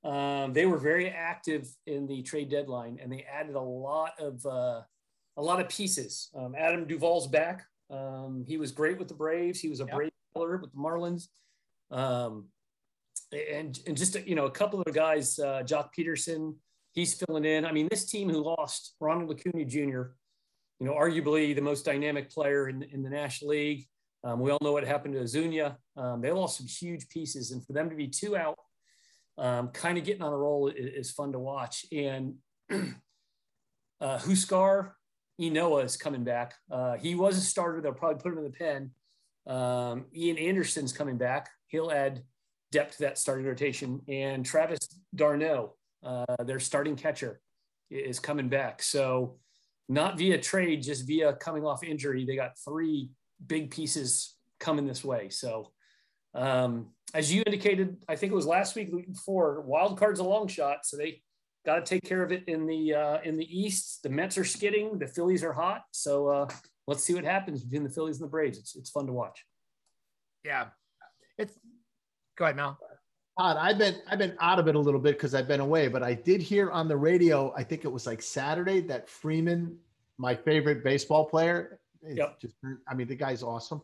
Um, 0.04 0.52
they 0.52 0.66
were 0.66 0.78
very 0.78 1.08
active 1.08 1.68
in 1.86 2.06
the 2.06 2.22
trade 2.22 2.50
deadline, 2.50 2.98
and 3.02 3.10
they 3.10 3.24
added 3.24 3.54
a 3.54 3.60
lot 3.60 4.12
of 4.18 4.44
uh, 4.44 4.82
a 5.36 5.42
lot 5.42 5.60
of 5.60 5.68
pieces. 5.68 6.28
Um, 6.36 6.54
Adam 6.56 6.86
Duvall's 6.86 7.26
back. 7.26 7.64
Um, 7.90 8.44
he 8.46 8.58
was 8.58 8.72
great 8.72 8.98
with 8.98 9.08
the 9.08 9.14
Braves. 9.14 9.60
He 9.60 9.68
was 9.68 9.80
a 9.80 9.84
yep. 9.84 9.94
Brave 9.94 10.12
with 10.34 10.70
the 10.72 10.78
Marlins. 10.78 11.28
Um, 11.90 12.48
and 13.32 13.78
and 13.86 13.96
just 13.96 14.14
you 14.26 14.34
know 14.34 14.46
a 14.46 14.50
couple 14.50 14.80
of 14.80 14.94
guys, 14.94 15.38
uh, 15.38 15.62
Joc 15.64 15.90
Pederson, 15.98 16.54
he's 16.92 17.14
filling 17.14 17.44
in. 17.44 17.64
I 17.64 17.72
mean, 17.72 17.88
this 17.90 18.04
team 18.04 18.28
who 18.28 18.42
lost 18.42 18.94
Ronald 19.00 19.30
Acuna 19.30 19.64
Jr., 19.64 20.02
you 20.80 20.86
know, 20.86 20.94
arguably 20.94 21.54
the 21.54 21.62
most 21.62 21.84
dynamic 21.84 22.30
player 22.30 22.68
in, 22.68 22.82
in 22.82 23.02
the 23.02 23.10
National 23.10 23.50
League. 23.50 23.86
Um, 24.24 24.40
we 24.40 24.50
all 24.50 24.58
know 24.62 24.72
what 24.72 24.86
happened 24.86 25.14
to 25.14 25.20
Ozuna. 25.20 25.76
Um, 25.96 26.20
they 26.20 26.32
lost 26.32 26.58
some 26.58 26.66
huge 26.66 27.08
pieces, 27.08 27.50
and 27.50 27.64
for 27.66 27.72
them 27.72 27.88
to 27.90 27.96
be 27.96 28.08
two 28.08 28.36
out, 28.36 28.58
um, 29.38 29.68
kind 29.68 29.98
of 29.98 30.04
getting 30.04 30.22
on 30.22 30.32
a 30.32 30.36
roll 30.36 30.68
is, 30.68 31.10
fun 31.10 31.32
to 31.32 31.38
watch. 31.38 31.86
And 31.92 32.34
uh, 32.70 34.18
Huascar 34.18 34.92
Ynoa 35.40 35.84
is 35.84 35.96
coming 35.96 36.24
back. 36.24 36.54
Uh, 36.70 36.96
he 36.96 37.14
was 37.14 37.38
a 37.38 37.40
starter. 37.40 37.80
They'll 37.80 37.92
probably 37.92 38.20
put 38.20 38.32
him 38.32 38.38
in 38.38 38.44
the 38.44 38.50
pen. 38.50 38.90
Um, 39.46 40.06
Ian 40.14 40.38
Anderson's 40.38 40.92
coming 40.92 41.16
back. 41.16 41.48
He'll 41.68 41.90
add 41.90 42.22
depth 42.72 42.96
to 42.96 43.04
that 43.04 43.18
starting 43.18 43.46
rotation. 43.46 44.00
And 44.08 44.44
Travis 44.44 44.80
d'Arnaud, 45.14 45.74
uh, 46.02 46.42
their 46.44 46.60
starting 46.60 46.96
catcher, 46.96 47.40
is 47.90 48.18
coming 48.18 48.48
back. 48.48 48.82
So 48.82 49.38
not 49.88 50.18
via 50.18 50.38
trade, 50.38 50.82
just 50.82 51.06
via 51.06 51.32
coming 51.34 51.64
off 51.64 51.82
injury. 51.82 52.24
They 52.24 52.36
got 52.36 52.58
three 52.58 53.10
big 53.46 53.70
pieces 53.70 54.36
coming 54.60 54.86
this 54.86 55.04
way. 55.04 55.28
So 55.30 55.72
um, 56.34 56.88
as 57.14 57.32
you 57.32 57.42
indicated, 57.46 58.04
I 58.08 58.16
think 58.16 58.32
it 58.32 58.36
was 58.36 58.46
last 58.46 58.76
week, 58.76 58.92
week 58.92 59.12
before, 59.12 59.62
wild 59.62 59.98
card's 59.98 60.20
a 60.20 60.24
long 60.24 60.46
shot. 60.46 60.84
So 60.84 60.96
they 60.96 61.22
got 61.64 61.76
to 61.76 61.82
take 61.82 62.04
care 62.04 62.22
of 62.22 62.32
it 62.32 62.44
in 62.46 62.66
the 62.66 62.94
uh, 62.94 63.18
in 63.24 63.36
the 63.36 63.46
East. 63.46 64.02
The 64.02 64.10
Mets 64.10 64.36
are 64.38 64.44
skidding. 64.44 64.98
The 64.98 65.06
Phillies 65.06 65.42
are 65.42 65.52
hot. 65.52 65.82
So 65.90 66.28
uh, 66.28 66.48
let's 66.86 67.02
see 67.02 67.14
what 67.14 67.24
happens 67.24 67.62
between 67.64 67.84
the 67.84 67.90
Phillies 67.90 68.16
and 68.20 68.26
the 68.26 68.30
Braves. 68.30 68.58
It's 68.58 68.76
it's 68.76 68.90
fun 68.90 69.06
to 69.06 69.12
watch. 69.12 69.44
Yeah, 70.44 70.66
it's 71.38 71.58
go 72.36 72.44
ahead, 72.44 72.56
Mal. 72.56 72.78
Odd. 73.38 73.56
I've 73.56 73.78
been 73.78 73.94
I've 74.10 74.18
been 74.18 74.36
out 74.40 74.58
of 74.58 74.66
it 74.66 74.74
a 74.74 74.78
little 74.78 75.00
bit 75.00 75.16
because 75.16 75.34
I've 75.34 75.46
been 75.46 75.60
away, 75.60 75.86
but 75.86 76.02
I 76.02 76.14
did 76.14 76.42
hear 76.42 76.70
on 76.70 76.88
the 76.88 76.96
radio. 76.96 77.54
I 77.56 77.62
think 77.62 77.84
it 77.84 77.88
was 77.88 78.04
like 78.04 78.20
Saturday 78.20 78.80
that 78.82 79.08
Freeman, 79.08 79.78
my 80.18 80.34
favorite 80.34 80.82
baseball 80.82 81.24
player, 81.24 81.78
yep. 82.04 82.40
just 82.40 82.56
I 82.88 82.94
mean 82.94 83.06
the 83.06 83.14
guy's 83.14 83.44
awesome. 83.44 83.80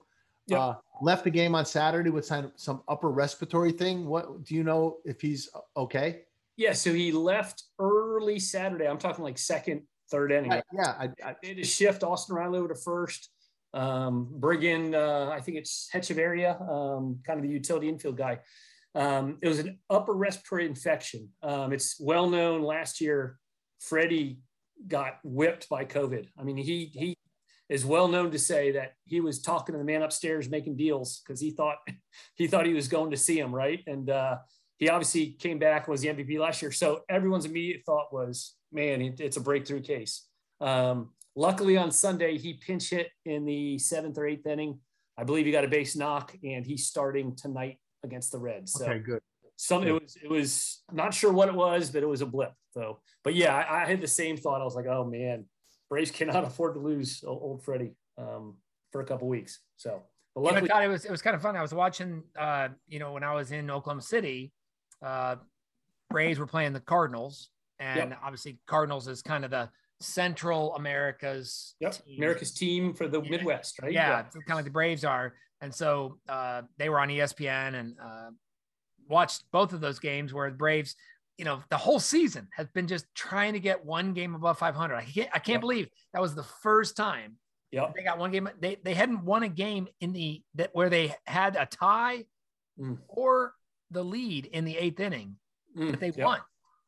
Yep. 0.47 0.61
Uh, 0.61 0.75
left 1.01 1.25
the 1.25 1.31
game 1.31 1.55
on 1.55 1.65
Saturday 1.65 2.11
with 2.11 2.27
some, 2.27 2.53
some 2.57 2.83
upper 2.87 3.11
respiratory 3.11 3.73
thing. 3.73 4.07
What 4.07 4.45
do 4.45 4.55
you 4.55 4.63
know 4.63 4.99
if 5.05 5.21
he's 5.21 5.49
okay? 5.77 6.23
Yeah, 6.57 6.75
so 6.75 6.93
he 6.93 7.13
left 7.13 7.63
early 7.79 8.39
Saturday. 8.39 8.87
I'm 8.87 8.99
talking 8.99 9.25
like 9.25 9.39
second, 9.39 9.83
third 10.11 10.33
inning. 10.33 10.53
I, 10.53 10.63
yeah, 10.73 10.95
I, 10.99 11.09
I 11.25 11.37
did 11.43 11.59
a 11.61 11.65
shift. 11.65 12.03
Austin 12.03 12.37
Riley 12.37 12.59
over 12.59 12.69
to 12.69 12.75
first. 12.75 13.31
Um, 13.73 14.29
bring 14.31 14.63
in, 14.63 14.95
uh, 14.95 15.31
I 15.33 15.41
think 15.41 15.57
it's 15.57 15.89
Hechavarria, 15.93 16.61
um, 16.71 17.21
kind 17.27 17.41
of 17.41 17.43
the 17.43 17.51
utility 17.51 17.89
infield 17.89 18.17
guy. 18.17 18.39
Um, 18.95 19.39
it 19.43 19.49
was 19.49 19.59
an 19.59 19.79
upper 19.91 20.13
respiratory 20.13 20.67
infection. 20.67 21.31
Um, 21.43 21.73
it's 21.73 21.97
well 21.99 22.29
known. 22.29 22.63
Last 22.63 23.01
year, 23.01 23.39
Freddie 23.81 24.39
got 24.87 25.19
whipped 25.25 25.69
by 25.69 25.85
COVID. 25.85 26.29
I 26.39 26.45
mean, 26.45 26.57
he 26.57 26.91
he 26.93 27.17
is 27.69 27.85
well 27.85 28.09
known 28.09 28.31
to 28.31 28.39
say 28.39 28.73
that 28.73 28.93
he 29.05 29.21
was 29.21 29.41
talking 29.41 29.73
to 29.73 29.79
the 29.79 29.85
man 29.85 30.03
upstairs 30.03 30.51
making 30.51 30.77
deals 30.77 31.23
because 31.25 31.41
he 31.41 31.51
thought 31.51 31.79
he 32.35 32.47
thought 32.47 32.67
he 32.67 32.75
was 32.75 32.89
going 32.89 33.11
to 33.11 33.17
see 33.17 33.39
him, 33.39 33.55
right? 33.55 33.83
And 33.87 34.11
uh, 34.11 34.37
he 34.79 34.89
obviously 34.89 35.33
came 35.33 35.59
back 35.59 35.89
was 35.89 36.01
the 36.01 36.09
MVP 36.09 36.39
last 36.39 36.63
year. 36.63 36.73
So 36.73 37.03
everyone's 37.09 37.47
immediate 37.47 37.83
thought 37.85 38.13
was, 38.13 38.55
man, 38.73 39.15
it's 39.19 39.37
a 39.37 39.41
breakthrough 39.41 39.81
case. 39.81 40.27
Um, 40.61 41.11
luckily 41.37 41.77
on 41.77 41.91
Sunday, 41.91 42.39
he 42.39 42.55
pinch 42.55 42.91
hit 42.91 43.09
in 43.25 43.45
the 43.45 43.79
seventh 43.79 44.19
or 44.19 44.27
eighth 44.27 44.47
inning. 44.47 44.81
I 45.17 45.25
believe 45.25 45.47
he 45.47 45.53
got 45.53 45.65
a 45.65 45.69
base 45.69 45.95
knock, 45.95 46.35
and 46.43 46.67
he's 46.67 46.87
starting 46.87 47.37
tonight 47.37 47.79
against 48.05 48.33
the 48.33 48.39
Reds. 48.39 48.73
So 48.73 48.85
okay, 48.85 48.99
good. 48.99 49.21
Some 49.57 49.85
it 49.85 49.93
was 49.93 50.17
it 50.23 50.31
was 50.31 50.83
not 50.93 51.15
sure 51.15 51.33
what 51.33 51.49
it 51.49 51.55
was, 51.55 51.91
but 51.91 52.03
it 52.03 52.09
was 52.09 52.21
a 52.21 52.27
blip. 52.27 52.53
So, 52.73 53.01
but 53.23 53.35
yeah, 53.35 53.55
I, 53.55 53.83
I 53.83 53.87
had 53.87 54.01
the 54.01 54.09
same 54.09 54.37
thought. 54.37 54.61
I 54.61 54.65
was 54.65 54.75
like, 54.75 54.87
oh 54.87 55.05
man, 55.05 55.47
Braves 55.89 56.11
cannot 56.11 56.45
afford 56.47 56.75
to 56.75 56.81
lose 56.81 57.25
old 57.27 57.63
Freddie 57.63 57.95
um, 58.19 58.57
for 58.93 59.01
a 59.01 59.05
couple 59.05 59.29
weeks. 59.29 59.61
So, 59.77 60.03
but 60.35 60.43
luckily, 60.43 60.63
you 60.63 60.69
know, 60.69 60.81
it 60.81 60.89
was 60.89 61.05
it 61.05 61.11
was 61.11 61.23
kind 61.23 61.37
of 61.37 61.43
fun. 61.43 61.57
I 61.57 61.63
was 61.63 61.75
watching, 61.75 62.23
uh, 62.39 62.69
you 62.89 62.99
know, 62.99 63.13
when 63.13 63.23
I 63.23 63.35
was 63.35 63.53
in 63.53 63.71
Oklahoma 63.71 64.03
City, 64.03 64.53
uh, 65.05 65.37
Braves 66.11 66.39
were 66.39 66.47
playing 66.47 66.73
the 66.73 66.81
Cardinals, 66.81 67.51
and 67.79 68.11
yep. 68.11 68.21
obviously 68.23 68.59
Cardinals 68.67 69.09
is 69.09 69.23
kind 69.23 69.45
of 69.45 69.51
the 69.51 69.69
Central 70.05 70.75
America's 70.75 71.75
yep. 71.81 71.93
team. 71.93 72.17
America's 72.19 72.53
team 72.53 72.95
for 72.95 73.09
the 73.09 73.23
yeah. 73.23 73.31
Midwest, 73.31 73.81
right? 73.83 73.93
Yeah, 73.93 74.09
yeah, 74.09 74.23
kind 74.23 74.43
of 74.51 74.57
like 74.57 74.65
the 74.65 74.71
Braves 74.71 75.05
are, 75.05 75.35
and 75.61 75.75
so 75.75 76.19
uh, 76.29 76.63
they 76.79 76.89
were 76.89 77.01
on 77.01 77.09
ESPN 77.09 77.75
and 77.75 77.97
uh, 78.03 78.31
watched 79.09 79.45
both 79.53 79.73
of 79.73 79.81
those 79.81 79.99
games 79.99 80.33
where 80.33 80.51
the 80.51 80.57
Braves, 80.57 80.95
you 81.39 81.45
know, 81.45 81.63
the 81.71 81.77
whole 81.77 82.01
season 82.01 82.49
has 82.57 82.69
been 82.69 82.87
just 82.87 83.07
trying 83.15 83.55
to 83.55 83.61
get 83.61 83.85
one 83.85 84.13
game 84.13 84.35
above 84.35 84.59
500. 84.59 84.95
I 84.95 85.05
can't, 85.05 85.31
I 85.33 85.39
can't 85.39 85.57
yep. 85.57 85.61
believe 85.61 85.89
that 86.13 86.23
was 86.23 86.35
the 86.35 86.45
first 86.63 86.97
time. 86.97 87.37
Yeah, 87.71 87.91
they 87.95 88.05
got 88.05 88.19
one 88.19 88.31
game. 88.31 88.49
They 88.61 88.77
they 88.85 88.95
hadn't 88.95 89.25
won 89.25 89.43
a 89.43 89.49
game 89.49 89.89
in 90.01 90.13
the 90.13 90.43
that 90.55 90.71
where 90.75 90.91
they 90.91 91.15
had 91.27 91.57
a 91.57 91.67
tie 91.67 92.25
mm. 92.79 92.99
or 93.09 93.55
the 93.91 94.05
lead 94.05 94.47
in 94.47 94.65
the 94.65 94.77
eighth 94.77 95.01
inning, 95.01 95.37
mm, 95.77 95.91
but 95.91 95.99
they 95.99 96.09
yep. 96.09 96.27
won. 96.27 96.41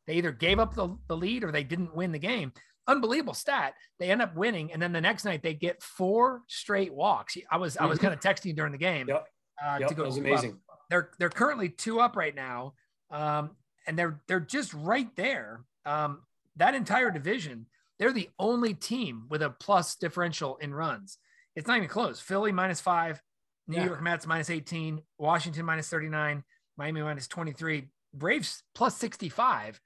They 0.07 0.13
either 0.13 0.31
gave 0.31 0.57
up 0.57 0.73
the, 0.73 0.97
the 1.07 1.17
lead 1.17 1.43
or 1.43 1.51
they 1.51 1.63
didn't 1.63 1.93
win 1.93 2.13
the 2.13 2.19
game. 2.19 2.53
Unbelievable 2.87 3.33
stat. 3.33 3.73
They 3.99 4.11
end 4.11 4.21
up 4.21 4.35
winning, 4.35 4.71
and 4.71 4.81
then 4.81 4.93
the 4.93 5.01
next 5.01 5.25
night 5.25 5.43
they 5.43 5.53
get 5.53 5.81
four 5.81 6.41
straight 6.47 6.93
walks. 6.93 7.37
I 7.51 7.57
was 7.57 7.75
mm-hmm. 7.75 7.83
I 7.83 7.87
was 7.87 7.99
mm-hmm. 7.99 8.07
kind 8.07 8.13
of 8.13 8.19
texting 8.19 8.55
during 8.55 8.71
the 8.71 8.77
game. 8.77 9.07
Yep. 9.09 9.27
Uh, 9.63 9.77
yep, 9.79 9.89
to 9.89 9.95
go 9.95 10.03
that 10.03 10.07
was 10.09 10.17
amazing. 10.17 10.51
Up. 10.71 10.79
They're 10.89 11.09
they're 11.19 11.29
currently 11.29 11.69
two 11.69 11.99
up 11.99 12.15
right 12.15 12.35
now, 12.35 12.73
um, 13.11 13.51
and 13.87 13.97
they're 13.97 14.21
they're 14.27 14.39
just 14.39 14.73
right 14.73 15.13
there. 15.15 15.61
Um, 15.85 16.21
that 16.57 16.75
entire 16.75 17.11
division, 17.11 17.67
they're 17.99 18.13
the 18.13 18.29
only 18.39 18.73
team 18.73 19.25
with 19.29 19.41
a 19.41 19.49
plus 19.49 19.95
differential 19.95 20.57
in 20.57 20.73
runs. 20.73 21.17
It's 21.55 21.67
not 21.67 21.77
even 21.77 21.89
close. 21.89 22.19
Philly 22.19 22.51
minus 22.51 22.79
five, 22.79 23.21
New 23.67 23.77
yeah. 23.77 23.85
York 23.85 24.01
Mets 24.01 24.25
minus 24.25 24.49
18, 24.49 25.01
Washington 25.17 25.65
minus 25.65 25.89
39, 25.89 26.43
Miami 26.77 27.01
minus 27.01 27.27
23, 27.27 27.89
Braves 28.13 28.63
plus 28.73 28.95
65. 28.97 29.79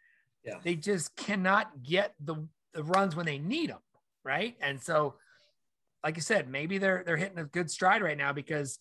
Yeah. 0.45 0.55
They 0.63 0.75
just 0.75 1.15
cannot 1.15 1.83
get 1.83 2.13
the, 2.19 2.35
the 2.73 2.83
runs 2.83 3.15
when 3.15 3.25
they 3.25 3.37
need 3.37 3.69
them. 3.69 3.79
Right. 4.23 4.55
And 4.61 4.81
so, 4.81 5.15
like 6.03 6.17
I 6.17 6.21
said, 6.21 6.49
maybe 6.49 6.77
they're 6.77 7.03
they're 7.05 7.17
hitting 7.17 7.39
a 7.39 7.45
good 7.45 7.69
stride 7.71 8.01
right 8.01 8.17
now 8.17 8.33
because 8.33 8.79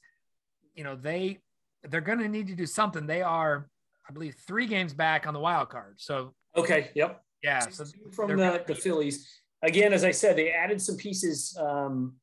you 0.74 0.84
know 0.84 0.96
they 0.96 1.38
they're 1.88 2.00
gonna 2.00 2.28
need 2.28 2.48
to 2.48 2.54
do 2.54 2.66
something. 2.66 3.06
They 3.06 3.22
are, 3.22 3.68
I 4.08 4.12
believe, 4.12 4.34
three 4.46 4.66
games 4.66 4.92
back 4.92 5.26
on 5.26 5.34
the 5.34 5.40
wild 5.40 5.70
card. 5.70 5.94
So 5.98 6.34
okay, 6.56 6.90
yep. 6.94 7.22
Yeah. 7.42 7.60
So 7.60 7.84
from 8.12 8.36
the, 8.36 8.64
the 8.66 8.74
Phillies. 8.74 9.28
Again, 9.62 9.92
as 9.92 10.04
I 10.04 10.10
said, 10.10 10.36
they 10.36 10.50
added 10.50 10.80
some 10.80 10.96
pieces 10.96 11.54
um, 11.60 12.14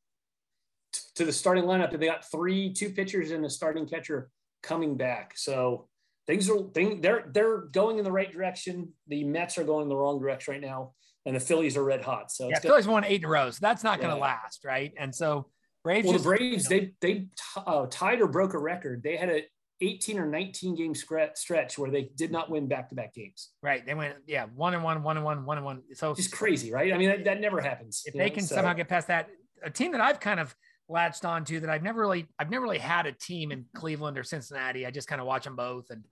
to 1.16 1.24
the 1.24 1.32
starting 1.32 1.66
lineup, 1.66 1.94
and 1.94 2.02
they 2.02 2.08
got 2.08 2.30
three, 2.32 2.74
two 2.74 2.90
pitchers 2.90 3.30
and 3.30 3.46
a 3.46 3.50
starting 3.50 3.88
catcher 3.88 4.30
coming 4.64 4.98
back. 4.98 5.34
So 5.38 5.88
things 6.26 6.50
are 6.50 6.60
thing 6.74 7.02
they're 7.02 7.26
they're 7.32 7.58
going 7.58 7.98
in 7.98 8.04
the 8.04 8.12
right 8.12 8.32
direction. 8.32 8.94
The 9.08 9.24
Mets 9.24 9.58
are 9.58 9.64
going 9.64 9.84
in 9.84 9.90
the 9.90 9.96
wrong 9.96 10.20
direction 10.20 10.54
right 10.54 10.62
now, 10.62 10.94
and 11.26 11.36
the 11.36 11.40
Phillies 11.40 11.76
are 11.78 11.84
red 11.84 12.02
hot. 12.02 12.32
So 12.32 12.50
yeah, 12.50 12.60
Phillies 12.60 12.88
won 12.88 13.04
eight 13.04 13.22
in 13.22 13.26
a 13.26 13.30
row, 13.30 13.50
so 13.50 13.60
that's 13.62 13.84
not 13.84 14.00
going 14.00 14.14
to 14.14 14.20
last, 14.20 14.64
right? 14.64 14.94
And 14.98 15.14
so 15.14 15.48
Braves. 15.84 16.06
Well, 16.06 16.14
just, 16.14 16.24
the 16.24 16.30
Braves 16.30 16.70
you 16.70 16.82
know, 16.82 16.88
they 17.02 17.14
they 17.14 17.28
uh, 17.66 17.86
tied 17.90 18.22
or 18.22 18.28
broke 18.28 18.54
a 18.54 18.60
record. 18.60 19.04
They 19.04 19.16
had 19.16 19.30
a 19.30 19.44
18 19.82 20.20
or 20.20 20.26
19 20.26 20.76
game 20.76 20.96
stretch 20.96 21.78
where 21.78 21.92
they 21.92 22.10
did 22.16 22.32
not 22.32 22.50
win 22.50 22.68
back 22.68 22.90
to 22.90 22.96
back 22.96 23.14
games. 23.14 23.50
Right. 23.62 23.86
They 23.86 23.94
went, 23.94 24.16
yeah, 24.26 24.46
one 24.56 24.74
and 24.74 24.84
one, 24.84 25.04
one 25.04 25.18
and 25.18 25.26
one, 25.26 25.46
one 25.46 25.58
and 25.58 25.66
one. 25.66 25.84
So 25.94 26.16
just 26.16 26.32
crazy, 26.32 26.72
right? 26.72 26.92
I 26.92 26.98
mean, 26.98 27.10
that, 27.10 27.26
that 27.26 27.42
never 27.42 27.62
happens. 27.62 28.02
If 28.06 28.14
they 28.14 28.30
know, 28.30 28.36
can 28.36 28.44
so. 28.44 28.56
somehow 28.56 28.74
get 28.74 28.88
past 28.88 29.08
that, 29.08 29.30
a 29.64 29.70
team 29.70 29.92
that 29.92 30.02
I've 30.02 30.20
kind 30.20 30.40
of 30.40 30.56
latched 30.90 31.26
onto 31.26 31.60
that 31.60 31.70
I've 31.70 31.84
never 31.84 32.00
really 32.00 32.28
I've 32.40 32.50
never 32.50 32.64
really 32.64 32.78
had 32.78 33.06
a 33.08 33.12
team 33.12 33.52
in 33.52 33.66
Cleveland 33.76 34.18
or 34.18 34.24
Cincinnati. 34.24 34.86
I 34.86 34.92
just 34.92 35.08
kind 35.08 35.22
of 35.22 35.28
watch 35.28 35.44
them 35.44 35.56
both. 35.56 35.90
And 35.90 36.06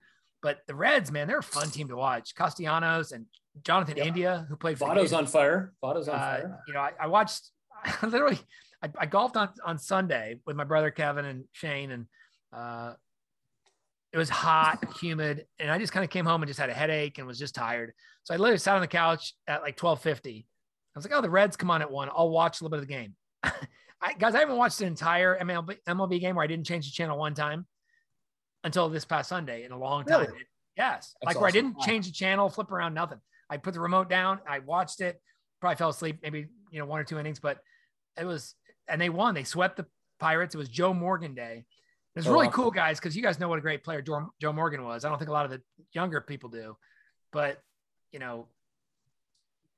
but 0.46 0.58
the 0.68 0.76
Reds, 0.76 1.10
man, 1.10 1.26
they're 1.26 1.40
a 1.40 1.42
fun 1.42 1.70
team 1.70 1.88
to 1.88 1.96
watch. 1.96 2.36
Castellanos 2.36 3.10
and 3.10 3.26
Jonathan. 3.64 3.98
India, 3.98 4.46
who 4.48 4.54
played 4.54 4.78
for 4.78 4.88
Votto's 4.88 5.12
on 5.12 5.26
fire. 5.26 5.72
Votto's 5.82 6.08
on 6.08 6.14
uh, 6.14 6.18
fire. 6.18 6.60
You 6.68 6.74
know, 6.74 6.78
I, 6.78 6.92
I 7.00 7.06
watched 7.08 7.50
I 7.84 8.06
literally 8.06 8.38
I, 8.80 8.88
I, 8.96 9.06
golfed 9.06 9.36
on 9.36 9.48
on 9.64 9.76
Sunday 9.76 10.38
with 10.46 10.54
my 10.54 10.62
brother 10.62 10.92
Kevin 10.92 11.24
and 11.24 11.46
Shane 11.50 11.90
and 11.90 12.06
uh 12.52 12.92
It 14.12 14.18
was 14.18 14.28
hot, 14.28 14.84
humid, 15.00 15.46
and 15.58 15.68
I 15.68 15.78
just 15.78 15.92
kind 15.92 16.04
of 16.04 16.10
came 16.10 16.24
home 16.24 16.42
and 16.42 16.48
just 16.48 16.60
had 16.60 16.70
a 16.70 16.74
headache 16.74 17.18
and 17.18 17.26
was 17.26 17.40
just 17.40 17.56
tired. 17.56 17.92
So 18.22 18.32
I 18.32 18.36
literally 18.36 18.58
sat 18.58 18.76
on 18.76 18.82
the 18.82 18.86
couch 18.86 19.34
at 19.48 19.62
like 19.62 19.76
12:50. 19.76 20.44
I 20.44 20.44
was 20.94 21.04
like, 21.04 21.12
"Oh, 21.12 21.22
the 21.22 21.28
Reds 21.28 21.56
come 21.56 21.72
on 21.72 21.82
at 21.82 21.90
one. 21.90 22.08
I'll 22.14 22.30
watch 22.30 22.60
a 22.60 22.64
little 22.64 22.78
bit 22.78 22.84
of 22.84 22.88
the 22.88 22.94
game." 22.94 23.16
I, 24.00 24.12
guys, 24.16 24.36
I 24.36 24.38
haven't 24.38 24.58
watched 24.58 24.80
an 24.80 24.86
entire 24.86 25.36
MLB, 25.40 25.78
MLB 25.88 26.20
game 26.20 26.36
where 26.36 26.44
I 26.44 26.46
didn't 26.46 26.66
change 26.66 26.86
the 26.86 26.92
channel 26.92 27.18
one 27.18 27.34
time 27.34 27.66
until 28.66 28.88
this 28.88 29.04
past 29.04 29.28
Sunday 29.28 29.64
in 29.64 29.70
a 29.72 29.78
long 29.78 30.04
time. 30.04 30.22
Really? 30.22 30.32
Yes, 30.76 31.14
That's 31.22 31.34
like 31.34 31.40
where 31.40 31.48
I 31.48 31.52
didn't 31.52 31.78
change 31.80 32.06
the 32.06 32.12
channel, 32.12 32.50
flip 32.50 32.70
around, 32.70 32.92
nothing. 32.92 33.18
I 33.48 33.56
put 33.56 33.72
the 33.72 33.80
remote 33.80 34.10
down, 34.10 34.40
I 34.46 34.58
watched 34.58 35.00
it, 35.00 35.22
probably 35.60 35.76
fell 35.76 35.88
asleep, 35.88 36.18
maybe 36.22 36.48
you 36.70 36.78
know 36.80 36.84
one 36.84 37.00
or 37.00 37.04
two 37.04 37.18
innings, 37.18 37.38
but 37.40 37.58
it 38.20 38.24
was, 38.26 38.54
and 38.88 39.00
they 39.00 39.08
won. 39.08 39.34
They 39.34 39.44
swept 39.44 39.76
the 39.76 39.86
Pirates. 40.18 40.54
It 40.54 40.58
was 40.58 40.68
Joe 40.68 40.92
Morgan 40.92 41.34
Day. 41.34 41.64
It 42.14 42.18
was 42.18 42.26
Oh, 42.26 42.32
really 42.32 42.46
wow. 42.48 42.52
cool, 42.52 42.70
guys, 42.70 42.98
because 42.98 43.14
you 43.16 43.22
guys 43.22 43.38
know 43.38 43.48
what 43.48 43.58
a 43.58 43.62
great 43.62 43.84
player 43.84 44.02
Joe, 44.02 44.28
Joe 44.40 44.52
Morgan 44.52 44.82
was. 44.84 45.04
I 45.04 45.08
don't 45.08 45.18
think 45.18 45.30
a 45.30 45.32
lot 45.32 45.44
of 45.44 45.50
the 45.52 45.62
younger 45.92 46.20
people 46.20 46.48
do, 46.50 46.76
but 47.32 47.60
you 48.12 48.18
know, 48.18 48.48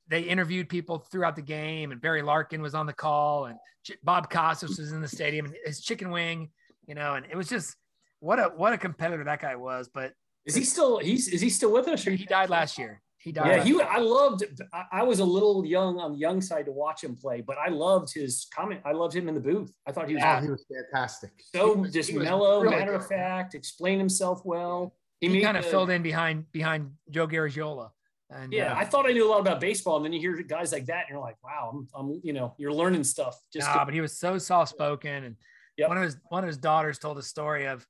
they 0.09 0.23
interviewed 0.23 0.69
people 0.69 0.99
throughout 0.99 1.37
the 1.37 1.43
game, 1.43 1.93
and 1.93 2.01
Barry 2.01 2.23
Larkin 2.23 2.63
was 2.63 2.75
on 2.75 2.87
the 2.87 2.93
call, 2.95 3.45
and 3.47 3.59
Ch- 3.85 3.99
Bob 4.03 4.31
Costas 4.31 4.79
was 4.79 4.93
in 4.93 5.01
the 5.03 5.09
stadium, 5.09 5.47
and 5.47 5.55
his 5.65 5.81
chicken 5.81 6.11
wing, 6.11 6.51
you 6.87 6.95
know, 6.95 7.15
and 7.15 7.27
it 7.31 7.37
was 7.37 7.49
just 7.49 7.77
what 8.21 8.39
a 8.39 8.45
what 8.57 8.73
a 8.73 8.79
competitor 8.79 9.25
that 9.25 9.41
guy 9.41 9.57
was. 9.57 9.89
But 9.93 10.13
Is 10.47 10.55
he 10.55 10.65
still? 10.65 10.99
He's 10.99 11.29
is 11.29 11.41
he 11.41 11.51
still 11.51 11.73
with 11.73 11.89
us? 11.89 12.07
or 12.07 12.11
he 12.13 12.25
died 12.25 12.51
last 12.51 12.79
year. 12.79 13.01
He 13.21 13.33
died. 13.33 13.49
Yeah, 13.49 13.63
he. 13.65 13.71
year. 13.71 13.83
I 13.83 13.99
loved. 13.99 14.45
I, 14.73 14.85
I 14.93 15.03
was 15.03 15.19
a 15.19 15.25
little 15.25 15.65
young 15.67 15.99
on 15.99 16.13
the 16.13 16.19
young 16.19 16.41
side 16.41 16.67
to 16.67 16.73
watch 16.73 17.03
him 17.03 17.17
play, 17.17 17.41
but 17.41 17.59
I 17.59 17.69
loved 17.69 18.13
his 18.15 18.47
comment. 18.55 18.81
I 18.85 18.93
loved 18.93 19.15
him 19.15 19.29
in 19.29 19.35
the 19.35 19.41
booth. 19.41 19.73
I 19.87 19.93
thought 19.93 20.09
he 20.09 20.15
was 20.15 20.23
Yeah, 20.23 20.41
he 20.41 20.49
was 20.49 20.65
fantastic. 20.73 21.33
so 21.55 21.75
was- 21.75 21.93
just 21.93 22.13
mellow, 22.13 22.61
really 22.63 22.77
matter 22.77 22.93
good. 22.93 23.01
of 23.01 23.07
fact, 23.09 23.55
explain 23.55 23.99
himself 23.99 24.43
well. 24.45 24.95
he, 25.21 25.29
made 25.29 25.43
kind 25.43 25.57
of 25.57 25.67
filled 25.67 25.91
in 25.91 26.03
behind 26.03 26.51
behind 26.53 26.93
Joe 27.11 27.27
Garagiola. 27.27 27.91
And 28.31 28.53
Yeah, 28.53 28.73
uh, 28.75 28.77
I 28.77 28.85
thought 28.85 29.07
I 29.09 29.13
knew 29.13 29.27
a 29.27 29.31
lot 29.31 29.41
about 29.41 29.59
baseball, 29.61 29.97
and 29.97 30.05
then 30.05 30.13
you 30.13 30.21
hear 30.21 30.41
guys 30.43 30.71
like 30.71 30.85
that, 30.87 31.07
and 31.07 31.15
you're 31.15 31.21
like, 31.21 31.37
wow, 31.43 31.71
I'm, 31.73 31.89
I'm 31.95 32.21
you 32.23 32.33
know, 32.35 32.55
you're 32.59 32.73
learning 32.73 33.03
stuff. 33.05 33.37
Just 33.53 33.67
nah, 33.67 33.85
but 33.87 33.95
he 33.95 34.01
was 34.03 34.17
so 34.17 34.39
soft 34.39 34.71
spoken, 34.71 35.25
and 35.25 35.37
Yep. 35.79 35.89
one 35.89 35.97
of 35.97 36.03
his 36.05 36.17
one 36.29 36.45
of 36.45 36.49
his 36.49 36.57
daughters 36.59 36.99
told 36.99 37.19
a 37.19 37.23
story 37.23 37.67
of, 37.67 37.87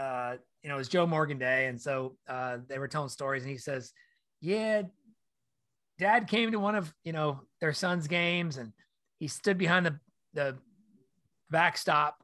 uh, 0.00 0.36
you 0.62 0.68
know, 0.68 0.76
it 0.76 0.78
was 0.78 0.88
Joe 0.88 1.06
Morgan 1.06 1.38
Day, 1.38 1.66
and 1.66 1.80
so 1.80 2.16
uh, 2.28 2.58
they 2.68 2.78
were 2.78 2.88
telling 2.88 3.08
stories, 3.10 3.42
and 3.42 3.50
he 3.50 3.58
says, 3.58 3.92
"Yeah, 4.40 4.82
Dad 5.98 6.26
came 6.26 6.52
to 6.52 6.58
one 6.58 6.74
of 6.74 6.92
you 7.04 7.12
know 7.12 7.40
their 7.60 7.72
son's 7.72 8.08
games, 8.08 8.56
and 8.56 8.72
he 9.18 9.28
stood 9.28 9.58
behind 9.58 9.84
the 9.86 9.98
the 10.32 10.56
backstop, 11.50 12.16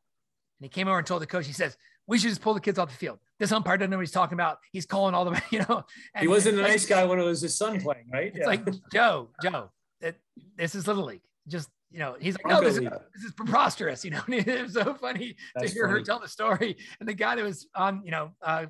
and 0.58 0.64
he 0.64 0.68
came 0.68 0.88
over 0.88 0.98
and 0.98 1.06
told 1.06 1.22
the 1.22 1.26
coach, 1.26 1.46
he 1.46 1.52
says." 1.52 1.76
We 2.08 2.18
should 2.18 2.28
just 2.28 2.40
pull 2.40 2.54
the 2.54 2.60
kids 2.60 2.78
off 2.78 2.88
the 2.88 2.94
field. 2.94 3.18
This 3.40 3.50
umpire 3.50 3.76
doesn't 3.76 3.90
know 3.90 3.96
what 3.96 4.02
he's 4.02 4.12
talking 4.12 4.34
about. 4.34 4.58
He's 4.70 4.86
calling 4.86 5.12
all 5.12 5.24
the, 5.24 5.42
you 5.50 5.64
know. 5.68 5.82
he 6.16 6.28
wasn't 6.28 6.54
a 6.54 6.58
and- 6.60 6.68
nice 6.68 6.86
guy 6.86 7.04
when 7.04 7.18
it 7.18 7.24
was 7.24 7.40
his 7.40 7.58
son 7.58 7.80
playing, 7.80 8.08
right? 8.12 8.30
It's 8.32 8.46
like 8.46 8.64
Joe, 8.92 9.30
Joe, 9.42 9.72
it, 10.00 10.14
this 10.56 10.76
is 10.76 10.86
Little 10.86 11.06
League. 11.06 11.22
Just 11.48 11.68
you 11.96 12.02
know, 12.02 12.14
he's 12.20 12.34
like, 12.34 12.46
no, 12.46 12.60
this 12.60 12.76
is, 12.76 12.82
this 12.82 13.24
is 13.24 13.32
preposterous. 13.32 14.04
You 14.04 14.10
know, 14.10 14.20
and 14.26 14.34
it 14.46 14.64
was 14.64 14.74
so 14.74 14.92
funny 14.92 15.34
That's 15.54 15.68
to 15.68 15.74
hear 15.74 15.88
her 15.88 16.02
tell 16.02 16.20
the 16.20 16.28
story. 16.28 16.76
And 17.00 17.08
the 17.08 17.14
guy 17.14 17.36
that 17.36 17.42
was 17.42 17.66
on, 17.74 18.02
you 18.04 18.10
know, 18.10 18.32
uh, 18.42 18.66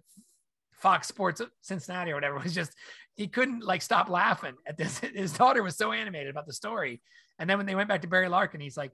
Fox 0.75 1.09
Sports 1.09 1.43
Cincinnati 1.61 2.13
or 2.13 2.15
whatever 2.15 2.39
was 2.39 2.55
just 2.55 2.73
he 3.17 3.27
couldn't 3.27 3.65
like 3.65 3.83
stop 3.83 4.09
laughing 4.09 4.55
at 4.65 4.79
this. 4.79 4.99
His 5.15 5.33
daughter 5.33 5.65
was 5.65 5.77
so 5.77 5.91
animated 5.91 6.29
about 6.29 6.47
the 6.47 6.53
story. 6.53 7.03
And 7.41 7.51
then 7.51 7.57
when 7.57 7.67
they 7.67 7.75
went 7.75 7.89
back 7.89 8.03
to 8.03 8.07
Barry 8.07 8.29
Larkin, 8.29 8.61
he's 8.61 8.77
like, 8.77 8.93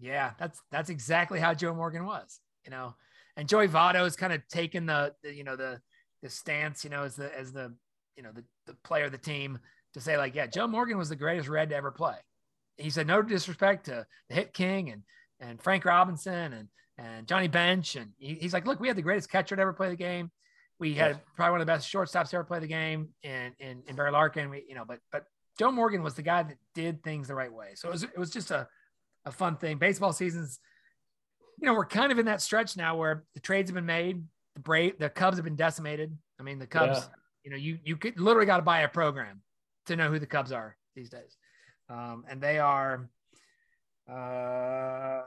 yeah, 0.00 0.32
that's 0.40 0.60
that's 0.72 0.90
exactly 0.90 1.38
how 1.38 1.54
Joe 1.54 1.72
Morgan 1.72 2.04
was. 2.04 2.40
You 2.64 2.72
know, 2.72 2.96
and 3.36 3.48
Joey 3.48 3.68
Votto 3.68 4.02
has 4.02 4.16
kind 4.16 4.32
of 4.32 4.42
taken 4.48 4.86
the, 4.86 5.14
the 5.22 5.32
you 5.32 5.44
know 5.44 5.54
the 5.54 5.80
the 6.24 6.30
stance, 6.30 6.82
you 6.82 6.90
know, 6.90 7.04
as 7.04 7.14
the 7.14 7.32
as 7.38 7.52
the 7.52 7.72
you 8.16 8.24
know 8.24 8.32
the, 8.34 8.42
the 8.66 8.74
player 8.82 9.04
of 9.04 9.12
the 9.12 9.18
team 9.18 9.60
to 9.94 10.00
say 10.00 10.16
like, 10.16 10.34
yeah, 10.34 10.48
Joe 10.48 10.66
Morgan 10.66 10.98
was 10.98 11.10
the 11.10 11.16
greatest 11.16 11.48
red 11.48 11.70
to 11.70 11.76
ever 11.76 11.92
play. 11.92 12.16
He 12.78 12.90
said 12.90 13.06
no 13.06 13.22
disrespect 13.22 13.86
to 13.86 14.06
the 14.28 14.34
Hit 14.34 14.52
King 14.54 14.90
and 14.90 15.02
and 15.40 15.60
Frank 15.62 15.84
Robinson 15.84 16.52
and 16.52 16.68
and 16.96 17.26
Johnny 17.28 17.48
Bench 17.48 17.94
and 17.96 18.10
he, 18.18 18.34
he's 18.34 18.52
like, 18.52 18.66
look, 18.66 18.80
we 18.80 18.88
had 18.88 18.96
the 18.96 19.02
greatest 19.02 19.30
catcher 19.30 19.54
to 19.54 19.62
ever 19.62 19.72
play 19.72 19.88
the 19.88 19.96
game. 19.96 20.30
We 20.80 20.94
had 20.94 21.12
Yeah. 21.12 21.20
probably 21.36 21.52
one 21.52 21.60
of 21.60 21.66
the 21.66 21.72
best 21.72 21.92
shortstops 21.92 22.30
to 22.30 22.36
ever 22.36 22.44
play 22.44 22.60
the 22.60 22.66
game 22.66 23.10
in 23.22 23.52
in, 23.58 23.82
in 23.86 23.96
Barry 23.96 24.10
Larkin. 24.12 24.50
We 24.50 24.64
you 24.68 24.74
know, 24.74 24.84
but 24.86 25.00
but 25.12 25.24
Joe 25.58 25.70
Morgan 25.72 26.02
was 26.02 26.14
the 26.14 26.22
guy 26.22 26.42
that 26.44 26.56
did 26.74 27.02
things 27.02 27.28
the 27.28 27.34
right 27.34 27.52
way. 27.52 27.70
So 27.74 27.88
it 27.88 27.92
was 27.92 28.02
it 28.04 28.18
was 28.18 28.30
just 28.30 28.50
a 28.50 28.68
a 29.24 29.32
fun 29.32 29.56
thing. 29.56 29.78
Baseball 29.78 30.12
seasons, 30.12 30.58
you 31.60 31.66
know, 31.66 31.74
we're 31.74 31.84
kind 31.86 32.12
of 32.12 32.18
in 32.18 32.26
that 32.26 32.40
stretch 32.40 32.76
now 32.76 32.96
where 32.96 33.24
the 33.34 33.40
trades 33.40 33.68
have 33.70 33.74
been 33.74 33.84
made. 33.86 34.22
The 34.54 34.60
Brave, 34.60 34.98
the 34.98 35.10
Cubs 35.10 35.36
have 35.36 35.44
been 35.44 35.56
decimated. 35.56 36.16
I 36.40 36.42
mean, 36.44 36.58
the 36.60 36.66
Cubs, 36.66 36.98
Yeah. 36.98 37.04
you 37.44 37.50
know, 37.50 37.56
you 37.56 37.78
you 37.84 37.96
could 37.96 38.18
literally 38.20 38.46
got 38.46 38.56
to 38.58 38.62
buy 38.62 38.80
a 38.80 38.88
program 38.88 39.42
to 39.86 39.96
know 39.96 40.10
who 40.10 40.18
the 40.18 40.26
Cubs 40.26 40.52
are 40.52 40.76
these 40.94 41.10
days, 41.10 41.36
um, 41.88 42.24
and 42.28 42.40
they 42.40 42.58
are. 42.58 43.08
Uh, 44.10 45.22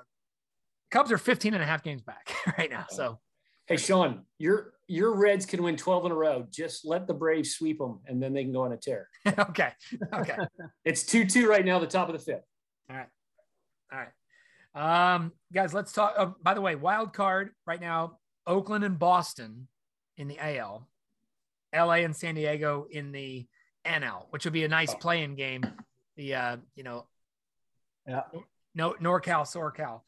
Cubs 0.89 1.11
are 1.11 1.17
15 1.17 1.53
and 1.53 1.63
a 1.63 1.65
half 1.65 1.83
games 1.83 2.01
back 2.01 2.33
right 2.57 2.69
now. 2.69 2.85
So 2.89 3.19
Hey, 3.67 3.77
Sean, 3.77 4.23
your 4.39 4.73
your 4.87 5.15
Reds 5.15 5.45
can 5.45 5.63
win 5.63 5.77
12 5.77 6.07
in 6.07 6.11
a 6.11 6.15
row. 6.15 6.45
Just 6.51 6.83
let 6.83 7.07
the 7.07 7.13
Braves 7.13 7.51
sweep 7.55 7.77
them, 7.77 7.99
and 8.07 8.21
then 8.21 8.33
they 8.33 8.43
can 8.43 8.51
go 8.51 8.63
on 8.63 8.73
a 8.73 8.77
tear. 8.77 9.07
okay, 9.39 9.69
okay, 10.13 10.35
It's 10.85 11.03
2 11.03 11.25
2 11.25 11.47
right 11.47 11.63
now, 11.63 11.79
the 11.79 11.87
top 11.87 12.09
of 12.09 12.13
the 12.13 12.19
fifth. 12.19 12.43
all 12.89 12.97
right, 12.97 13.07
all 13.93 13.99
right, 14.75 15.13
um, 15.15 15.31
guys. 15.53 15.73
Let's 15.73 15.93
talk. 15.93 16.15
Oh, 16.17 16.35
by 16.43 16.53
the 16.53 16.59
way, 16.61 16.75
wild 16.75 17.13
card 17.13 17.51
right 17.65 17.79
now: 17.79 18.17
Oakland 18.45 18.83
and 18.83 18.99
Boston 18.99 19.67
in 20.17 20.27
the 20.27 20.37
AL, 20.39 20.89
LA 21.73 21.93
and 22.03 22.15
San 22.15 22.35
Diego 22.35 22.87
in 22.91 23.13
the 23.13 23.47
NL, 23.85 24.25
which 24.31 24.43
would 24.43 24.53
be 24.53 24.65
a 24.65 24.67
nice 24.67 24.93
Oh. 24.93 24.97
play-in 24.97 25.35
game. 25.35 25.63
The 26.21 26.35
uh, 26.35 26.57
you 26.75 26.83
know, 26.83 27.07
Yeah. 28.05 28.21
no 28.75 28.93
NorCal, 29.01 29.41
SoCal. 29.41 30.01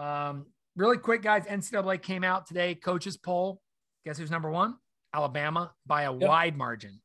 Um, 0.00 0.46
really 0.76 0.96
quick, 0.96 1.22
guys. 1.22 1.44
NCAA 1.46 2.00
came 2.00 2.22
out 2.22 2.46
today. 2.46 2.76
Coaches 2.76 3.16
poll. 3.16 3.60
Guess 4.04 4.16
who's 4.18 4.30
number 4.30 4.48
one? 4.48 4.76
Alabama 5.12 5.74
by 5.84 6.02
a 6.02 6.12
Yep. 6.12 6.28
wide 6.28 6.56
margin. 6.56 7.02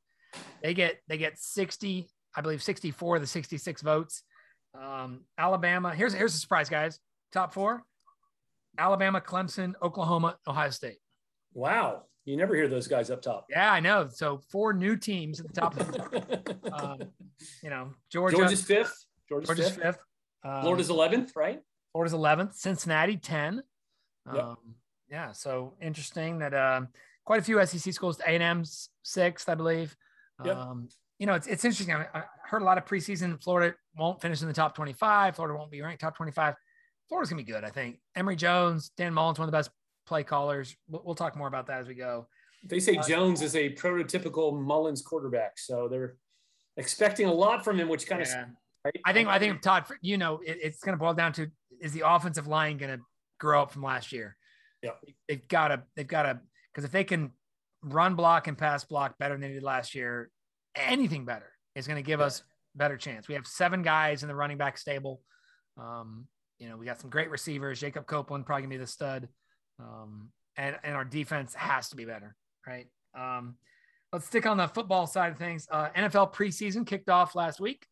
They 0.62 0.76
get 0.76 1.02
they 1.08 1.18
get 1.18 1.40
60, 1.40 2.08
I 2.36 2.42
believe 2.42 2.62
64 2.62 3.16
of 3.16 3.22
the 3.24 3.28
66 3.28 3.82
votes. 3.82 4.22
Um, 4.76 5.26
Alabama. 5.40 5.96
Here's 5.96 6.14
here's 6.14 6.36
a 6.36 6.38
surprise, 6.38 6.70
guys. 6.70 7.00
Top 7.32 7.56
four: 7.56 7.84
Alabama, 8.78 9.22
Clemson, 9.22 9.74
Oklahoma, 9.82 10.38
Ohio 10.48 10.70
State. 10.70 11.00
Wow. 11.54 12.04
You 12.26 12.38
never 12.38 12.56
hear 12.56 12.68
those 12.68 12.88
guys 12.88 13.10
up 13.10 13.22
top. 13.22 13.48
Yeah, 13.50 13.72
I 13.72 13.80
know. 13.80 14.08
So 14.08 14.42
four 14.50 14.74
new 14.74 14.96
teams 14.96 15.40
at 15.40 15.48
the 15.48 15.54
top. 15.54 15.80
Of 15.80 15.92
the, 15.92 16.74
um, 16.74 17.00
you 17.64 17.70
know, 17.70 17.90
Georgia, 18.12 18.38
Georgia's 18.38 18.64
fifth. 18.64 19.06
Georgia's, 19.28 19.48
Georgia's 19.48 19.70
fifth. 19.72 19.84
fifth. 19.84 20.00
Um, 20.44 20.62
Florida's 20.62 20.90
11th, 20.90 21.36
right? 21.36 21.62
Florida's 21.92 22.14
11th, 22.14 22.54
Cincinnati 22.56 23.18
10. 23.18 23.64
Um, 24.28 24.36
Yep. 24.36 24.56
Yeah, 25.10 25.32
so 25.34 25.74
interesting 25.82 26.40
that 26.40 26.54
um, 26.54 26.88
quite 27.26 27.42
a 27.42 27.44
few 27.44 27.64
SEC 27.66 27.94
schools, 27.94 28.20
A&M's 28.26 28.90
sixth, 29.04 29.50
I 29.50 29.56
believe. 29.56 29.96
Yep. 30.46 30.56
Um, 30.56 30.88
you 31.20 31.28
know, 31.28 31.34
it's, 31.34 31.48
it's 31.48 31.66
interesting. 31.66 31.94
I, 31.94 32.08
I 32.14 32.24
heard 32.48 32.62
a 32.62 32.66
lot 32.66 32.78
of 32.78 32.86
preseason. 32.86 33.42
Florida 33.44 33.76
won't 33.98 34.22
finish 34.22 34.42
in 34.42 34.48
the 34.48 34.54
top 34.54 34.74
25. 34.74 35.36
Florida 35.36 35.58
won't 35.58 35.70
be 35.70 35.82
ranked 35.82 36.02
top 36.02 36.16
25. 36.16 36.56
Florida's 37.10 37.30
going 37.30 37.44
to 37.44 37.46
be 37.46 37.52
good, 37.52 37.66
I 37.66 37.70
think. 37.70 38.00
Emory 38.16 38.38
Jones, 38.38 38.92
Dan 38.96 39.14
Mullen's 39.14 39.38
one 39.38 39.48
of 39.48 39.52
the 39.52 39.58
best 39.58 39.70
play 40.06 40.24
callers. 40.24 40.76
We'll, 40.88 41.02
we'll 41.06 41.16
talk 41.16 41.36
more 41.36 41.48
about 41.48 41.68
that 41.68 41.80
as 41.80 41.88
we 41.88 41.96
go. 41.96 42.28
They 42.64 42.80
say 42.80 42.98
Uh, 42.98 43.04
Jones 43.04 43.42
is 43.42 43.56
a 43.56 43.74
prototypical 43.74 44.60
Mullen's 44.60 45.02
quarterback, 45.02 45.58
so 45.58 45.88
they're 45.88 46.16
expecting 46.78 47.28
a 47.28 47.34
lot 47.34 47.64
from 47.64 47.80
him, 47.80 47.88
which 47.90 48.08
kind 48.08 48.22
Yeah. 48.26 48.44
of 48.44 48.48
right? 48.86 49.00
I 49.06 49.14
think 49.14 49.28
I 49.30 49.40
think 49.40 49.62
Todd, 49.62 49.86
you 50.02 50.18
know, 50.18 50.40
it, 50.46 50.60
it's 50.62 50.84
going 50.84 50.98
to 50.98 51.00
boil 51.00 51.14
down 51.14 51.34
to 51.34 51.48
is 51.80 51.94
the 51.94 52.04
offensive 52.06 52.48
line 52.48 52.78
going 52.78 52.98
to 53.00 53.04
grow 53.40 53.62
up 53.62 53.72
from 53.72 53.84
last 53.84 54.12
year? 54.12 54.38
Yeah. 54.84 54.92
they've 55.28 55.48
got 55.48 55.68
to 55.70 55.84
they've 55.96 56.08
got 56.08 56.24
to 56.24 56.40
because 56.72 56.84
if 56.86 56.92
they 56.92 57.04
can 57.04 57.32
run 57.84 58.16
block 58.16 58.48
and 58.48 58.58
pass 58.58 58.84
block 58.84 59.18
better 59.20 59.34
than 59.36 59.42
they 59.42 59.54
did 59.54 59.64
last 59.64 59.94
year, 59.96 60.30
anything 60.76 61.26
better 61.26 61.52
is 61.76 61.88
going 61.88 61.98
to 61.98 62.08
give 62.08 62.20
Yeah. 62.20 62.28
us 62.28 62.44
better 62.76 62.98
chance. 62.98 63.28
We 63.28 63.36
have 63.36 63.46
seven 63.48 63.82
guys 63.84 64.24
in 64.24 64.30
the 64.30 64.36
running 64.36 64.58
back 64.58 64.78
stable. 64.78 65.22
Um, 65.78 66.28
you 66.60 66.70
know, 66.70 66.78
we 66.78 66.86
got 66.86 67.00
some 67.02 67.10
great 67.10 67.30
receivers. 67.32 67.80
Jacob 67.80 68.06
Copeland 68.06 68.46
probably 68.46 68.62
gonna 68.64 68.70
be 68.70 68.78
the 68.78 68.88
stud, 68.88 69.28
um, 69.80 70.32
and 70.58 70.78
and 70.84 70.96
our 70.96 71.06
defense 71.06 71.54
has 71.54 71.90
to 71.90 71.96
be 71.96 72.06
better, 72.06 72.36
right? 72.68 72.88
Um, 73.16 73.56
let's 74.14 74.26
stick 74.26 74.46
on 74.46 74.58
the 74.58 74.68
football 74.68 75.08
side 75.08 75.32
of 75.32 75.38
things. 75.38 75.68
Uh, 75.72 75.90
NFL 75.96 76.34
preseason 76.34 76.86
kicked 76.86 77.10
off 77.10 77.36
last 77.36 77.60
week. 77.60 77.88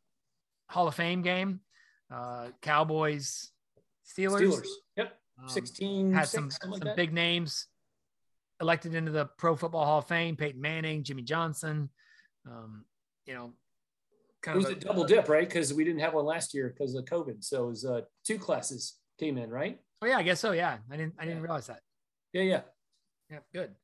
Hall 0.69 0.87
of 0.87 0.95
Fame 0.95 1.21
game. 1.21 1.61
Uh, 2.11 2.49
Cowboys, 2.61 3.51
Steelers. 4.05 4.41
Steelers. 4.41 4.67
Yep. 4.97 5.19
Um, 5.41 5.49
16 5.49 6.13
had 6.13 6.27
some, 6.27 6.45
like 6.45 6.53
some 6.53 6.79
that. 6.81 6.95
big 6.95 7.13
names 7.13 7.67
elected 8.61 8.93
into 8.93 9.11
the 9.11 9.25
Pro 9.37 9.55
Football 9.55 9.85
Hall 9.85 9.99
of 9.99 10.07
Fame: 10.07 10.35
Peyton 10.35 10.59
Manning, 10.59 11.03
Jimmy 11.03 11.21
Johnson. 11.21 11.89
Um, 12.45 12.85
you 13.25 13.33
know, 13.33 13.45
It 13.45 14.41
kind 14.41 14.57
was 14.57 14.65
of 14.65 14.71
a 14.73 14.75
double 14.75 15.05
dip, 15.05 15.29
right? 15.29 15.47
Because 15.47 15.73
we 15.73 15.83
didn't 15.83 16.01
have 16.01 16.13
one 16.13 16.25
last 16.25 16.53
year 16.53 16.73
because 16.75 16.95
of 16.95 17.05
COVID. 17.05 17.43
So 17.43 17.65
it 17.65 17.69
was 17.69 17.85
uh, 17.85 18.01
two 18.25 18.37
classes 18.37 18.95
came 19.19 19.37
in, 19.37 19.49
right? 19.49 19.79
Oh 20.01 20.05
yeah, 20.07 20.17
I 20.17 20.23
guess 20.23 20.39
so. 20.39 20.51
Yeah, 20.51 20.77
I 20.91 20.97
didn't 20.97 21.15
I 21.19 21.23
didn't 21.25 21.37
Yeah. 21.37 21.43
realize 21.43 21.67
that. 21.67 21.81
Yeah, 22.33 22.43
yeah. 22.43 22.61
Yeah, 23.29 23.39
good. 23.53 23.75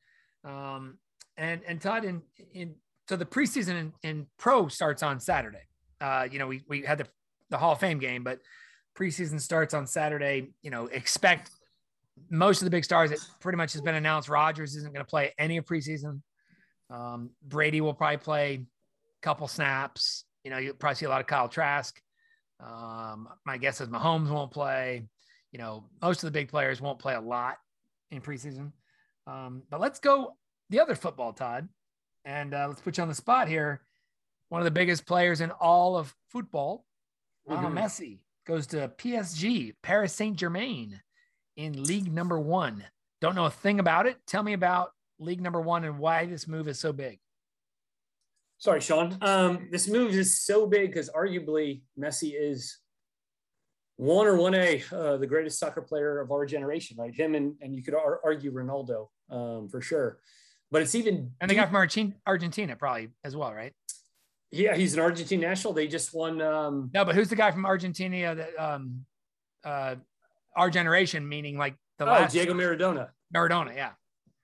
Um, 0.44 0.98
and 1.38 1.62
and 1.68 1.82
Todd, 1.82 2.06
in 2.06 2.22
in 2.54 2.76
so 3.10 3.16
the 3.16 3.26
preseason 3.26 3.76
in, 3.80 3.94
in 4.04 4.28
pro 4.38 4.68
starts 4.68 5.04
on 5.04 5.20
Saturday. 5.20 5.64
Uh, 6.02 6.28
you 6.32 6.40
know, 6.40 6.48
we 6.48 6.64
we 6.68 6.82
had 6.84 6.98
the 6.98 7.08
the 7.50 7.58
Hall 7.58 7.74
of 7.74 7.80
Fame 7.80 8.00
game, 8.00 8.24
but 8.24 8.40
preseason 8.98 9.40
starts 9.40 9.74
on 9.74 9.86
Saturday. 9.88 10.54
You 10.62 10.72
know, 10.72 10.88
expect 10.88 11.52
most 12.30 12.62
of 12.62 12.66
the 12.66 12.72
big 12.72 12.86
stars. 12.86 13.12
It 13.12 13.20
pretty 13.42 13.58
much 13.58 13.74
has 13.74 13.82
been 13.82 13.96
announced. 13.96 14.30
Rodgers 14.30 14.76
isn't 14.76 14.94
going 14.94 15.06
to 15.06 15.10
play 15.10 15.34
any 15.38 15.58
of 15.58 15.66
preseason. 15.66 16.22
Um, 16.90 17.32
Brady 17.44 17.82
will 17.82 17.94
probably 17.94 18.18
play 18.18 18.54
a 18.56 19.22
couple 19.22 19.48
snaps. 19.48 20.24
You 20.44 20.52
know, 20.52 20.58
you'll 20.58 20.76
probably 20.76 20.96
see 20.96 21.06
a 21.06 21.10
lot 21.10 21.20
of 21.22 21.28
Kyle 21.28 21.50
Trask. 21.50 22.00
Um, 22.60 23.28
my 23.46 23.58
guess 23.58 23.82
is 23.82 23.90
Mahomes 23.90 24.30
won't 24.30 24.52
play. 24.52 25.08
You 25.52 25.60
know, 25.60 25.86
most 26.02 26.24
of 26.24 26.28
the 26.28 26.32
big 26.32 26.50
players 26.50 26.82
won't 26.82 27.00
play 27.00 27.16
a 27.16 27.22
lot 27.22 27.58
in 28.12 28.22
preseason. 28.22 28.72
Um, 29.28 29.64
but 29.70 29.80
let's 29.80 30.00
go 30.00 30.36
the 30.70 30.80
other 30.80 30.96
football, 30.96 31.34
Todd, 31.34 31.68
and 32.26 32.54
uh, 32.54 32.68
let's 32.68 32.82
put 32.82 32.98
you 32.98 33.04
on 33.04 33.10
the 33.10 33.16
spot 33.16 33.48
here. 33.48 33.82
One 34.50 34.62
of 34.62 34.66
the 34.66 34.72
biggest 34.72 35.06
players 35.06 35.42
in 35.42 35.52
all 35.52 35.98
of 35.98 36.16
football, 36.30 36.86
Lionel 37.48 37.72
mm-hmm. 37.72 37.80
Messi, 37.80 38.20
goes 38.46 38.68
to 38.68 38.92
PSG, 38.98 39.74
Paris 39.82 40.14
Saint 40.14 40.38
Germain, 40.38 41.02
in 41.58 41.84
League 41.84 42.12
Number 42.12 42.40
One. 42.40 42.84
Don't 43.22 43.36
know 43.36 43.46
a 43.46 43.52
thing 43.52 43.80
about 43.80 44.06
it. 44.06 44.18
Tell 44.28 44.44
me 44.44 44.54
about 44.54 44.92
League 45.20 45.42
Number 45.42 45.62
One 45.62 45.84
and 45.84 45.98
why 45.98 46.26
this 46.26 46.48
move 46.48 46.68
is 46.68 46.80
so 46.80 46.94
big. 46.94 47.20
Sorry, 48.58 48.82
Sean. 48.82 49.18
Um, 49.22 49.68
this 49.72 49.88
move 49.88 50.12
is 50.12 50.42
so 50.42 50.66
big 50.66 50.92
because 50.92 51.10
arguably 51.10 51.82
Messi 52.00 52.34
is 52.38 52.78
one 53.98 54.28
or 54.28 54.36
one 54.36 54.54
A, 54.56 54.84
uh, 54.92 55.18
the 55.18 55.28
greatest 55.28 55.60
soccer 55.60 55.82
player 55.82 56.20
of 56.20 56.32
our 56.32 56.46
generation, 56.46 56.98
right? 56.98 57.14
Him 57.14 57.36
and 57.36 57.56
and 57.62 57.76
you 57.76 57.84
could 57.84 57.96
ar- 57.96 58.20
argue 58.24 58.52
Ronaldo 58.52 59.08
um, 59.30 59.70
for 59.70 59.82
sure, 59.82 60.20
but 60.72 60.82
it's 60.82 60.96
even 60.96 61.32
and 61.40 61.50
the 61.50 61.56
guy 61.56 61.66
from 61.66 61.76
Argentina, 61.76 62.16
Argentina 62.28 62.76
probably 62.76 63.10
as 63.24 63.36
well, 63.36 63.54
right? 63.54 63.74
Yeah, 64.52 64.76
he's 64.76 64.94
an 64.94 65.02
Argentine 65.02 65.42
national. 65.42 65.74
They 65.74 65.88
just 65.88 66.14
won. 66.14 66.42
Um, 66.42 66.90
no, 66.94 67.04
but 67.04 67.16
who's 67.16 67.30
the 67.30 67.36
guy 67.36 67.52
from 67.52 67.66
Argentina 67.66 68.36
that 68.36 68.60
um, 68.60 69.06
uh, 69.64 69.96
our 70.56 70.70
generation, 70.70 71.28
meaning 71.28 71.58
like 71.58 71.76
the 71.98 72.06
oh, 72.06 72.08
last 72.08 72.32
Diego 72.32 72.54
Maradona. 72.54 73.10
Maradona, 73.36 73.76
yeah. 73.76 73.92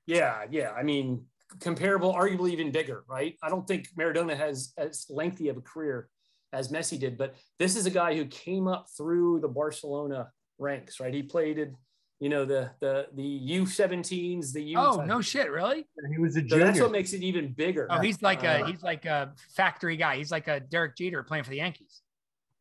Yeah, 0.08 0.44
yeah. 0.50 0.72
I 0.72 0.84
mean, 0.84 1.26
comparable, 1.60 2.14
arguably 2.14 2.52
even 2.52 2.72
bigger, 2.72 3.04
right? 3.08 3.38
I 3.42 3.50
don't 3.50 3.68
think 3.68 3.88
Maradona 3.98 4.36
has 4.36 4.74
as 4.78 5.06
lengthy 5.10 5.50
of 5.50 5.58
a 5.58 5.62
career 5.62 6.10
as 6.54 6.72
Messi 6.72 7.00
did, 7.00 7.18
but 7.18 7.36
this 7.60 7.76
is 7.76 7.86
a 7.86 7.90
guy 7.90 8.16
who 8.16 8.26
came 8.26 8.68
up 8.68 8.88
through 8.98 9.40
the 9.40 9.48
Barcelona 9.48 10.30
ranks, 10.58 11.00
right? 11.00 11.14
He 11.14 11.24
played 11.24 11.58
in, 11.58 11.76
you 12.20 12.30
know, 12.30 12.46
the 12.46 12.72
the 12.80 13.08
the 13.14 13.42
U17s, 13.60 14.54
the 14.54 14.64
U. 14.64 14.78
Oh 14.78 15.04
no 15.06 15.22
shit, 15.22 15.50
really? 15.50 15.88
He 16.14 16.20
was 16.20 16.36
a 16.36 16.42
junior. 16.42 16.60
So 16.60 16.66
that's 16.66 16.82
what 16.82 16.92
makes 16.92 17.14
it 17.14 17.24
even 17.24 17.54
bigger. 17.54 17.88
Oh, 17.90 18.00
he's 18.00 18.22
like 18.22 18.44
a 18.44 18.62
uh, 18.62 18.66
he's 18.66 18.84
like 18.84 19.06
a 19.06 19.34
factory 19.56 19.98
guy. 19.98 20.18
He's 20.18 20.32
like 20.32 20.48
a 20.48 20.60
Derek 20.60 20.96
Jeter 20.98 21.24
playing 21.24 21.44
for 21.44 21.50
the 21.50 21.58
Yankees. 21.58 22.02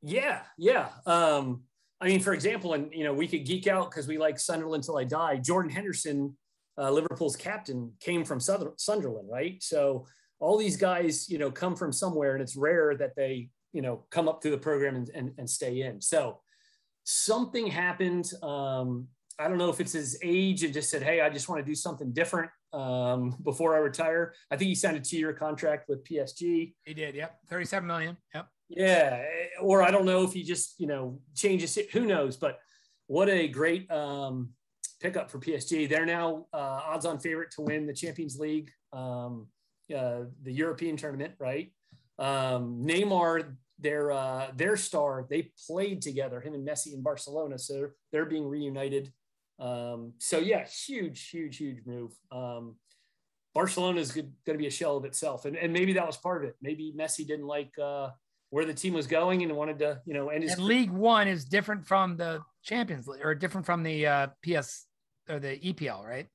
Yeah, 0.02 0.40
yeah. 0.56 0.88
Um, 1.06 1.62
I 2.00 2.06
mean, 2.06 2.20
for 2.20 2.32
example, 2.32 2.72
and 2.72 2.92
you 2.92 3.04
know, 3.04 3.12
we 3.12 3.28
could 3.28 3.44
geek 3.44 3.66
out 3.66 3.90
because 3.90 4.08
we 4.08 4.16
like 4.16 4.38
Sunderland 4.38 4.84
till 4.84 4.96
I 4.96 5.04
die. 5.04 5.36
Jordan 5.36 5.70
Henderson, 5.70 6.36
uh, 6.78 6.90
Liverpool's 6.90 7.36
captain, 7.36 7.92
came 8.00 8.24
from 8.24 8.40
Sunderland, 8.40 9.28
right? 9.30 9.62
So 9.62 10.06
all 10.38 10.56
these 10.56 10.78
guys, 10.78 11.28
you 11.28 11.38
know, 11.38 11.50
come 11.50 11.76
from 11.76 11.92
somewhere, 11.92 12.32
and 12.32 12.42
it's 12.42 12.56
rare 12.56 12.96
that 12.96 13.14
they, 13.14 13.50
you 13.72 13.82
know, 13.82 14.04
come 14.10 14.28
up 14.28 14.42
through 14.42 14.52
the 14.52 14.58
program 14.58 14.96
and, 14.96 15.10
and, 15.14 15.32
and 15.38 15.48
stay 15.48 15.82
in. 15.82 16.00
So 16.00 16.40
something 17.04 17.66
happened. 17.66 18.32
Um, 18.42 19.08
I 19.38 19.48
don't 19.48 19.58
know 19.58 19.70
if 19.70 19.80
it's 19.80 19.92
his 19.92 20.18
age 20.22 20.64
and 20.64 20.72
just 20.72 20.90
said, 20.90 21.02
"Hey, 21.02 21.20
I 21.20 21.30
just 21.30 21.48
want 21.48 21.64
to 21.64 21.66
do 21.68 21.74
something 21.74 22.12
different 22.12 22.50
um, 22.72 23.36
before 23.42 23.74
I 23.74 23.78
retire." 23.78 24.34
I 24.50 24.56
think 24.56 24.68
he 24.68 24.74
signed 24.74 24.96
a 24.96 25.00
two-year 25.00 25.32
contract 25.32 25.88
with 25.88 26.04
PSG. 26.04 26.74
He 26.84 26.94
did. 26.94 27.14
Yep, 27.14 27.38
thirty-seven 27.48 27.86
million. 27.86 28.16
Yep. 28.34 28.46
Yeah, 28.68 29.24
or 29.60 29.82
I 29.82 29.90
don't 29.90 30.04
know 30.04 30.22
if 30.22 30.32
he 30.32 30.42
just 30.42 30.78
you 30.78 30.86
know 30.86 31.20
changes 31.34 31.76
it. 31.76 31.90
Who 31.92 32.04
knows? 32.04 32.36
But 32.36 32.58
what 33.06 33.28
a 33.28 33.48
great 33.48 33.90
um, 33.90 34.50
pickup 35.00 35.30
for 35.30 35.38
PSG. 35.38 35.88
They're 35.88 36.06
now 36.06 36.46
uh, 36.52 36.82
odds-on 36.84 37.18
favorite 37.18 37.50
to 37.52 37.62
win 37.62 37.86
the 37.86 37.94
Champions 37.94 38.38
League, 38.38 38.70
um, 38.92 39.46
uh, 39.96 40.24
the 40.42 40.52
European 40.52 40.96
tournament. 40.98 41.32
Right? 41.38 41.72
Um, 42.20 42.84
Neymar, 42.86 43.56
their 43.78 44.12
uh, 44.12 44.48
their 44.54 44.76
star, 44.76 45.26
they 45.28 45.50
played 45.66 46.02
together. 46.02 46.40
Him 46.40 46.54
and 46.54 46.66
Messi 46.66 46.92
in 46.92 47.02
Barcelona, 47.02 47.58
so 47.58 47.72
they're, 47.74 47.94
they're 48.12 48.26
being 48.26 48.46
reunited. 48.46 49.12
Um, 49.58 50.12
so 50.18 50.38
yeah, 50.38 50.64
huge, 50.66 51.28
huge, 51.28 51.56
huge 51.56 51.78
move. 51.86 52.12
Um, 52.30 52.76
Barcelona 53.54 54.00
is 54.00 54.12
going 54.12 54.32
to 54.46 54.58
be 54.58 54.68
a 54.68 54.70
shell 54.70 54.96
of 54.96 55.04
itself, 55.04 55.44
and, 55.44 55.56
and 55.56 55.72
maybe 55.72 55.94
that 55.94 56.06
was 56.06 56.16
part 56.16 56.44
of 56.44 56.50
it. 56.50 56.56
Maybe 56.62 56.94
Messi 56.96 57.26
didn't 57.26 57.46
like 57.46 57.72
uh, 57.82 58.10
where 58.50 58.64
the 58.64 58.74
team 58.74 58.94
was 58.94 59.06
going 59.06 59.42
and 59.42 59.56
wanted 59.56 59.78
to, 59.80 60.00
you 60.04 60.14
know, 60.14 60.28
end 60.28 60.42
his. 60.42 60.52
And 60.52 60.62
League 60.62 60.90
One 60.90 61.26
is 61.26 61.44
different 61.46 61.86
from 61.86 62.16
the 62.16 62.42
Champions 62.62 63.08
League 63.08 63.24
or 63.24 63.34
different 63.34 63.66
from 63.66 63.82
the 63.82 64.06
uh, 64.06 64.26
PS 64.44 64.86
or 65.28 65.40
the 65.40 65.58
EPL, 65.58 66.04
right? 66.04 66.26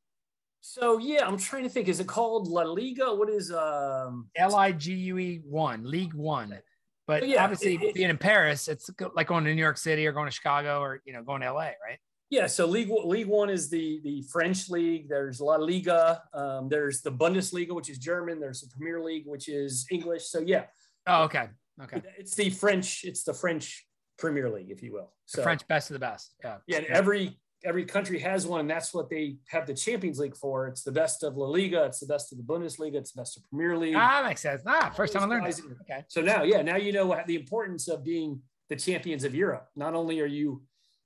So 0.67 0.97
yeah, 0.97 1.27
I'm 1.27 1.37
trying 1.37 1.61
to 1.61 1.69
think. 1.69 1.87
Is 1.87 1.99
it 1.99 2.07
called 2.07 2.47
La 2.47 2.63
Liga? 2.63 3.13
What 3.13 3.29
is 3.29 3.51
um 3.51 4.29
L 4.35 4.55
I 4.55 4.71
G 4.71 4.93
U 4.95 5.19
E 5.19 5.41
one 5.45 5.83
League 5.83 6.15
One? 6.15 6.57
But 7.05 7.27
yeah, 7.27 7.43
obviously, 7.43 7.75
it, 7.75 7.93
being 7.93 8.09
in 8.09 8.17
Paris, 8.17 8.67
it's 8.67 8.89
like 9.13 9.27
going 9.27 9.43
to 9.43 9.53
New 9.53 9.61
York 9.61 9.77
City 9.77 10.07
or 10.07 10.11
going 10.11 10.25
to 10.25 10.31
Chicago 10.31 10.79
or 10.81 11.03
you 11.05 11.13
know 11.13 11.21
going 11.21 11.41
to 11.41 11.53
LA, 11.53 11.59
right? 11.59 11.99
Yeah, 12.31 12.47
so 12.47 12.65
League 12.65 12.89
League 12.89 13.27
One 13.27 13.51
is 13.51 13.69
the 13.69 14.01
the 14.03 14.23
French 14.23 14.67
league. 14.67 15.07
There's 15.07 15.39
La 15.39 15.57
Liga. 15.57 16.23
Um, 16.33 16.67
there's 16.67 17.03
the 17.03 17.11
Bundesliga, 17.11 17.73
which 17.73 17.91
is 17.91 17.99
German. 17.99 18.39
There's 18.39 18.61
the 18.61 18.69
Premier 18.75 18.99
League, 18.99 19.25
which 19.27 19.47
is 19.47 19.85
English. 19.91 20.25
So 20.25 20.39
yeah. 20.39 20.63
Oh, 21.05 21.25
okay. 21.25 21.49
Okay. 21.83 22.01
It's 22.17 22.33
the 22.33 22.49
French. 22.49 23.03
It's 23.03 23.23
the 23.23 23.35
French 23.35 23.85
Premier 24.17 24.49
League, 24.49 24.71
if 24.71 24.81
you 24.81 24.93
will. 24.93 25.13
So 25.27 25.41
the 25.41 25.43
French 25.43 25.67
best 25.67 25.91
of 25.91 25.93
the 25.93 25.99
best. 25.99 26.33
Yeah. 26.43 26.57
Yeah. 26.65 26.81
every 26.89 27.37
every 27.65 27.83
country 27.85 28.19
has 28.19 28.45
one, 28.45 28.61
and 28.61 28.69
that's 28.69 28.93
what 28.93 29.09
they 29.09 29.37
have 29.47 29.65
the 29.65 29.73
Champions 29.73 30.19
League 30.19 30.37
for. 30.37 30.67
It's 30.67 30.83
the 30.83 30.91
best 30.91 31.23
of 31.23 31.35
La 31.35 31.47
Liga. 31.47 31.83
It's 31.85 31.99
the 31.99 32.05
best 32.05 32.31
of 32.31 32.37
the 32.37 32.43
Bundesliga. 32.43 32.95
It's 32.95 33.11
the 33.11 33.21
best 33.21 33.37
of 33.37 33.43
Premier 33.49 33.77
League. 33.77 33.95
Ah, 33.97 34.23
makes 34.25 34.41
sense. 34.41 34.61
Ah, 34.65 34.91
first 34.95 35.13
time 35.13 35.23
I 35.23 35.25
learned. 35.25 35.53
Okay. 35.81 36.05
So 36.07 36.21
now, 36.21 36.43
yeah, 36.43 36.61
now 36.61 36.75
you 36.77 36.93
know 36.93 37.19
the 37.25 37.35
importance 37.35 37.87
of 37.87 38.03
being 38.03 38.41
the 38.69 38.75
champions 38.75 39.23
of 39.23 39.33
Europe. 39.35 39.67
Not 39.75 39.93
only 39.95 40.21
are 40.21 40.25
you, 40.27 40.61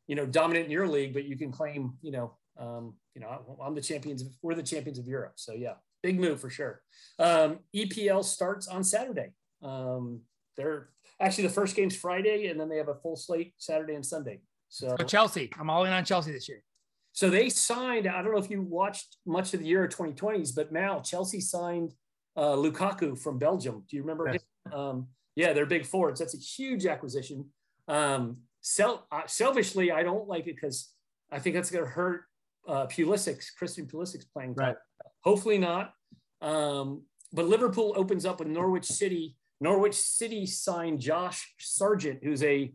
you 0.08 0.16
know, 0.16 0.26
dominant 0.26 0.66
in 0.66 0.72
your 0.72 0.88
league, 0.88 1.14
but 1.14 1.26
you 1.26 1.38
can 1.38 1.52
claim, 1.52 1.94
you 2.02 2.12
know, 2.12 2.38
um, 2.58 2.96
you 3.16 3.22
know, 3.22 3.58
I'm 3.64 3.74
the 3.74 3.82
champions. 3.82 4.22
Of, 4.22 4.28
we're 4.42 4.56
the 4.56 4.64
champions 4.64 5.00
of 5.00 5.08
Europe. 5.08 5.34
So 5.36 5.54
yeah, 5.54 5.74
big 6.04 6.20
move 6.20 6.42
for 6.42 6.50
sure. 6.50 6.82
Um, 7.18 7.60
EPL 7.76 8.24
starts 8.24 8.68
on 8.68 8.84
Saturday. 8.84 9.32
Um, 9.62 10.22
they're 10.58 10.90
actually 11.22 11.48
the 11.48 11.54
first 11.54 11.76
game's 11.76 11.96
Friday, 11.96 12.48
and 12.48 12.60
then 12.60 12.70
they 12.70 12.78
have 12.78 12.90
a 12.90 12.96
full 12.96 13.16
slate 13.16 13.54
Saturday 13.58 13.96
and 13.96 14.06
Sunday. 14.06 14.42
So, 14.70 14.96
so 14.98 15.06
Chelsea, 15.06 15.52
I'm 15.60 15.70
all 15.70 15.86
in 15.86 15.92
on 15.92 16.06
Chelsea 16.06 16.32
this 16.32 16.48
year. 16.48 16.64
So 17.12 17.30
they 17.30 17.50
signed. 17.50 18.08
I 18.08 18.22
don't 18.22 18.32
know 18.32 18.40
if 18.40 18.50
you 18.50 18.62
watched 18.62 19.18
much 19.26 19.54
of 19.54 19.60
the 19.60 19.66
year 19.66 19.84
of 19.84 19.94
2020s, 19.94 20.56
but 20.56 20.72
Mal 20.72 21.02
Chelsea 21.02 21.42
signed 21.42 21.94
uh, 22.38 22.54
Lukaku 22.54 23.18
from 23.18 23.40
Belgium. 23.40 23.84
Do 23.90 23.96
you 23.96 24.04
remember? 24.04 24.30
Yes. 24.32 24.44
Um, 24.72 25.08
yeah, 25.36 25.54
they're 25.54 25.66
big 25.66 25.86
forwards. 25.86 26.20
That's 26.20 26.36
a 26.36 26.38
huge 26.38 26.86
acquisition. 26.86 27.46
Um, 27.88 28.38
sel- 28.62 29.08
uh, 29.12 29.22
selfishly, 29.26 29.92
I 29.92 30.04
don't 30.04 30.28
like 30.28 30.48
it 30.48 30.56
because 30.56 30.94
I 31.32 31.40
think 31.40 31.56
that's 31.56 31.72
going 31.72 31.84
to 31.84 31.90
hurt 31.90 32.24
uh, 32.68 32.86
Pulisic's 32.86 33.52
Christian 33.52 33.88
Pulisic's 33.88 34.26
playing. 34.26 34.54
Right. 34.54 34.76
Hopefully 35.24 35.58
not. 35.58 35.94
Um, 36.42 37.04
but 37.34 37.46
Liverpool 37.46 37.94
opens 37.96 38.26
up 38.26 38.40
with 38.40 38.48
Norwich 38.48 38.86
City 38.86 39.36
Norwich 39.62 39.96
City 39.96 40.46
signed 40.46 41.00
Josh 41.00 41.54
Sargent, 41.60 42.20
who's 42.24 42.44
a 42.44 42.72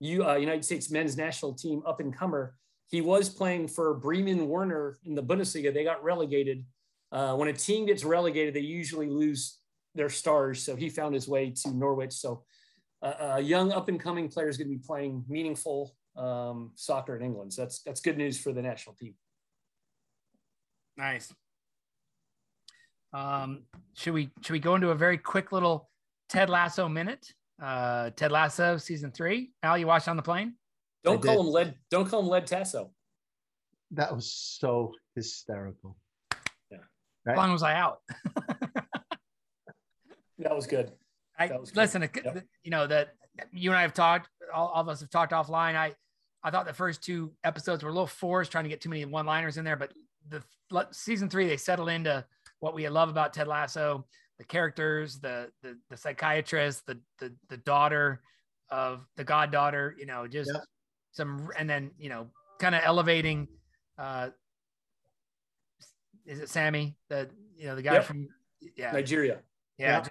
uh, 0.00 0.36
United 0.36 0.64
States 0.64 0.90
men's 0.90 1.16
national 1.16 1.54
team 1.54 1.82
up 1.86 2.00
and 2.00 2.16
comer. 2.16 2.54
He 2.88 3.00
was 3.00 3.28
playing 3.28 3.68
for 3.68 3.94
Bremen 3.94 4.46
Werder 4.46 4.98
in 5.04 5.14
the 5.14 5.22
Bundesliga. 5.22 5.72
They 5.72 5.84
got 5.84 6.02
relegated. 6.04 6.64
Uh, 7.10 7.34
when 7.34 7.48
a 7.48 7.52
team 7.52 7.86
gets 7.86 8.04
relegated, 8.04 8.54
they 8.54 8.60
usually 8.60 9.08
lose 9.08 9.58
their 9.94 10.08
stars. 10.08 10.62
So 10.62 10.76
he 10.76 10.88
found 10.88 11.14
his 11.14 11.26
way 11.26 11.52
to 11.62 11.70
Norwich. 11.70 12.12
So 12.12 12.44
uh, 13.02 13.34
a 13.36 13.40
young 13.40 13.72
up 13.72 13.88
and 13.88 13.98
coming 13.98 14.28
player 14.28 14.48
is 14.48 14.56
going 14.56 14.68
to 14.68 14.76
be 14.76 14.82
playing 14.84 15.24
meaningful 15.28 15.96
um, 16.16 16.72
soccer 16.74 17.16
in 17.16 17.22
England. 17.22 17.52
So 17.52 17.62
that's 17.62 17.80
that's 17.82 18.00
good 18.00 18.16
news 18.16 18.38
for 18.38 18.52
the 18.52 18.62
national 18.62 18.96
team. 18.96 19.14
Nice. 20.96 21.32
Um, 23.12 23.62
should 23.94 24.14
we 24.14 24.30
should 24.42 24.52
we 24.52 24.58
go 24.58 24.74
into 24.74 24.90
a 24.90 24.94
very 24.94 25.18
quick 25.18 25.52
little 25.52 25.90
Ted 26.28 26.50
Lasso 26.50 26.88
minute. 26.88 27.32
Uh, 27.62 28.10
Ted 28.10 28.32
Lasso 28.32 28.76
season 28.76 29.10
three. 29.12 29.52
Al, 29.62 29.78
you 29.78 29.86
watched 29.86 30.08
on 30.08 30.16
the 30.16 30.22
plane? 30.22 30.54
Don't 31.04 31.18
I 31.18 31.26
call 31.26 31.36
did. 31.36 31.46
him 31.46 31.52
Led. 31.52 31.74
Don't 31.90 32.08
call 32.08 32.20
him 32.20 32.28
Led 32.28 32.46
Tasso. 32.46 32.90
That 33.92 34.14
was 34.14 34.30
so 34.32 34.92
hysterical. 35.14 35.96
Yeah. 36.70 36.78
Right? 37.24 37.36
How 37.36 37.42
long 37.42 37.52
was 37.52 37.62
I 37.62 37.74
out? 37.74 38.00
that 40.38 40.54
was 40.54 40.66
good. 40.66 40.92
I 41.38 41.46
was 41.56 41.70
good. 41.70 41.76
listen. 41.76 42.02
Yep. 42.02 42.44
You 42.64 42.70
know 42.70 42.86
that 42.86 43.14
you 43.52 43.70
and 43.70 43.78
I 43.78 43.82
have 43.82 43.94
talked. 43.94 44.28
All, 44.52 44.68
all, 44.68 44.82
of 44.82 44.88
us 44.88 45.00
have 45.00 45.10
talked 45.10 45.32
offline. 45.32 45.76
I 45.76 45.94
I 46.42 46.50
thought 46.50 46.66
the 46.66 46.72
first 46.72 47.02
two 47.02 47.32
episodes 47.44 47.82
were 47.82 47.90
a 47.90 47.92
little 47.92 48.06
forced, 48.06 48.52
trying 48.52 48.64
to 48.64 48.70
get 48.70 48.80
too 48.80 48.88
many 48.88 49.04
one-liners 49.04 49.56
in 49.56 49.64
there. 49.64 49.76
But 49.76 49.92
the 50.28 50.42
season 50.92 51.28
three, 51.28 51.46
they 51.46 51.56
settled 51.56 51.88
into 51.88 52.24
what 52.60 52.74
we 52.74 52.88
love 52.88 53.08
about 53.08 53.32
Ted 53.32 53.48
Lasso, 53.48 54.06
the 54.38 54.44
characters, 54.44 55.18
the 55.20 55.50
the, 55.62 55.78
the 55.90 55.96
psychiatrist, 55.96 56.86
the, 56.86 56.98
the 57.18 57.34
the 57.48 57.56
daughter 57.58 58.20
of 58.70 59.06
the 59.16 59.24
goddaughter, 59.24 59.94
you 59.98 60.06
know, 60.06 60.26
just 60.26 60.50
Yep. 60.52 60.62
some 61.12 61.48
and 61.58 61.68
then, 61.70 61.90
you 61.98 62.08
know, 62.08 62.28
kind 62.60 62.74
of 62.74 62.82
elevating 62.84 63.48
uh 63.98 64.30
is 66.24 66.40
it 66.40 66.50
Sammy? 66.50 66.96
The 67.08 67.28
you 67.56 67.66
know, 67.66 67.76
the 67.76 67.82
guy 67.82 67.94
Yep. 67.94 68.04
from 68.04 68.28
yeah, 68.76 68.92
Nigeria. 68.92 69.40
yeah, 69.78 69.86
Yeah. 69.88 70.00
just 70.00 70.10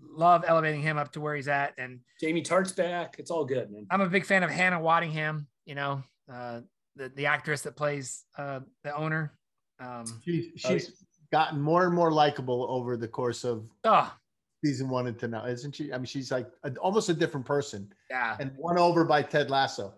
love 0.00 0.44
elevating 0.46 0.82
him 0.82 0.98
up 0.98 1.12
to 1.12 1.20
where 1.20 1.34
he's 1.36 1.48
at. 1.48 1.74
And 1.78 2.00
Jamie 2.20 2.42
Tartt's 2.42 2.72
back. 2.72 3.16
It's 3.18 3.30
all 3.30 3.44
good, 3.44 3.70
man. 3.70 3.86
I'm 3.90 4.00
a 4.00 4.08
big 4.08 4.24
fan 4.24 4.42
of 4.42 4.50
Hannah 4.50 4.80
Waddingham, 4.80 5.46
you 5.66 5.74
know, 5.74 6.02
uh, 6.32 6.60
the, 6.96 7.08
the 7.10 7.26
actress 7.26 7.62
that 7.62 7.76
plays 7.76 8.24
uh, 8.38 8.60
the 8.82 8.94
owner. 8.94 9.32
Um, 9.80 10.04
She's 10.24 10.46
Oh, 10.64 10.68
she's 10.70 11.03
gotten 11.34 11.60
more 11.60 11.84
and 11.84 11.92
more 11.92 12.12
likable 12.12 12.64
over 12.70 12.96
the 12.96 13.08
course 13.08 13.42
of 13.42 13.68
oh, 13.82 14.14
season 14.64 14.88
one 14.88 15.08
into 15.08 15.26
now, 15.26 15.44
isn't 15.44 15.74
she? 15.74 15.92
I 15.92 15.96
mean, 15.96 16.06
she's 16.06 16.30
like 16.30 16.46
a, 16.62 16.72
almost 16.76 17.08
a 17.08 17.14
different 17.14 17.44
person 17.44 17.92
yeah. 18.08 18.36
and 18.38 18.52
won 18.56 18.78
over 18.78 19.04
by 19.04 19.20
Ted 19.22 19.50
Lasso. 19.50 19.94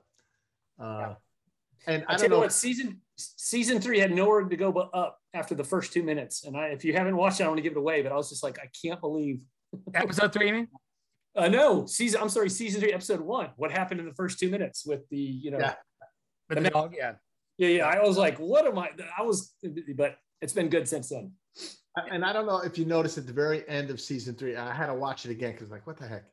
Uh, 0.81 1.12
And 1.87 2.05
I 2.09 2.14
I 2.14 2.16
don't 2.16 2.18
tell 2.18 2.22
you 2.22 2.29
know. 2.31 2.38
what, 2.38 2.53
season 2.55 3.03
season 3.16 3.83
three 3.83 3.99
had 3.99 4.12
nowhere 4.12 4.44
to 4.44 4.57
go 4.57 4.72
but 4.72 4.88
up 4.94 5.20
after 5.35 5.55
the 5.55 5.62
first 5.62 5.92
two 5.92 6.03
minutes. 6.03 6.44
And 6.44 6.57
I, 6.57 6.68
if 6.68 6.87
you 6.87 6.94
haven't 6.94 7.18
watched 7.18 7.38
it, 7.38 7.42
I 7.42 7.44
don't 7.44 7.53
want 7.53 7.59
to 7.59 7.62
give 7.68 7.72
it 7.72 7.79
away, 7.79 8.01
but 8.01 8.12
I 8.12 8.16
was 8.16 8.31
just 8.31 8.42
like, 8.42 8.59
I 8.59 8.68
can't 8.83 9.01
believe. 9.03 9.40
Episode 9.94 10.33
three, 10.33 10.46
you 10.46 10.55
mean? 10.55 10.68
Uh, 11.37 11.49
no, 11.49 11.85
season. 11.85 12.22
I'm 12.22 12.31
sorry, 12.31 12.49
season 12.49 12.81
three, 12.81 12.94
episode 12.94 13.20
one. 13.20 13.51
What 13.57 13.70
happened 13.70 14.01
in 14.01 14.07
the 14.07 14.14
first 14.14 14.38
two 14.38 14.49
minutes 14.49 14.87
with 14.87 15.07
the, 15.11 15.18
you 15.18 15.51
know, 15.51 15.59
Yeah. 15.59 15.75
With 16.49 16.62
the 16.62 16.70
dog, 16.70 16.94
yeah. 16.96 17.12
yeah, 17.59 17.68
yeah. 17.68 17.87
I 17.87 18.03
was 18.03 18.16
like, 18.16 18.38
what 18.38 18.66
am 18.66 18.79
I? 18.79 18.88
I 19.18 19.22
was, 19.22 19.53
but 19.96 20.16
it's 20.40 20.53
been 20.53 20.68
good 20.68 20.88
since 20.88 21.09
then. 21.09 21.33
and 22.11 22.25
I 22.25 22.33
don't 22.33 22.46
know 22.46 22.59
if 22.59 22.79
you 22.79 22.85
noticed 22.85 23.18
at 23.18 23.27
the 23.27 23.33
very 23.33 23.66
end 23.68 23.90
of 23.90 24.01
season 24.01 24.35
three, 24.35 24.57
I 24.57 24.72
had 24.72 24.87
to 24.87 24.94
watch 24.94 25.25
it 25.25 25.31
again 25.31 25.53
because, 25.53 25.70
like, 25.70 25.87
what 25.87 25.99
the 25.99 26.07
heck? 26.07 26.25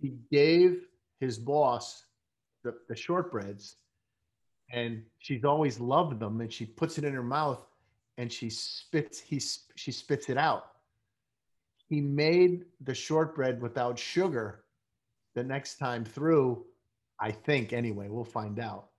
He 0.00 0.14
gave 0.30 0.86
his 1.20 1.38
boss 1.38 2.04
the, 2.62 2.74
the 2.88 2.94
shortbreads, 2.94 3.74
and 4.72 5.02
she's 5.18 5.44
always 5.44 5.80
loved 5.80 6.20
them, 6.20 6.40
and 6.40 6.52
she 6.52 6.66
puts 6.66 6.98
it 6.98 7.04
in 7.04 7.12
her 7.14 7.22
mouth, 7.22 7.60
and 8.16 8.32
she 8.32 8.50
spits. 8.50 9.20
He 9.20 9.40
she 9.74 9.92
spits 9.92 10.28
it 10.28 10.38
out. 10.38 10.66
He 11.88 12.00
made 12.00 12.64
the 12.80 12.94
shortbread 12.94 13.60
without 13.60 13.98
sugar. 13.98 14.64
The 15.34 15.42
next 15.42 15.78
time 15.78 16.04
through, 16.04 16.64
I 17.20 17.32
think 17.32 17.72
anyway, 17.72 18.08
we'll 18.08 18.24
find 18.24 18.58
out. 18.60 18.90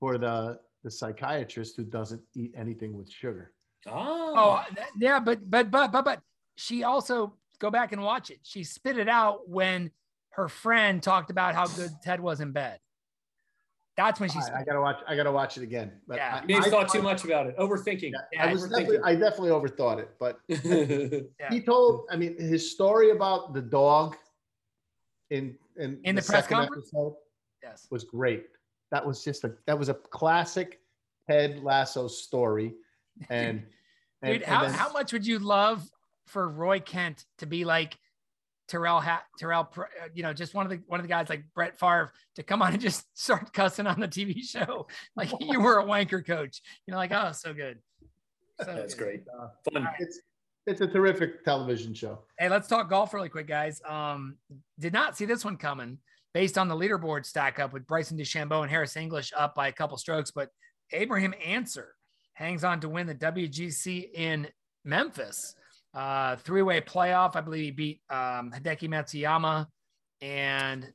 For 0.00 0.18
the 0.18 0.58
the 0.84 0.90
psychiatrist 0.90 1.76
who 1.76 1.84
doesn't 1.84 2.20
eat 2.34 2.52
anything 2.56 2.96
with 2.96 3.10
sugar. 3.10 3.52
Oh, 3.86 4.34
Oh, 4.36 4.62
th- 4.74 4.86
yeah, 4.98 5.20
but 5.20 5.48
but 5.50 5.70
but 5.70 5.92
but 5.92 6.04
but 6.04 6.20
she 6.56 6.82
also 6.84 7.34
go 7.58 7.70
back 7.70 7.92
and 7.92 8.02
watch 8.02 8.30
it. 8.30 8.38
She 8.42 8.64
spit 8.64 8.98
it 8.98 9.08
out 9.08 9.48
when 9.48 9.90
her 10.30 10.48
friend 10.48 11.02
talked 11.02 11.30
about 11.30 11.54
how 11.54 11.66
good 11.66 11.90
Ted 12.02 12.20
was 12.20 12.40
in 12.40 12.52
bed. 12.52 12.78
That's 13.96 14.18
when 14.18 14.30
she. 14.30 14.38
I, 14.38 14.60
I 14.60 14.64
gotta 14.64 14.80
watch. 14.80 15.00
I 15.06 15.14
gotta 15.16 15.30
watch 15.32 15.58
it 15.58 15.62
again. 15.62 15.92
But 16.08 16.16
Yeah. 16.16 16.36
I, 16.36 16.40
you 16.42 16.46
may 16.48 16.54
have 16.54 16.64
I 16.66 16.70
thought 16.70 16.88
too 16.92 17.02
much 17.02 17.24
about 17.24 17.46
it, 17.46 17.56
overthinking. 17.58 18.12
Yeah, 18.32 18.46
I 18.46 18.52
was 18.52 18.62
overthinking. 18.66 18.70
definitely. 18.70 18.98
I 19.04 19.14
definitely 19.14 19.50
overthought 19.50 19.98
it. 19.98 20.10
But 20.18 20.40
Yeah. 21.38 21.50
he 21.50 21.60
told. 21.60 22.06
I 22.10 22.16
mean, 22.16 22.38
his 22.40 22.70
story 22.72 23.10
about 23.10 23.52
the 23.52 23.60
dog 23.60 24.16
in 25.30 25.56
in, 25.76 26.00
In 26.04 26.14
the 26.14 26.22
press 26.22 26.44
second 26.44 26.56
conference? 26.56 26.88
episode 26.88 27.14
yes. 27.62 27.86
was 27.90 28.04
great. 28.04 28.46
That 28.92 29.04
was 29.04 29.24
just 29.24 29.42
a. 29.42 29.54
That 29.66 29.76
was 29.78 29.88
a 29.88 29.94
classic 29.94 30.78
Ted 31.28 31.62
Lasso 31.64 32.06
story. 32.06 32.74
And, 33.28 33.64
and, 34.22 34.32
Dude, 34.34 34.42
and 34.42 34.44
how, 34.44 34.62
then- 34.62 34.72
how 34.72 34.92
much 34.92 35.12
would 35.12 35.26
you 35.26 35.40
love 35.40 35.82
for 36.26 36.48
Roy 36.48 36.78
Kent 36.78 37.24
to 37.38 37.46
be 37.46 37.64
like 37.64 37.98
Terrell, 38.68 39.00
ha- 39.00 39.24
Terrell, 39.38 39.68
uh, 39.76 39.82
you 40.14 40.22
know, 40.22 40.32
just 40.32 40.54
one 40.54 40.64
of 40.64 40.70
the 40.70 40.80
one 40.86 41.00
of 41.00 41.04
the 41.04 41.08
guys 41.08 41.28
like 41.28 41.44
Brett 41.54 41.78
Favre 41.78 42.12
to 42.36 42.42
come 42.42 42.62
on 42.62 42.72
and 42.72 42.80
just 42.80 43.06
start 43.18 43.52
cussing 43.52 43.86
on 43.86 43.98
the 43.98 44.08
TV 44.08 44.42
show, 44.42 44.86
like 45.16 45.30
you 45.40 45.60
were 45.60 45.80
a 45.80 45.84
wanker 45.84 46.24
coach. 46.24 46.62
You 46.86 46.92
know, 46.92 46.98
like 46.98 47.12
oh, 47.12 47.32
so 47.32 47.52
good. 47.52 47.78
So 48.60 48.66
That's 48.74 48.94
good. 48.94 49.04
great. 49.04 49.24
uh, 49.38 49.48
Fun. 49.72 49.88
it's 49.98 50.20
it's 50.66 50.80
a 50.80 50.86
terrific 50.86 51.44
television 51.44 51.92
show. 51.92 52.20
Hey, 52.38 52.48
let's 52.48 52.68
talk 52.68 52.88
golf 52.88 53.12
really 53.12 53.28
quick, 53.28 53.48
guys. 53.48 53.82
Um, 53.84 54.36
did 54.78 54.92
not 54.92 55.16
see 55.16 55.24
this 55.24 55.44
one 55.44 55.56
coming 55.56 55.98
based 56.34 56.56
on 56.58 56.68
the 56.68 56.74
leaderboard 56.74 57.26
stack 57.26 57.58
up 57.58 57.72
with 57.72 57.86
Bryson 57.86 58.18
DeChambeau 58.18 58.62
and 58.62 58.70
Harris 58.70 58.96
English 58.96 59.32
up 59.36 59.54
by 59.54 59.68
a 59.68 59.72
couple 59.72 59.96
strokes, 59.98 60.30
but 60.30 60.48
Abraham 60.92 61.34
Ancer 61.44 61.94
hangs 62.34 62.64
on 62.64 62.80
to 62.80 62.88
win 62.88 63.06
the 63.06 63.14
WGC 63.14 64.10
in 64.14 64.48
Memphis. 64.84 65.54
Uh, 65.94 66.36
three-way 66.36 66.80
playoff. 66.80 67.36
I 67.36 67.42
believe 67.42 67.64
he 67.64 67.70
beat 67.70 68.00
um, 68.08 68.50
Hideki 68.50 68.88
Matsuyama 68.88 69.66
and 70.22 70.90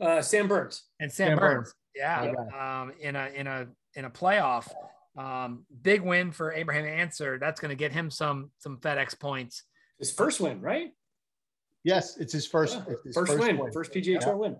Uh, 0.00 0.22
Sam 0.22 0.46
Burns. 0.46 0.84
and 1.00 1.10
Sam, 1.12 1.30
Sam 1.30 1.38
Burns. 1.38 1.54
Burns. 1.56 1.74
Yeah, 1.96 2.22
Okay. 2.22 2.56
um, 2.56 2.92
in 3.00 3.16
a 3.16 3.26
in 3.34 3.46
a 3.48 3.66
in 3.94 4.04
a 4.04 4.10
playoff. 4.10 4.70
Um, 5.16 5.66
big 5.82 6.02
win 6.02 6.30
for 6.30 6.52
Abraham 6.52 6.84
Ancer. 6.84 7.38
That's 7.40 7.60
going 7.60 7.70
to 7.70 7.74
get 7.76 7.90
him 7.90 8.08
some 8.08 8.52
some 8.58 8.76
FedEx 8.76 9.18
points. 9.18 9.64
His 9.98 10.12
first 10.12 10.38
win, 10.38 10.60
right? 10.60 10.92
Yes, 11.82 12.16
it's 12.18 12.32
his 12.32 12.46
first. 12.46 12.76
Yeah, 12.76 12.84
it's 12.92 13.04
his 13.04 13.14
first, 13.16 13.36
win, 13.36 13.72
first 13.72 13.92
PGA 13.92 14.20
Tour 14.20 14.36
win. 14.36 14.56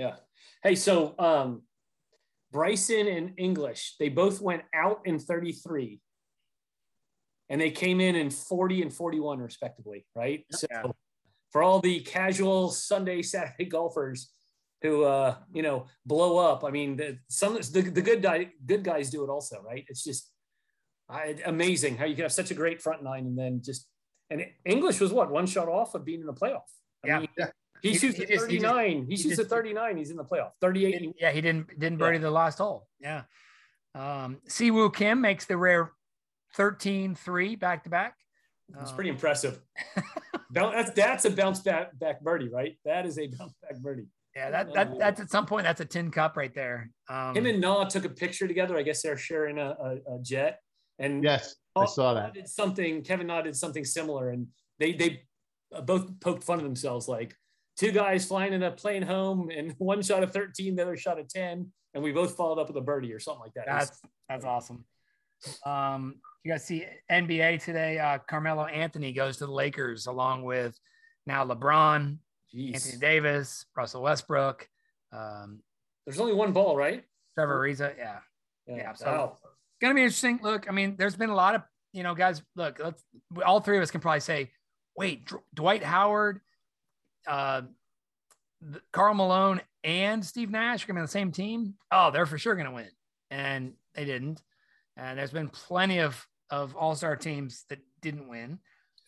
Yeah. 0.00 0.14
Hey, 0.62 0.76
so 0.76 1.14
um, 1.18 1.60
Bryson 2.52 3.06
and 3.06 3.34
English, 3.36 3.96
they 4.00 4.08
both 4.08 4.40
went 4.40 4.62
out 4.74 5.00
in 5.04 5.18
33, 5.18 6.00
and 7.50 7.60
they 7.60 7.70
came 7.70 8.00
in 8.00 8.16
in 8.16 8.30
40 8.30 8.80
and 8.80 8.92
41 8.92 9.40
respectively, 9.40 10.06
right? 10.16 10.46
So 10.52 10.68
for 11.50 11.62
all 11.62 11.80
the 11.80 12.00
casual 12.00 12.70
Sunday, 12.70 13.20
Saturday 13.34 13.66
golfers 13.66 14.32
who 14.80 15.04
uh, 15.04 15.36
you 15.52 15.60
know 15.60 15.84
blow 16.06 16.38
up, 16.38 16.64
I 16.64 16.70
mean, 16.70 16.96
the, 16.96 17.18
some 17.28 17.56
the, 17.56 17.82
the 17.82 18.00
good 18.00 18.22
guy, 18.22 18.52
good 18.64 18.82
guys 18.82 19.10
do 19.10 19.22
it 19.22 19.28
also, 19.28 19.60
right? 19.60 19.84
It's 19.88 20.02
just 20.02 20.32
I, 21.10 21.36
amazing 21.44 21.98
how 21.98 22.06
you 22.06 22.14
can 22.14 22.22
have 22.22 22.32
such 22.32 22.50
a 22.50 22.54
great 22.54 22.80
front 22.80 23.02
nine 23.02 23.26
and 23.26 23.38
then 23.38 23.60
just 23.62 23.86
and 24.30 24.46
English 24.64 24.98
was 24.98 25.12
what 25.12 25.30
one 25.30 25.46
shot 25.46 25.68
off 25.68 25.94
of 25.94 26.06
being 26.06 26.20
in 26.20 26.26
the 26.26 26.32
playoff. 26.32 26.70
I 27.04 27.08
Yeah. 27.08 27.18
mean, 27.18 27.28
Yeah. 27.36 27.50
He, 27.82 27.90
He- 27.90 27.98
shoots 27.98 28.16
he 28.16 28.22
at 28.24 28.28
just- 28.28 28.48
he 28.50 28.58
just- 28.58 28.66
39. 28.66 29.04
He, 29.04 29.10
he 29.10 29.16
shoots 29.16 29.36
just- 29.36 29.40
at 29.40 29.48
39. 29.48 29.96
He's 29.96 30.10
in 30.10 30.16
the 30.16 30.24
playoff. 30.24 30.52
38. 30.60 31.00
he- 31.00 31.14
Yeah, 31.18 31.30
he 31.30 31.40
didn't 31.40 31.78
didn't 31.78 31.98
birdie 31.98 32.18
the 32.18 32.30
last 32.30 32.58
hole. 32.58 32.88
Yeah. 33.00 33.22
Um, 33.94 34.40
Siwoo 34.48 34.94
Kim 34.94 35.20
makes 35.20 35.46
the 35.46 35.56
rare 35.56 35.92
13-3 36.56 37.58
back 37.58 37.84
to 37.84 37.90
back. 37.90 38.16
It's 38.80 38.90
Um, 38.90 38.94
pretty 38.94 39.10
impressive. 39.10 39.60
That's 40.52 40.90
that's 40.92 41.24
a 41.26 41.30
bounce 41.30 41.60
back 41.60 41.96
back 41.96 42.20
birdie, 42.22 42.48
right? 42.48 42.76
That 42.84 43.06
is 43.06 43.18
a 43.18 43.28
bounce 43.28 43.54
back 43.62 43.76
birdie. 43.78 44.08
Yeah, 44.34 44.50
that, 44.50 44.72
that 44.74 44.98
that's 44.98 45.20
at 45.20 45.30
some 45.30 45.46
point 45.46 45.62
that's 45.64 45.80
a 45.80 45.84
tin 45.84 46.10
cup 46.10 46.36
right 46.36 46.52
there. 46.52 46.90
Um, 47.08 47.36
Him 47.36 47.46
and 47.46 47.60
Na 47.60 47.84
took 47.84 48.04
a 48.04 48.08
picture 48.08 48.48
together. 48.48 48.76
I 48.76 48.82
guess 48.82 49.00
they're 49.02 49.16
sharing 49.16 49.58
a, 49.58 49.76
a, 50.08 50.14
a 50.16 50.18
jet. 50.22 50.58
And 50.98 51.22
Yes, 51.22 51.54
I 51.76 51.86
saw 51.86 52.14
that. 52.14 52.34
did 52.34 52.48
something. 52.48 53.02
Kevin 53.04 53.28
Na 53.28 53.42
did 53.42 53.54
something 53.56 53.84
similar, 53.84 54.30
and 54.30 54.48
they 54.80 54.92
they 54.92 55.22
uh, 55.72 55.82
both 55.82 56.18
poked 56.20 56.42
fun 56.42 56.58
of 56.58 56.64
themselves. 56.64 57.06
Like 57.06 57.36
two 57.80 57.90
guys 57.92 58.26
flying 58.26 58.52
in 58.52 58.62
a 58.62 58.70
plane 58.70 59.02
home, 59.02 59.50
and 59.50 59.74
one 59.78 60.02
shot 60.02 60.22
at 60.22 60.32
13, 60.32 60.76
the 60.76 60.82
other 60.82 60.96
shot 60.96 61.18
at 61.18 61.28
10, 61.30 61.66
and 61.94 62.02
we 62.04 62.12
both 62.12 62.36
followed 62.36 62.58
up 62.60 62.68
with 62.68 62.76
a 62.76 62.80
birdie 62.82 63.12
or 63.12 63.18
something 63.18 63.40
like 63.40 63.54
that. 63.54 63.64
That's 63.66 64.00
that's 64.28 64.44
awesome. 64.44 64.84
Um, 65.64 66.16
you 66.44 66.52
guys 66.52 66.64
see 66.66 66.84
NBA 67.10 67.64
today. 67.64 67.98
Uh, 67.98 68.18
Carmelo 68.18 68.66
Anthony 68.66 69.12
goes 69.12 69.38
to 69.38 69.46
the 69.46 69.52
Lakers 69.52 70.06
along 70.06 70.42
with 70.44 70.78
now 71.26 71.44
LeBron, 71.44 72.18
Jeez. 72.54 72.74
Anthony 72.74 72.98
Davis, 72.98 73.64
Russell 73.74 74.02
Westbrook, 74.02 74.68
um, 75.12 75.60
There's 76.06 76.20
only 76.20 76.34
one 76.34 76.52
ball, 76.52 76.76
right? 76.76 77.04
Trevor 77.34 77.58
Ariza. 77.60 77.96
Yeah, 77.96 78.18
Yeah, 78.66 78.92
so- 78.92 79.06
Wow. 79.06 79.32
it's 79.42 79.80
gonna 79.80 79.94
be 79.94 80.02
interesting. 80.02 80.38
Look, 80.42 80.68
I 80.68 80.72
mean, 80.72 80.96
there's 80.96 81.16
been 81.16 81.30
a 81.30 81.34
lot 81.34 81.54
of 81.54 81.62
you 81.92 82.02
know 82.02 82.14
guys. 82.14 82.42
Look, 82.54 82.78
let's 82.78 83.02
all 83.44 83.60
three 83.60 83.78
of 83.78 83.82
us 83.82 83.90
can 83.90 84.00
probably 84.02 84.20
say, 84.20 84.52
wait, 84.96 85.28
Dwight 85.54 85.82
Howard, 85.82 86.40
uh, 87.26 87.62
Karl 88.92 89.14
Malone, 89.14 89.60
and 89.84 90.24
Steve 90.24 90.50
Nash 90.50 90.84
are 90.84 90.86
gonna 90.86 90.98
be 90.98 91.00
on 91.00 91.04
the 91.06 91.10
same 91.10 91.32
team. 91.32 91.74
Oh, 91.90 92.10
they're 92.10 92.26
for 92.26 92.38
sure 92.38 92.54
gonna 92.54 92.72
win, 92.72 92.88
and 93.30 93.72
they 93.94 94.04
didn't. 94.04 94.42
And 94.96 95.18
there's 95.18 95.32
been 95.32 95.48
plenty 95.48 95.98
of 95.98 96.26
of 96.50 96.74
All 96.76 96.94
Star 96.94 97.16
teams 97.16 97.64
that 97.70 97.78
didn't 98.02 98.28
win. 98.28 98.58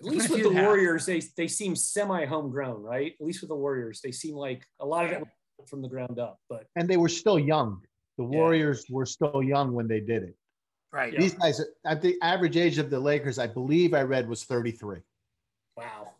At 0.00 0.06
least 0.06 0.30
with 0.30 0.38
you 0.40 0.48
the 0.50 0.54
have- 0.56 0.64
Warriors, 0.66 1.06
they 1.06 1.20
they 1.36 1.48
seem 1.48 1.76
semi 1.76 2.24
homegrown, 2.24 2.82
right? 2.82 3.12
At 3.20 3.26
least 3.26 3.42
with 3.42 3.50
the 3.50 3.56
Warriors, 3.56 4.00
they 4.02 4.12
seem 4.12 4.34
like 4.34 4.64
a 4.80 4.86
lot 4.86 5.04
of 5.04 5.12
it 5.12 5.18
was 5.58 5.68
from 5.68 5.82
the 5.82 5.88
ground 5.88 6.18
up. 6.18 6.38
But 6.48 6.66
And 6.76 6.88
they 6.88 6.96
were 6.96 7.08
still 7.08 7.38
young. 7.38 7.84
The 8.18 8.24
Yeah. 8.24 8.28
Warriors 8.38 8.86
were 8.90 9.06
still 9.06 9.42
young 9.42 9.72
when 9.72 9.86
they 9.88 10.00
did 10.00 10.22
it. 10.24 10.36
Right. 10.92 11.12
Yeah. 11.12 11.20
These 11.20 11.34
guys, 11.34 11.60
at 11.86 12.02
the 12.02 12.16
average 12.20 12.56
age 12.56 12.78
of 12.78 12.90
the 12.90 13.00
Lakers, 13.00 13.38
I 13.38 13.46
believe 13.46 13.94
I 13.94 14.02
read 14.02 14.28
was 14.28 14.44
33. 14.44 15.00
wow, 15.76 16.12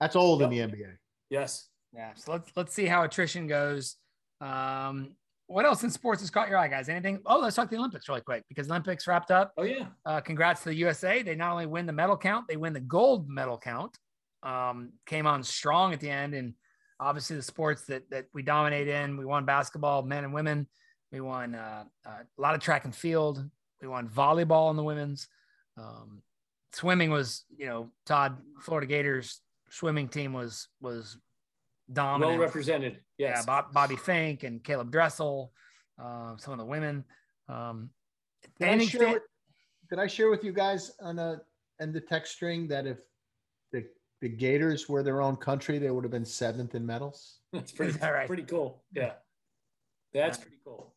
That's 0.00 0.16
old 0.16 0.40
in 0.42 0.48
the 0.50 0.60
NBA. 0.60 0.96
Yes, 1.34 1.68
Yeah. 1.92 2.12
So 2.14 2.32
let's 2.32 2.50
let's 2.56 2.74
see 2.74 2.86
how 2.86 3.02
attrition 3.02 3.46
goes. 3.46 3.96
Um, 4.40 5.16
what 5.46 5.66
else 5.66 5.82
in 5.82 5.90
sports 5.90 6.22
has 6.22 6.30
caught 6.30 6.48
your 6.48 6.58
eye, 6.58 6.68
guys? 6.68 6.88
Anything? 6.88 7.20
Oh, 7.26 7.38
let's 7.38 7.56
talk 7.56 7.68
the 7.68 7.76
Olympics 7.76 8.08
really 8.08 8.22
quick 8.22 8.44
because 8.48 8.70
Olympics 8.70 9.06
wrapped 9.06 9.30
up. 9.30 9.52
Oh 9.56 9.62
yeah. 9.62 9.86
Uh, 10.06 10.20
congrats 10.20 10.62
to 10.62 10.70
the 10.70 10.76
USA. 10.76 11.22
They 11.22 11.34
not 11.34 11.52
only 11.52 11.66
win 11.66 11.86
the 11.86 11.92
medal 11.92 12.16
count, 12.16 12.46
they 12.48 12.56
win 12.56 12.72
the 12.72 12.80
gold 12.80 13.28
medal 13.28 13.58
count. 13.58 13.96
Um, 14.42 14.92
came 15.06 15.26
on 15.26 15.42
strong 15.42 15.92
at 15.92 16.00
the 16.00 16.10
end, 16.10 16.34
and 16.34 16.54
obviously 17.00 17.36
the 17.36 17.42
sports 17.42 17.84
that 17.86 18.08
that 18.10 18.26
we 18.32 18.42
dominate 18.42 18.88
in. 18.88 19.16
We 19.16 19.24
won 19.24 19.44
basketball, 19.44 20.02
men 20.02 20.24
and 20.24 20.32
women. 20.32 20.66
We 21.12 21.20
won 21.20 21.54
uh, 21.54 21.84
uh, 22.06 22.10
a 22.38 22.40
lot 22.40 22.54
of 22.54 22.60
track 22.60 22.84
and 22.84 22.94
field. 22.94 23.44
We 23.80 23.88
won 23.88 24.08
volleyball 24.08 24.70
in 24.70 24.76
the 24.76 24.82
women's. 24.82 25.28
Um, 25.76 26.22
swimming 26.72 27.10
was, 27.10 27.44
you 27.56 27.66
know, 27.66 27.90
Todd 28.06 28.38
Florida 28.60 28.86
Gators 28.86 29.40
swimming 29.74 30.08
team 30.08 30.32
was 30.32 30.68
was 30.80 31.18
dominant. 31.92 32.38
Well 32.38 32.46
represented. 32.46 33.00
Yes. 33.18 33.38
Yeah, 33.38 33.42
Bob, 33.44 33.72
Bobby 33.72 33.96
Finke 33.96 34.44
and 34.44 34.62
Caeleb 34.62 34.90
Dressel, 34.90 35.52
uh, 36.00 36.36
some 36.36 36.52
of 36.52 36.58
the 36.58 36.64
women. 36.64 37.04
Um, 37.48 37.90
did, 38.58 38.68
I 38.68 38.84
share 38.84 39.12
with, 39.12 39.22
did 39.90 39.98
I 39.98 40.06
share 40.06 40.30
with 40.30 40.44
you 40.44 40.52
guys 40.52 40.92
on 41.00 41.18
a 41.18 41.40
and 41.80 41.92
the 41.92 42.00
text 42.00 42.32
string 42.34 42.68
that 42.68 42.86
if 42.86 42.98
the 43.72 43.84
the 44.20 44.28
Gators 44.28 44.88
were 44.88 45.02
their 45.02 45.20
own 45.20 45.36
country, 45.36 45.78
they 45.78 45.90
would 45.90 46.04
have 46.04 46.12
been 46.12 46.24
seventh 46.24 46.74
in 46.74 46.86
medals? 46.86 47.40
That's 47.52 47.72
pretty 47.72 47.98
right? 48.02 48.26
pretty 48.26 48.44
cool. 48.44 48.84
Yeah, 48.94 49.12
that's 50.12 50.38
yeah. 50.38 50.42
pretty 50.44 50.58
cool. 50.64 50.94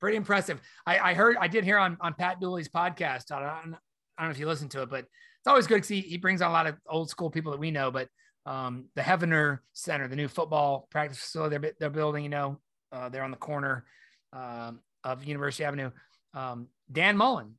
Pretty 0.00 0.16
impressive. 0.16 0.60
I, 0.86 1.10
I, 1.10 1.14
heard, 1.14 1.36
I 1.40 1.48
did 1.48 1.64
hear 1.64 1.76
on, 1.76 1.96
on 2.00 2.14
Pat 2.14 2.40
Dooley's 2.40 2.68
podcast. 2.68 3.32
I 3.32 3.40
don't, 3.40 3.48
I 3.48 4.22
don't 4.22 4.28
know 4.28 4.30
if 4.30 4.38
you 4.38 4.46
listened 4.46 4.70
to 4.72 4.82
it, 4.82 4.90
but 4.90 5.00
it's 5.00 5.08
always 5.48 5.66
good 5.66 5.76
because 5.76 5.88
he, 5.88 6.00
he 6.00 6.16
brings 6.16 6.42
on 6.42 6.50
a 6.50 6.52
lot 6.52 6.66
of 6.66 6.76
old 6.88 7.10
school 7.10 7.30
people 7.30 7.52
that 7.52 7.60
we 7.60 7.70
know. 7.70 7.90
But 7.90 8.08
um, 8.46 8.86
the 8.94 9.02
Heavener 9.02 9.58
Center, 9.72 10.08
the 10.08 10.16
new 10.16 10.28
football 10.28 10.86
practice 10.90 11.18
facility 11.18 11.58
they're, 11.58 11.72
they're 11.78 11.90
building, 11.90 12.24
you 12.24 12.30
know, 12.30 12.58
uh, 12.92 13.08
they're 13.08 13.24
on 13.24 13.30
the 13.30 13.36
corner 13.36 13.84
um, 14.32 14.80
of 15.04 15.24
University 15.24 15.64
Avenue. 15.64 15.90
Um, 16.34 16.68
Dan 16.90 17.16
Mullen 17.16 17.54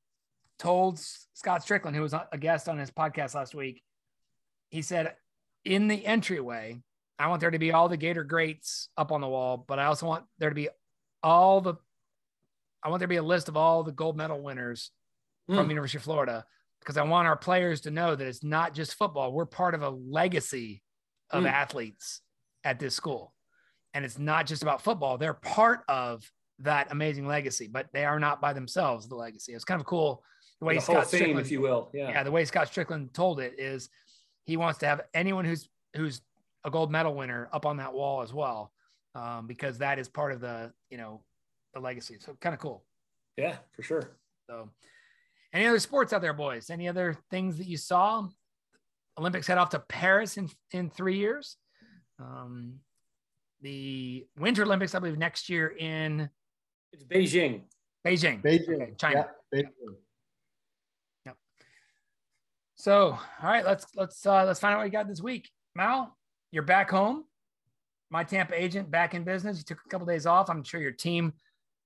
told 0.58 1.00
Scott 1.00 1.62
Stricklin, 1.62 1.94
who 1.94 2.02
was 2.02 2.14
a 2.14 2.38
guest 2.38 2.68
on 2.68 2.78
his 2.78 2.92
podcast 2.92 3.36
last 3.36 3.54
week, 3.54 3.82
he 4.70 4.82
said, 4.82 5.16
in 5.66 5.88
the 5.88 6.06
entryway, 6.06 6.82
I 7.18 7.28
want 7.28 7.42
there 7.42 7.52
to 7.52 7.60
be 7.60 7.72
all 7.72 7.90
the 7.90 7.98
Gator 7.98 8.24
greats 8.24 8.90
up 8.98 9.12
on 9.12 9.22
the 9.22 9.28
wall, 9.28 9.64
but 9.68 9.80
I 9.80 9.86
also 9.86 10.06
want 10.06 10.26
there 10.38 10.50
to 10.50 10.56
be 10.56 10.70
all 11.22 11.62
the 11.62 11.76
I 12.82 12.88
want 12.88 13.00
there 13.00 13.08
to 13.08 13.10
be 13.10 13.18
a 13.18 13.24
list 13.24 13.50
of 13.50 13.58
all 13.58 13.84
the 13.84 13.92
gold 13.92 14.16
medal 14.16 14.42
winners 14.42 14.92
mm. 15.50 15.56
from 15.56 15.70
University 15.70 15.98
of 15.98 16.04
Florida 16.04 16.46
because 16.80 16.98
I 16.98 17.04
want 17.04 17.28
our 17.28 17.36
players 17.36 17.82
to 17.82 17.92
know 17.92 18.16
that 18.16 18.26
it's 18.26 18.44
not 18.44 18.74
just 18.74 18.96
football. 18.96 19.32
We're 19.32 19.46
part 19.46 19.76
of 19.76 19.82
a 19.82 19.90
legacy 19.90 20.82
of 21.30 21.44
mm. 21.44 21.52
athletes 21.52 22.22
at 22.64 22.80
this 22.80 22.96
school. 22.96 23.34
And 23.94 24.06
it's 24.06 24.20
not 24.20 24.46
just 24.46 24.62
about 24.62 24.82
football. 24.82 25.18
They're 25.18 25.34
part 25.34 25.82
of 25.88 26.24
that 26.60 26.92
amazing 26.92 27.26
legacy, 27.26 27.68
but 27.68 27.88
they 27.94 28.06
are 28.06 28.20
not 28.20 28.42
by 28.42 28.54
themselves 28.54 29.08
the 29.08 29.16
legacy. 29.16 29.54
It's 29.54 29.64
kind 29.64 29.80
of 29.80 29.88
cool 29.88 30.24
the 30.60 30.66
way 30.66 30.76
the 30.76 30.82
Scott 30.82 31.08
Stricklin, 31.08 31.40
if 31.40 31.52
you 31.52 31.62
will. 31.62 31.90
Yeah. 31.94 32.10
Yeah. 32.10 32.24
The 32.24 32.32
way 32.32 32.46
Scott 32.46 32.68
Stricklin 32.68 33.12
told 33.14 33.40
it 33.40 33.56
is 33.58 33.90
he 34.46 34.58
wants 34.58 34.80
to 34.80 34.88
have 34.88 35.02
anyone 35.14 35.46
who's 35.46 35.70
who's 35.96 36.22
a 36.66 36.70
gold 36.70 36.92
medal 36.92 37.16
winner 37.16 37.50
up 37.54 37.66
on 37.66 37.78
that 37.78 37.94
wall 37.94 38.22
as 38.22 38.34
well. 38.34 38.72
Um, 39.16 39.48
because 39.48 39.80
that 39.80 39.98
is 39.98 40.08
part 40.08 40.34
of 40.34 40.40
the, 40.40 40.72
you 40.90 40.98
know, 40.98 41.24
the 41.74 41.80
legacy. 41.80 42.18
So 42.20 42.38
kind 42.40 42.54
of 42.54 42.60
cool. 42.60 42.84
Yeah, 43.38 43.56
for 43.72 43.82
sure. 43.82 44.12
So, 44.48 44.70
any 45.54 45.66
other 45.66 45.80
sports 45.80 46.14
out 46.14 46.22
there, 46.22 46.34
boys? 46.34 46.70
Any 46.70 46.88
other 46.88 47.18
things 47.32 47.58
that 47.58 47.68
you 47.68 47.78
saw? 47.78 48.28
Olympics 49.18 49.48
head 49.48 49.58
off 49.58 49.70
to 49.70 49.80
Paris 49.80 50.38
in 50.38 50.50
in 50.72 50.90
three 50.90 51.18
years. 51.18 51.58
Um, 52.20 52.80
the 53.62 54.26
Winter 54.38 54.64
Olympics, 54.64 54.96
I 54.96 55.00
believe, 55.00 55.18
next 55.18 55.50
year 55.50 55.68
in 55.68 56.30
it's 56.94 57.04
Beijing. 57.04 57.62
Beijing. 58.06 58.42
Beijing. 58.42 58.82
Okay, 58.82 58.94
China. 58.98 59.28
Yeah, 59.52 59.60
Beijing. 59.60 59.96
Yep. 61.26 61.36
So, 62.76 63.12
all 63.12 63.50
right, 63.50 63.66
let's 63.66 63.88
let's 63.96 64.26
uh, 64.26 64.46
let's 64.46 64.60
find 64.60 64.74
out 64.74 64.78
what 64.78 64.86
you 64.86 64.92
got 64.92 65.08
this 65.08 65.22
week. 65.22 65.50
Mal, 65.76 66.16
you're 66.52 66.64
back 66.64 66.90
home. 66.90 67.26
My 68.10 68.24
Tampa 68.24 68.60
agent 68.60 68.90
back 68.90 69.14
in 69.14 69.24
business. 69.24 69.58
You 69.58 69.64
took 69.64 69.80
a 69.86 69.90
couple 69.90 70.08
of 70.08 70.14
days 70.14 70.26
off. 70.26 70.50
I'm 70.50 70.64
sure 70.64 70.82
your 70.82 70.92
team 70.92 71.34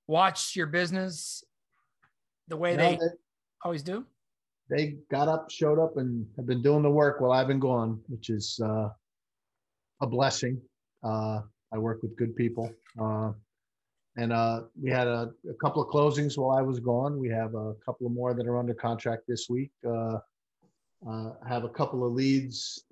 watched 0.07 0.55
your 0.55 0.67
business 0.67 1.43
the 2.47 2.57
way 2.57 2.75
they, 2.75 2.97
they 2.97 3.07
always 3.63 3.83
do? 3.83 4.05
They 4.69 4.97
got 5.11 5.27
up, 5.27 5.49
showed 5.49 5.79
up, 5.79 5.97
and 5.97 6.25
have 6.37 6.45
been 6.45 6.61
doing 6.61 6.83
the 6.83 6.89
work 6.89 7.19
while 7.19 7.31
I've 7.31 7.47
been 7.47 7.59
gone, 7.59 8.01
which 8.07 8.29
is 8.29 8.59
uh, 8.63 8.89
a 10.01 10.07
blessing. 10.07 10.61
Uh, 11.03 11.41
I 11.73 11.77
work 11.77 12.01
with 12.01 12.15
good 12.15 12.35
people. 12.35 12.71
Uh, 12.99 13.33
and 14.15 14.31
uh, 14.31 14.61
we 14.81 14.89
had 14.89 15.07
a, 15.07 15.31
a, 15.49 15.53
couple 15.55 15.81
of 15.81 15.89
closings 15.89 16.37
while 16.37 16.55
I 16.55 16.61
was 16.61 16.79
gone. 16.79 17.17
We 17.17 17.29
have 17.29 17.55
a 17.55 17.73
couple 17.83 18.05
of 18.05 18.13
more 18.13 18.33
that 18.33 18.45
are 18.45 18.57
under 18.57 18.73
contract 18.73 19.23
this 19.27 19.47
week. 19.49 19.71
Uh, 19.85 20.19
uh, 21.09 21.31
have 21.47 21.63
a 21.63 21.69
couple 21.69 22.05
of 22.05 22.13
leads 22.13 22.85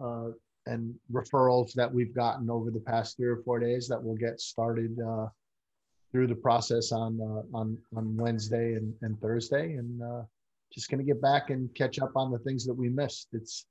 and 0.67 0.93
referrals 1.11 1.73
that 1.73 1.91
we've 1.91 2.13
gotten 2.13 2.49
over 2.49 2.71
the 2.71 2.79
past 2.79 3.17
three 3.17 3.27
or 3.27 3.41
four 3.43 3.59
days 3.59 3.87
that 3.87 4.01
will 4.01 4.15
get 4.15 4.39
started 4.39 4.97
uh, 4.99 5.27
through 6.11 6.27
the 6.27 6.35
process 6.35 6.91
on 6.91 7.19
uh, 7.21 7.57
on 7.57 7.77
on 7.95 8.15
Wednesday 8.17 8.73
and, 8.73 8.93
and 9.01 9.19
Thursday, 9.21 9.73
and 9.73 10.01
uh, 10.01 10.23
just 10.73 10.89
going 10.89 10.99
to 10.99 11.05
get 11.05 11.21
back 11.21 11.49
and 11.49 11.73
catch 11.75 11.99
up 11.99 12.11
on 12.15 12.31
the 12.31 12.39
things 12.39 12.65
that 12.65 12.73
we 12.73 12.89
missed. 12.89 13.27
It's 13.33 13.65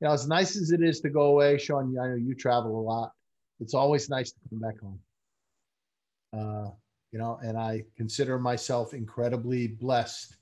you 0.00 0.08
know 0.08 0.14
as 0.14 0.28
nice 0.28 0.56
as 0.56 0.70
it 0.70 0.82
is 0.82 1.00
to 1.00 1.10
go 1.10 1.22
away, 1.22 1.58
Sean. 1.58 1.96
I 1.98 2.08
know 2.08 2.14
you 2.14 2.34
travel 2.34 2.78
a 2.78 2.82
lot. 2.82 3.12
It's 3.60 3.74
always 3.74 4.08
nice 4.08 4.32
to 4.32 4.38
come 4.50 4.60
back 4.60 4.80
home. 4.80 5.00
Uh, 6.32 6.70
you 7.12 7.18
know, 7.18 7.38
and 7.42 7.56
I 7.56 7.84
consider 7.96 8.38
myself 8.38 8.92
incredibly 8.92 9.68
blessed 9.68 10.36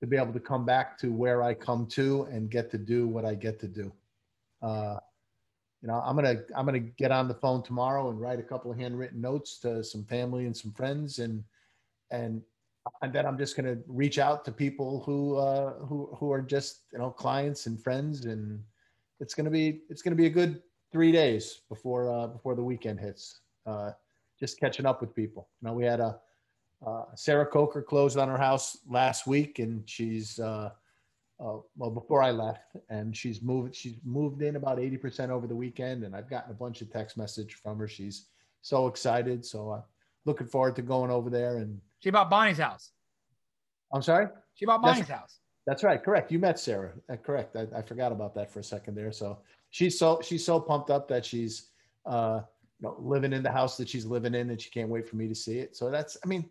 to 0.00 0.06
be 0.06 0.16
able 0.16 0.32
to 0.32 0.40
come 0.40 0.66
back 0.66 0.98
to 0.98 1.12
where 1.12 1.42
I 1.42 1.54
come 1.54 1.86
to 1.92 2.24
and 2.24 2.50
get 2.50 2.70
to 2.72 2.78
do 2.78 3.06
what 3.08 3.24
I 3.24 3.34
get 3.34 3.60
to 3.60 3.68
do. 3.68 3.92
Uh, 4.60 4.96
you 5.80 5.88
know, 5.88 6.02
I'm 6.04 6.14
gonna 6.14 6.42
I'm 6.56 6.64
gonna 6.64 6.80
get 6.80 7.10
on 7.10 7.28
the 7.28 7.34
phone 7.34 7.62
tomorrow 7.62 8.10
and 8.10 8.20
write 8.20 8.38
a 8.38 8.42
couple 8.42 8.70
of 8.70 8.78
handwritten 8.78 9.20
notes 9.20 9.58
to 9.60 9.82
some 9.82 10.04
family 10.04 10.46
and 10.46 10.56
some 10.56 10.72
friends, 10.72 11.18
and 11.18 11.42
and 12.10 12.42
and 13.02 13.12
then 13.12 13.26
I'm 13.26 13.38
just 13.38 13.56
gonna 13.56 13.78
reach 13.86 14.18
out 14.18 14.44
to 14.44 14.52
people 14.52 15.02
who 15.04 15.36
uh, 15.36 15.74
who 15.84 16.14
who 16.18 16.32
are 16.32 16.42
just 16.42 16.82
you 16.92 16.98
know 16.98 17.10
clients 17.10 17.66
and 17.66 17.80
friends, 17.80 18.24
and 18.24 18.60
it's 19.20 19.34
gonna 19.34 19.50
be 19.50 19.82
it's 19.88 20.02
gonna 20.02 20.16
be 20.16 20.26
a 20.26 20.30
good 20.30 20.62
three 20.90 21.12
days 21.12 21.60
before 21.68 22.10
uh, 22.12 22.26
before 22.26 22.54
the 22.54 22.62
weekend 22.62 22.98
hits. 22.98 23.40
Uh, 23.66 23.92
just 24.38 24.58
catching 24.58 24.86
up 24.86 25.00
with 25.00 25.14
people. 25.14 25.48
You 25.60 25.68
know, 25.68 25.74
we 25.74 25.84
had 25.84 26.00
a 26.00 26.18
uh, 26.84 27.04
Sarah 27.14 27.46
Coker 27.46 27.82
closed 27.82 28.18
on 28.18 28.28
her 28.28 28.38
house 28.38 28.78
last 28.88 29.26
week, 29.26 29.60
and 29.60 29.88
she's 29.88 30.40
uh, 30.40 30.70
uh, 31.40 31.58
well 31.76 31.90
before 31.90 32.22
I 32.22 32.32
left, 32.32 32.76
and 32.88 33.16
she's 33.16 33.40
moved. 33.40 33.76
She's 33.76 33.96
moved 34.04 34.42
in 34.42 34.56
about 34.56 34.80
eighty 34.80 34.96
percent 34.96 35.30
over 35.30 35.46
the 35.46 35.56
weekend, 35.56 36.02
and 36.02 36.16
I've 36.16 36.28
gotten 36.28 36.50
a 36.50 36.54
bunch 36.54 36.80
of 36.80 36.90
text 36.90 37.16
message 37.16 37.54
from 37.54 37.78
her. 37.78 37.86
She's 37.86 38.26
so 38.60 38.88
excited. 38.88 39.44
So 39.44 39.84
looking 40.24 40.46
forward 40.46 40.76
to 40.76 40.82
going 40.82 41.10
over 41.10 41.30
there. 41.30 41.58
And 41.58 41.80
she 42.00 42.10
bought 42.10 42.30
Bonnie's 42.30 42.58
house. 42.58 42.90
I'm 43.92 44.02
sorry. 44.02 44.28
She 44.54 44.66
bought 44.66 44.82
Bonnie's 44.82 45.06
that's, 45.06 45.20
house. 45.20 45.38
That's 45.66 45.84
right. 45.84 46.02
Correct. 46.02 46.32
You 46.32 46.38
met 46.38 46.58
Sarah. 46.58 46.92
Uh, 47.10 47.16
correct. 47.16 47.56
I, 47.56 47.66
I, 47.76 47.82
forgot 47.82 48.12
about 48.12 48.34
that 48.34 48.50
for 48.50 48.60
a 48.60 48.64
second 48.64 48.96
there. 48.96 49.12
So 49.12 49.38
she's 49.70 49.98
so 49.98 50.20
she's 50.22 50.44
so 50.44 50.58
pumped 50.58 50.90
up 50.90 51.08
that 51.08 51.24
she's 51.24 51.68
uh, 52.06 52.40
you 52.80 52.88
know 52.88 52.96
living 52.98 53.32
in 53.32 53.42
the 53.42 53.50
house 53.50 53.76
that 53.76 53.88
she's 53.88 54.06
living 54.06 54.34
in, 54.34 54.50
and 54.50 54.60
she 54.60 54.70
can't 54.70 54.88
wait 54.88 55.08
for 55.08 55.16
me 55.16 55.28
to 55.28 55.34
see 55.34 55.58
it. 55.58 55.76
So 55.76 55.90
that's. 55.90 56.16
I 56.24 56.28
mean 56.28 56.48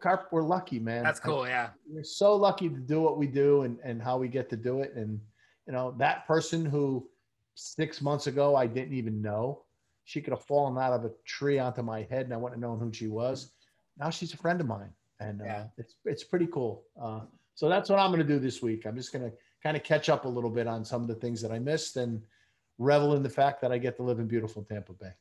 Carp, 0.00 0.28
we're 0.32 0.42
lucky, 0.42 0.78
man. 0.78 1.04
That's 1.04 1.20
cool. 1.20 1.46
Yeah. 1.46 1.70
We're 1.88 2.02
so 2.02 2.34
lucky 2.34 2.68
to 2.68 2.76
do 2.76 3.00
what 3.00 3.18
we 3.18 3.26
do 3.26 3.62
and, 3.62 3.78
and 3.84 4.02
how 4.02 4.18
we 4.18 4.28
get 4.28 4.50
to 4.50 4.56
do 4.56 4.80
it. 4.80 4.94
And, 4.96 5.20
you 5.66 5.72
know, 5.72 5.94
that 5.98 6.26
person 6.26 6.64
who 6.64 7.08
six 7.54 8.00
months 8.00 8.26
ago 8.26 8.56
I 8.56 8.66
didn't 8.66 8.94
even 8.94 9.22
know, 9.22 9.62
she 10.04 10.20
could 10.20 10.32
have 10.32 10.44
fallen 10.44 10.76
out 10.82 10.92
of 10.92 11.04
a 11.04 11.12
tree 11.24 11.58
onto 11.58 11.82
my 11.82 12.02
head 12.02 12.24
and 12.24 12.34
I 12.34 12.36
wouldn't 12.36 12.60
have 12.60 12.70
known 12.70 12.80
who 12.80 12.92
she 12.92 13.06
was. 13.06 13.52
Now 13.98 14.10
she's 14.10 14.32
a 14.34 14.36
friend 14.36 14.60
of 14.60 14.66
mine. 14.66 14.90
And 15.20 15.42
uh, 15.42 15.44
yeah. 15.44 15.64
it's, 15.76 15.96
it's 16.04 16.24
pretty 16.24 16.46
cool. 16.46 16.84
Uh, 17.00 17.20
so 17.54 17.68
that's 17.68 17.90
what 17.90 17.98
I'm 17.98 18.10
going 18.10 18.26
to 18.26 18.32
do 18.32 18.38
this 18.38 18.62
week. 18.62 18.86
I'm 18.86 18.96
just 18.96 19.12
going 19.12 19.30
to 19.30 19.36
kind 19.62 19.76
of 19.76 19.82
catch 19.82 20.08
up 20.08 20.24
a 20.24 20.28
little 20.28 20.50
bit 20.50 20.66
on 20.66 20.84
some 20.84 21.02
of 21.02 21.08
the 21.08 21.14
things 21.14 21.42
that 21.42 21.52
I 21.52 21.58
missed 21.58 21.96
and 21.96 22.22
revel 22.78 23.14
in 23.14 23.22
the 23.22 23.28
fact 23.28 23.60
that 23.60 23.70
I 23.70 23.78
get 23.78 23.96
to 23.96 24.02
live 24.02 24.18
in 24.18 24.26
beautiful 24.26 24.62
Tampa 24.62 24.94
Bay. 24.94 25.12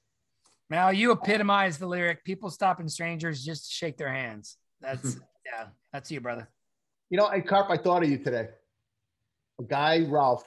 Now 0.70 0.90
you 0.90 1.12
epitomize 1.12 1.78
the 1.78 1.88
lyric. 1.88 2.24
People 2.24 2.50
stopping 2.50 2.88
strangers 2.88 3.44
just 3.44 3.66
to 3.66 3.72
shake 3.74 3.98
their 3.98 4.14
hands. 4.14 4.58
That's 4.82 5.18
yeah, 5.46 5.68
that's 5.92 6.12
you, 6.12 6.22
brother. 6.22 6.48
You 7.10 7.18
know, 7.18 7.30
hey 7.30 7.42
Carp, 7.42 7.70
I 7.70 7.78
thought 7.78 8.04
of 8.04 8.10
you 8.10 8.20
today. 8.20 8.50
A 9.60 9.64
guy, 9.64 10.06
Ralph, 10.08 10.46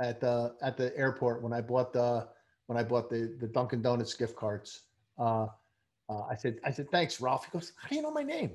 at 0.00 0.20
the 0.20 0.54
at 0.62 0.76
the 0.76 0.96
airport 0.96 1.42
when 1.42 1.52
I 1.52 1.60
bought 1.60 1.92
the 1.92 2.28
when 2.66 2.78
I 2.78 2.82
bought 2.82 3.10
the 3.10 3.34
the 3.40 3.46
Dunkin' 3.46 3.82
Donuts 3.82 4.14
gift 4.14 4.36
cards. 4.36 4.82
Uh, 5.18 5.46
uh, 6.08 6.22
I 6.30 6.34
said, 6.36 6.58
I 6.64 6.70
said, 6.70 6.90
thanks, 6.90 7.20
Ralph. 7.20 7.44
He 7.44 7.50
goes, 7.52 7.72
How 7.76 7.88
do 7.88 7.94
you 7.94 8.02
know 8.02 8.10
my 8.10 8.22
name? 8.22 8.52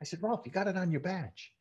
I 0.00 0.04
said, 0.04 0.22
Ralph, 0.22 0.42
you 0.44 0.52
got 0.52 0.68
it 0.68 0.76
on 0.76 0.90
your 0.90 1.00
badge. 1.00 1.52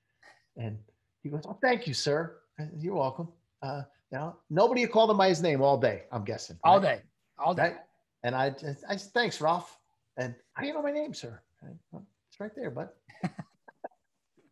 And 0.57 0.77
he 1.21 1.29
goes, 1.29 1.43
Oh, 1.47 1.57
thank 1.61 1.87
you, 1.87 1.93
sir. 1.93 2.37
Said, 2.57 2.71
You're 2.77 2.95
welcome. 2.95 3.29
Uh, 3.61 3.83
you 4.11 4.17
know, 4.17 4.35
nobody 4.49 4.85
called 4.85 5.09
him 5.09 5.17
by 5.17 5.29
his 5.29 5.41
name 5.41 5.61
all 5.61 5.77
day, 5.77 6.03
I'm 6.11 6.23
guessing. 6.23 6.57
Right? 6.63 6.71
All 6.71 6.79
day. 6.79 7.01
All 7.39 7.55
day. 7.55 7.69
That, 7.69 7.87
and 8.23 8.35
I 8.35 8.51
just, 8.51 8.83
I 8.87 8.95
said, 8.95 9.11
thanks, 9.13 9.41
Ralph. 9.41 9.79
And 10.17 10.35
how 10.53 10.61
do 10.61 10.67
you 10.67 10.73
know 10.73 10.83
my 10.83 10.91
name, 10.91 11.13
sir? 11.13 11.41
It's 11.63 12.39
right 12.39 12.51
there, 12.55 12.69
but 12.69 12.97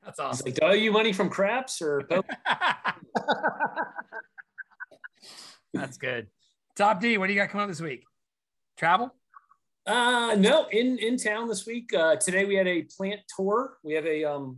That's 0.04 0.20
awesome. 0.20 0.46
Like, 0.46 0.56
do 0.56 0.66
I 0.66 0.70
owe 0.72 0.74
you 0.74 0.92
money 0.92 1.14
from 1.14 1.30
craps 1.30 1.82
or? 1.82 2.08
That's 5.74 5.98
good. 5.98 6.28
Top 6.82 7.00
D, 7.00 7.20
what 7.20 7.28
do 7.28 7.34
you 7.34 7.40
got 7.40 7.50
coming 7.50 7.66
up 7.66 7.70
this 7.70 7.80
week? 7.80 8.06
Travel? 8.76 9.14
Uh, 9.86 10.36
no, 10.36 10.66
in 10.72 10.98
in 10.98 11.16
town 11.16 11.48
this 11.48 11.68
week. 11.68 11.94
Uh, 11.94 12.16
today 12.16 12.44
we 12.44 12.56
had 12.56 12.66
a 12.66 12.82
plant 12.98 13.20
tour. 13.36 13.78
We 13.84 13.94
have 13.94 14.08
a 14.08 14.24
um, 14.24 14.58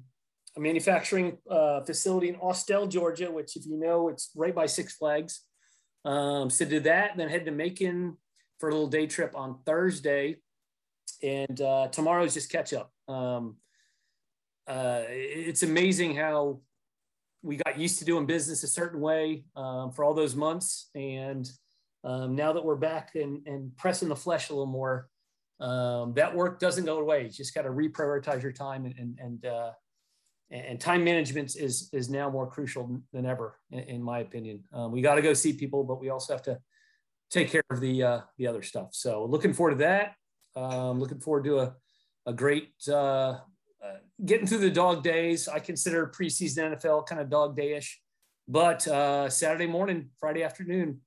a 0.56 0.62
manufacturing 0.62 1.38
uh, 1.50 1.82
facility 1.82 2.30
in 2.30 2.36
Austell, 2.36 2.88
Georgia, 2.88 3.30
which, 3.30 3.58
if 3.58 3.66
you 3.66 3.78
know, 3.78 4.08
it's 4.08 4.32
right 4.38 4.56
by 4.56 4.68
Six 4.68 4.96
Flags. 4.96 5.42
Um, 6.06 6.50
so 6.50 6.64
did 6.64 6.86
that, 6.86 7.18
then 7.18 7.28
head 7.28 7.44
to 7.44 7.52
Macon 7.52 8.16
for 8.58 8.70
a 8.70 8.72
little 8.72 8.88
day 8.88 9.06
trip 9.06 9.36
on 9.36 9.60
Thursday, 9.66 10.38
and 11.22 11.60
uh, 11.60 11.90
tomorrow 11.90 12.24
is 12.24 12.36
just 12.36 12.50
catch 12.50 12.72
up. 12.72 12.94
Um, 13.10 13.58
uh, 14.66 15.02
it's 15.10 15.64
amazing 15.64 16.16
how 16.16 16.62
we 17.42 17.58
got 17.58 17.78
used 17.78 18.00
to 18.00 18.06
doing 18.06 18.26
business 18.26 18.64
a 18.64 18.68
certain 18.70 19.02
way 19.02 19.44
um, 19.58 19.92
for 19.92 20.06
all 20.06 20.14
those 20.14 20.38
months, 20.38 20.90
and 20.96 21.52
um, 22.04 22.36
now 22.36 22.54
that 22.54 22.64
we're 22.64 22.76
back 22.76 23.12
and, 23.16 23.46
and 23.48 23.76
pressing 23.78 24.10
the 24.10 24.16
flesh 24.16 24.50
a 24.50 24.54
little 24.54 24.66
more, 24.66 25.08
um, 25.60 26.14
that 26.16 26.36
work 26.36 26.60
doesn't 26.60 26.86
go 26.86 27.00
away. 27.00 27.24
You 27.24 27.30
just 27.30 27.54
got 27.54 27.62
to 27.62 27.70
reprioritize 27.70 28.42
your 28.42 28.52
time 28.52 28.86
and 28.86 29.18
and 29.20 29.46
uh, 29.46 29.72
and 30.52 30.80
time 30.80 31.04
management 31.04 31.56
is 31.56 31.90
is 31.94 32.10
now 32.10 32.30
more 32.30 32.48
crucial 32.48 33.02
than 33.14 33.26
ever, 33.26 33.60
in, 33.72 33.80
in 33.80 34.04
my 34.04 34.20
opinion. 34.20 34.64
Um, 34.74 34.92
we 34.92 35.02
got 35.02 35.16
to 35.16 35.22
go 35.22 35.34
see 35.34 35.54
people, 35.54 35.84
but 35.84 36.00
we 36.00 36.10
also 36.10 36.34
have 36.34 36.44
to 36.44 36.60
take 37.32 37.50
care 37.50 37.64
of 37.72 37.80
the 37.80 38.04
uh, 38.04 38.22
the 38.38 38.48
other 38.48 38.62
stuff. 38.62 38.90
So 38.92 39.26
looking 39.26 39.54
forward 39.54 39.72
to 39.72 39.78
that. 39.78 40.16
Um, 40.56 41.00
looking 41.00 41.20
forward 41.20 41.46
to 41.46 41.60
a 41.60 41.76
a 42.26 42.34
great 42.34 42.72
uh, 42.88 42.94
uh, 42.94 43.40
getting 44.26 44.48
through 44.48 44.60
the 44.60 44.72
dog 44.72 45.04
days. 45.04 45.48
I 45.48 45.60
consider 45.60 46.08
preseason 46.08 46.76
NFL 46.76 47.08
kind 47.08 47.22
of 47.22 47.30
dog 47.30 47.58
dayish, 47.58 47.90
but 48.48 48.88
uh, 48.88 49.30
Saturday 49.30 49.68
morning, 49.68 50.10
Friday 50.20 50.44
afternoon, 50.44 51.02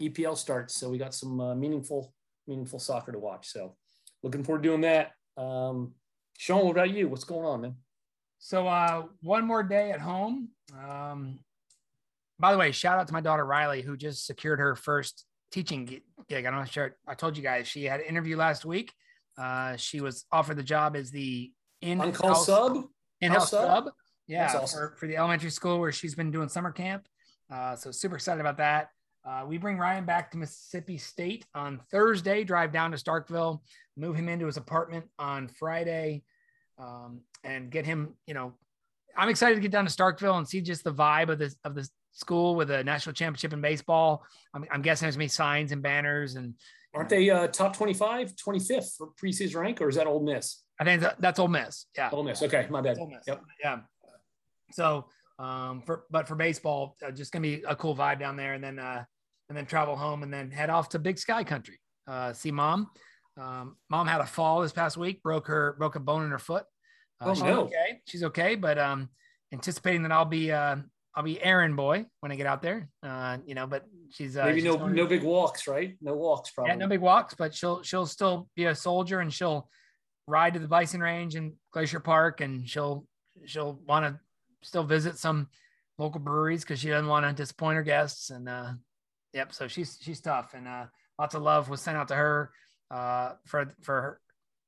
EPL 0.00 0.36
starts, 0.36 0.74
so 0.74 0.88
we 0.88 0.98
got 0.98 1.14
some 1.14 1.40
uh, 1.40 1.54
meaningful 1.54 2.12
meaningful 2.46 2.78
soccer 2.78 3.12
to 3.12 3.18
watch. 3.18 3.48
So 3.48 3.76
looking 4.22 4.42
forward 4.42 4.62
to 4.62 4.68
doing 4.68 4.80
that. 4.82 5.12
Um, 5.36 5.92
Sean, 6.36 6.64
what 6.64 6.72
about 6.72 6.90
you? 6.90 7.08
What's 7.08 7.24
going 7.24 7.44
on, 7.44 7.60
man? 7.60 7.74
So 8.38 8.66
uh, 8.66 9.04
one 9.22 9.44
more 9.44 9.62
day 9.62 9.90
at 9.90 10.00
home. 10.00 10.48
Um, 10.72 11.40
by 12.38 12.52
the 12.52 12.58
way, 12.58 12.72
shout 12.72 12.98
out 12.98 13.06
to 13.08 13.12
my 13.12 13.20
daughter 13.20 13.44
Riley, 13.44 13.82
who 13.82 13.96
just 13.96 14.26
secured 14.26 14.60
her 14.60 14.76
first 14.76 15.24
teaching 15.50 16.00
gig. 16.28 16.46
I'm 16.46 16.54
not 16.54 16.70
sure. 16.70 16.96
I 17.06 17.14
told 17.14 17.36
you 17.36 17.42
guys 17.42 17.66
she 17.66 17.84
had 17.84 18.00
an 18.00 18.06
interview 18.06 18.36
last 18.36 18.64
week. 18.64 18.92
Uh, 19.36 19.76
she 19.76 20.00
was 20.00 20.24
offered 20.30 20.56
the 20.56 20.62
job 20.62 20.96
as 20.96 21.10
the 21.10 21.52
in-call 21.82 22.34
sub, 22.36 22.84
in-house 23.20 23.50
sub. 23.50 23.84
sub. 23.84 23.92
Yeah, 24.26 24.52
awesome. 24.54 24.78
for, 24.78 24.96
for 24.96 25.06
the 25.06 25.16
elementary 25.16 25.50
school 25.50 25.80
where 25.80 25.90
she's 25.90 26.14
been 26.14 26.30
doing 26.30 26.48
summer 26.48 26.70
camp. 26.70 27.06
Uh, 27.50 27.76
so 27.76 27.90
super 27.90 28.16
excited 28.16 28.40
about 28.40 28.58
that. 28.58 28.90
Uh, 29.28 29.44
we 29.44 29.58
bring 29.58 29.76
Ryan 29.76 30.06
back 30.06 30.30
to 30.30 30.38
Mississippi 30.38 30.96
State 30.96 31.44
on 31.54 31.80
Thursday, 31.90 32.44
drive 32.44 32.72
down 32.72 32.92
to 32.92 32.96
Starkville, 32.96 33.60
move 33.94 34.16
him 34.16 34.26
into 34.26 34.46
his 34.46 34.56
apartment 34.56 35.04
on 35.18 35.48
Friday, 35.48 36.22
um, 36.78 37.20
and 37.44 37.70
get 37.70 37.84
him, 37.84 38.14
you 38.26 38.32
know, 38.32 38.54
I'm 39.14 39.28
excited 39.28 39.56
to 39.56 39.60
get 39.60 39.70
down 39.70 39.84
to 39.84 39.90
Starkville 39.90 40.38
and 40.38 40.48
see 40.48 40.62
just 40.62 40.82
the 40.82 40.94
vibe 40.94 41.28
of 41.28 41.38
this 41.38 41.56
of 41.64 41.74
the 41.74 41.86
school 42.12 42.54
with 42.54 42.70
a 42.70 42.82
national 42.84 43.12
championship 43.12 43.52
in 43.52 43.60
baseball. 43.60 44.24
I'm, 44.54 44.64
I'm 44.70 44.80
guessing 44.80 45.06
there's 45.06 45.16
gonna 45.16 45.24
be 45.24 45.28
signs 45.28 45.72
and 45.72 45.82
banners 45.82 46.36
and 46.36 46.54
aren't 46.94 47.10
they 47.10 47.28
uh, 47.28 47.48
top 47.48 47.76
25, 47.76 48.34
25th 48.34 48.96
for 48.96 49.08
preseason 49.20 49.56
rank, 49.56 49.82
or 49.82 49.88
is 49.90 49.96
that 49.96 50.06
Ole 50.06 50.22
Miss? 50.22 50.62
I 50.80 50.84
think 50.84 51.04
that's 51.18 51.38
Ole 51.38 51.48
Miss. 51.48 51.86
Yeah. 51.96 52.08
Ole 52.12 52.22
Miss. 52.22 52.42
Okay, 52.42 52.66
my 52.70 52.80
bad. 52.80 52.96
Ole 52.98 53.10
Miss. 53.10 53.24
Yep. 53.26 53.42
Yeah. 53.62 53.80
So, 54.72 55.06
um, 55.38 55.82
for 55.82 56.04
but 56.10 56.28
for 56.28 56.34
baseball, 56.34 56.96
uh, 57.06 57.10
just 57.10 57.30
gonna 57.30 57.42
be 57.42 57.62
a 57.68 57.76
cool 57.76 57.94
vibe 57.94 58.20
down 58.20 58.36
there, 58.36 58.54
and 58.54 58.64
then 58.64 58.78
uh, 58.78 59.04
and 59.48 59.56
then 59.56 59.66
travel 59.66 59.96
home, 59.96 60.22
and 60.22 60.32
then 60.32 60.50
head 60.50 60.70
off 60.70 60.90
to 60.90 60.98
Big 60.98 61.18
Sky 61.18 61.44
Country. 61.44 61.78
Uh, 62.06 62.32
see 62.32 62.50
mom. 62.50 62.90
Um, 63.36 63.76
mom 63.88 64.06
had 64.06 64.20
a 64.20 64.26
fall 64.26 64.62
this 64.62 64.72
past 64.72 64.96
week, 64.96 65.22
broke 65.22 65.46
her 65.46 65.76
broke 65.78 65.94
a 65.94 66.00
bone 66.00 66.24
in 66.24 66.30
her 66.30 66.38
foot. 66.38 66.64
Uh, 67.20 67.26
oh, 67.28 67.34
she's 67.34 67.42
no. 67.42 67.60
okay. 67.62 68.00
She's 68.06 68.24
okay, 68.24 68.54
but 68.54 68.78
um, 68.78 69.08
anticipating 69.52 70.02
that 70.02 70.12
I'll 70.12 70.24
be 70.24 70.50
uh, 70.50 70.76
I'll 71.14 71.22
be 71.22 71.42
errand 71.42 71.76
boy 71.76 72.06
when 72.20 72.32
I 72.32 72.36
get 72.36 72.46
out 72.46 72.62
there. 72.62 72.88
Uh, 73.02 73.38
you 73.46 73.54
know, 73.54 73.66
but 73.66 73.84
she's 74.10 74.36
uh, 74.36 74.44
maybe 74.44 74.60
she's 74.60 74.64
no 74.64 74.86
no 74.86 75.06
big 75.06 75.22
walks, 75.22 75.66
right? 75.66 75.96
No 76.00 76.14
walks, 76.14 76.50
probably. 76.50 76.72
Yeah, 76.72 76.76
no 76.76 76.88
big 76.88 77.00
walks, 77.00 77.34
but 77.34 77.54
she'll 77.54 77.82
she'll 77.82 78.06
still 78.06 78.48
be 78.56 78.66
a 78.66 78.74
soldier 78.74 79.20
and 79.20 79.32
she'll 79.32 79.68
ride 80.26 80.54
to 80.54 80.60
the 80.60 80.68
bison 80.68 81.00
range 81.00 81.34
and 81.34 81.54
Glacier 81.72 82.00
Park, 82.00 82.40
and 82.40 82.68
she'll 82.68 83.06
she'll 83.46 83.80
want 83.86 84.04
to 84.06 84.20
still 84.62 84.84
visit 84.84 85.18
some 85.18 85.48
local 85.98 86.20
breweries 86.20 86.62
because 86.62 86.78
she 86.80 86.88
doesn't 86.88 87.08
want 87.08 87.26
to 87.26 87.32
disappoint 87.32 87.76
her 87.76 87.82
guests. 87.82 88.30
And 88.30 88.48
uh, 88.48 88.72
yep, 89.38 89.52
so 89.52 89.68
she's 89.68 89.98
she's 90.00 90.20
tough, 90.20 90.54
and 90.54 90.66
uh, 90.66 90.86
lots 91.16 91.36
of 91.36 91.42
love 91.42 91.68
was 91.68 91.80
sent 91.80 91.96
out 91.96 92.08
to 92.08 92.16
her 92.16 92.50
uh, 92.90 93.34
for 93.46 93.72
for 93.82 94.02
her, 94.02 94.20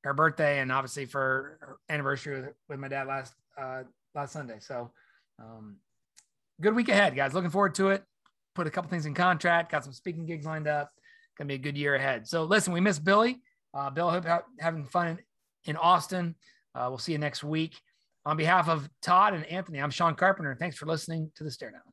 her 0.05 0.15
birthday, 0.15 0.61
and 0.61 0.71
obviously 0.71 1.05
for 1.07 1.59
her 1.61 1.77
anniversary 1.89 2.41
with, 2.41 2.55
with 2.69 2.79
my 2.79 2.87
dad 2.87 3.09
last 3.09 3.35
uh, 3.61 3.83
last 4.15 4.33
Sunday. 4.33 4.59
So 4.61 4.93
um, 5.41 5.77
good 6.61 6.77
week 6.77 6.89
ahead, 6.89 7.17
guys. 7.17 7.35
Looking 7.35 7.51
forward 7.51 7.75
to 7.75 7.91
it. 7.91 8.05
Put 8.55 8.69
a 8.69 8.71
couple 8.71 8.89
things 8.91 9.07
in 9.07 9.15
contract. 9.15 9.73
Got 9.73 9.83
some 9.83 9.93
speaking 9.93 10.25
gigs 10.25 10.47
lined 10.47 10.69
up. 10.69 10.93
Gonna 11.37 11.49
be 11.49 11.55
a 11.55 11.59
good 11.59 11.77
year 11.77 11.97
ahead. 11.97 12.29
So 12.29 12.45
listen, 12.45 12.73
we 12.73 12.81
miss 12.81 13.01
Billy. 13.01 13.41
Uh, 13.75 13.91
Bill, 13.91 14.09
hope 14.09 14.25
having 14.61 14.85
fun 14.85 15.19
in 15.65 15.77
Austin. 15.77 16.37
Uh, 16.77 16.87
we'll 16.89 16.99
see 16.99 17.13
you 17.13 17.19
next 17.19 17.43
week. 17.43 17.75
On 18.25 18.37
behalf 18.37 18.69
of 18.69 18.89
Todd 19.03 19.35
and 19.35 19.45
Anthony, 19.47 19.81
I'm 19.81 19.91
Sean 19.91 20.15
Carpenter. 20.15 20.55
Thanks 20.55 20.77
for 20.77 20.87
listening 20.87 21.33
to 21.35 21.43
the 21.43 21.51
Stare 21.51 21.73
Down. 21.73 21.90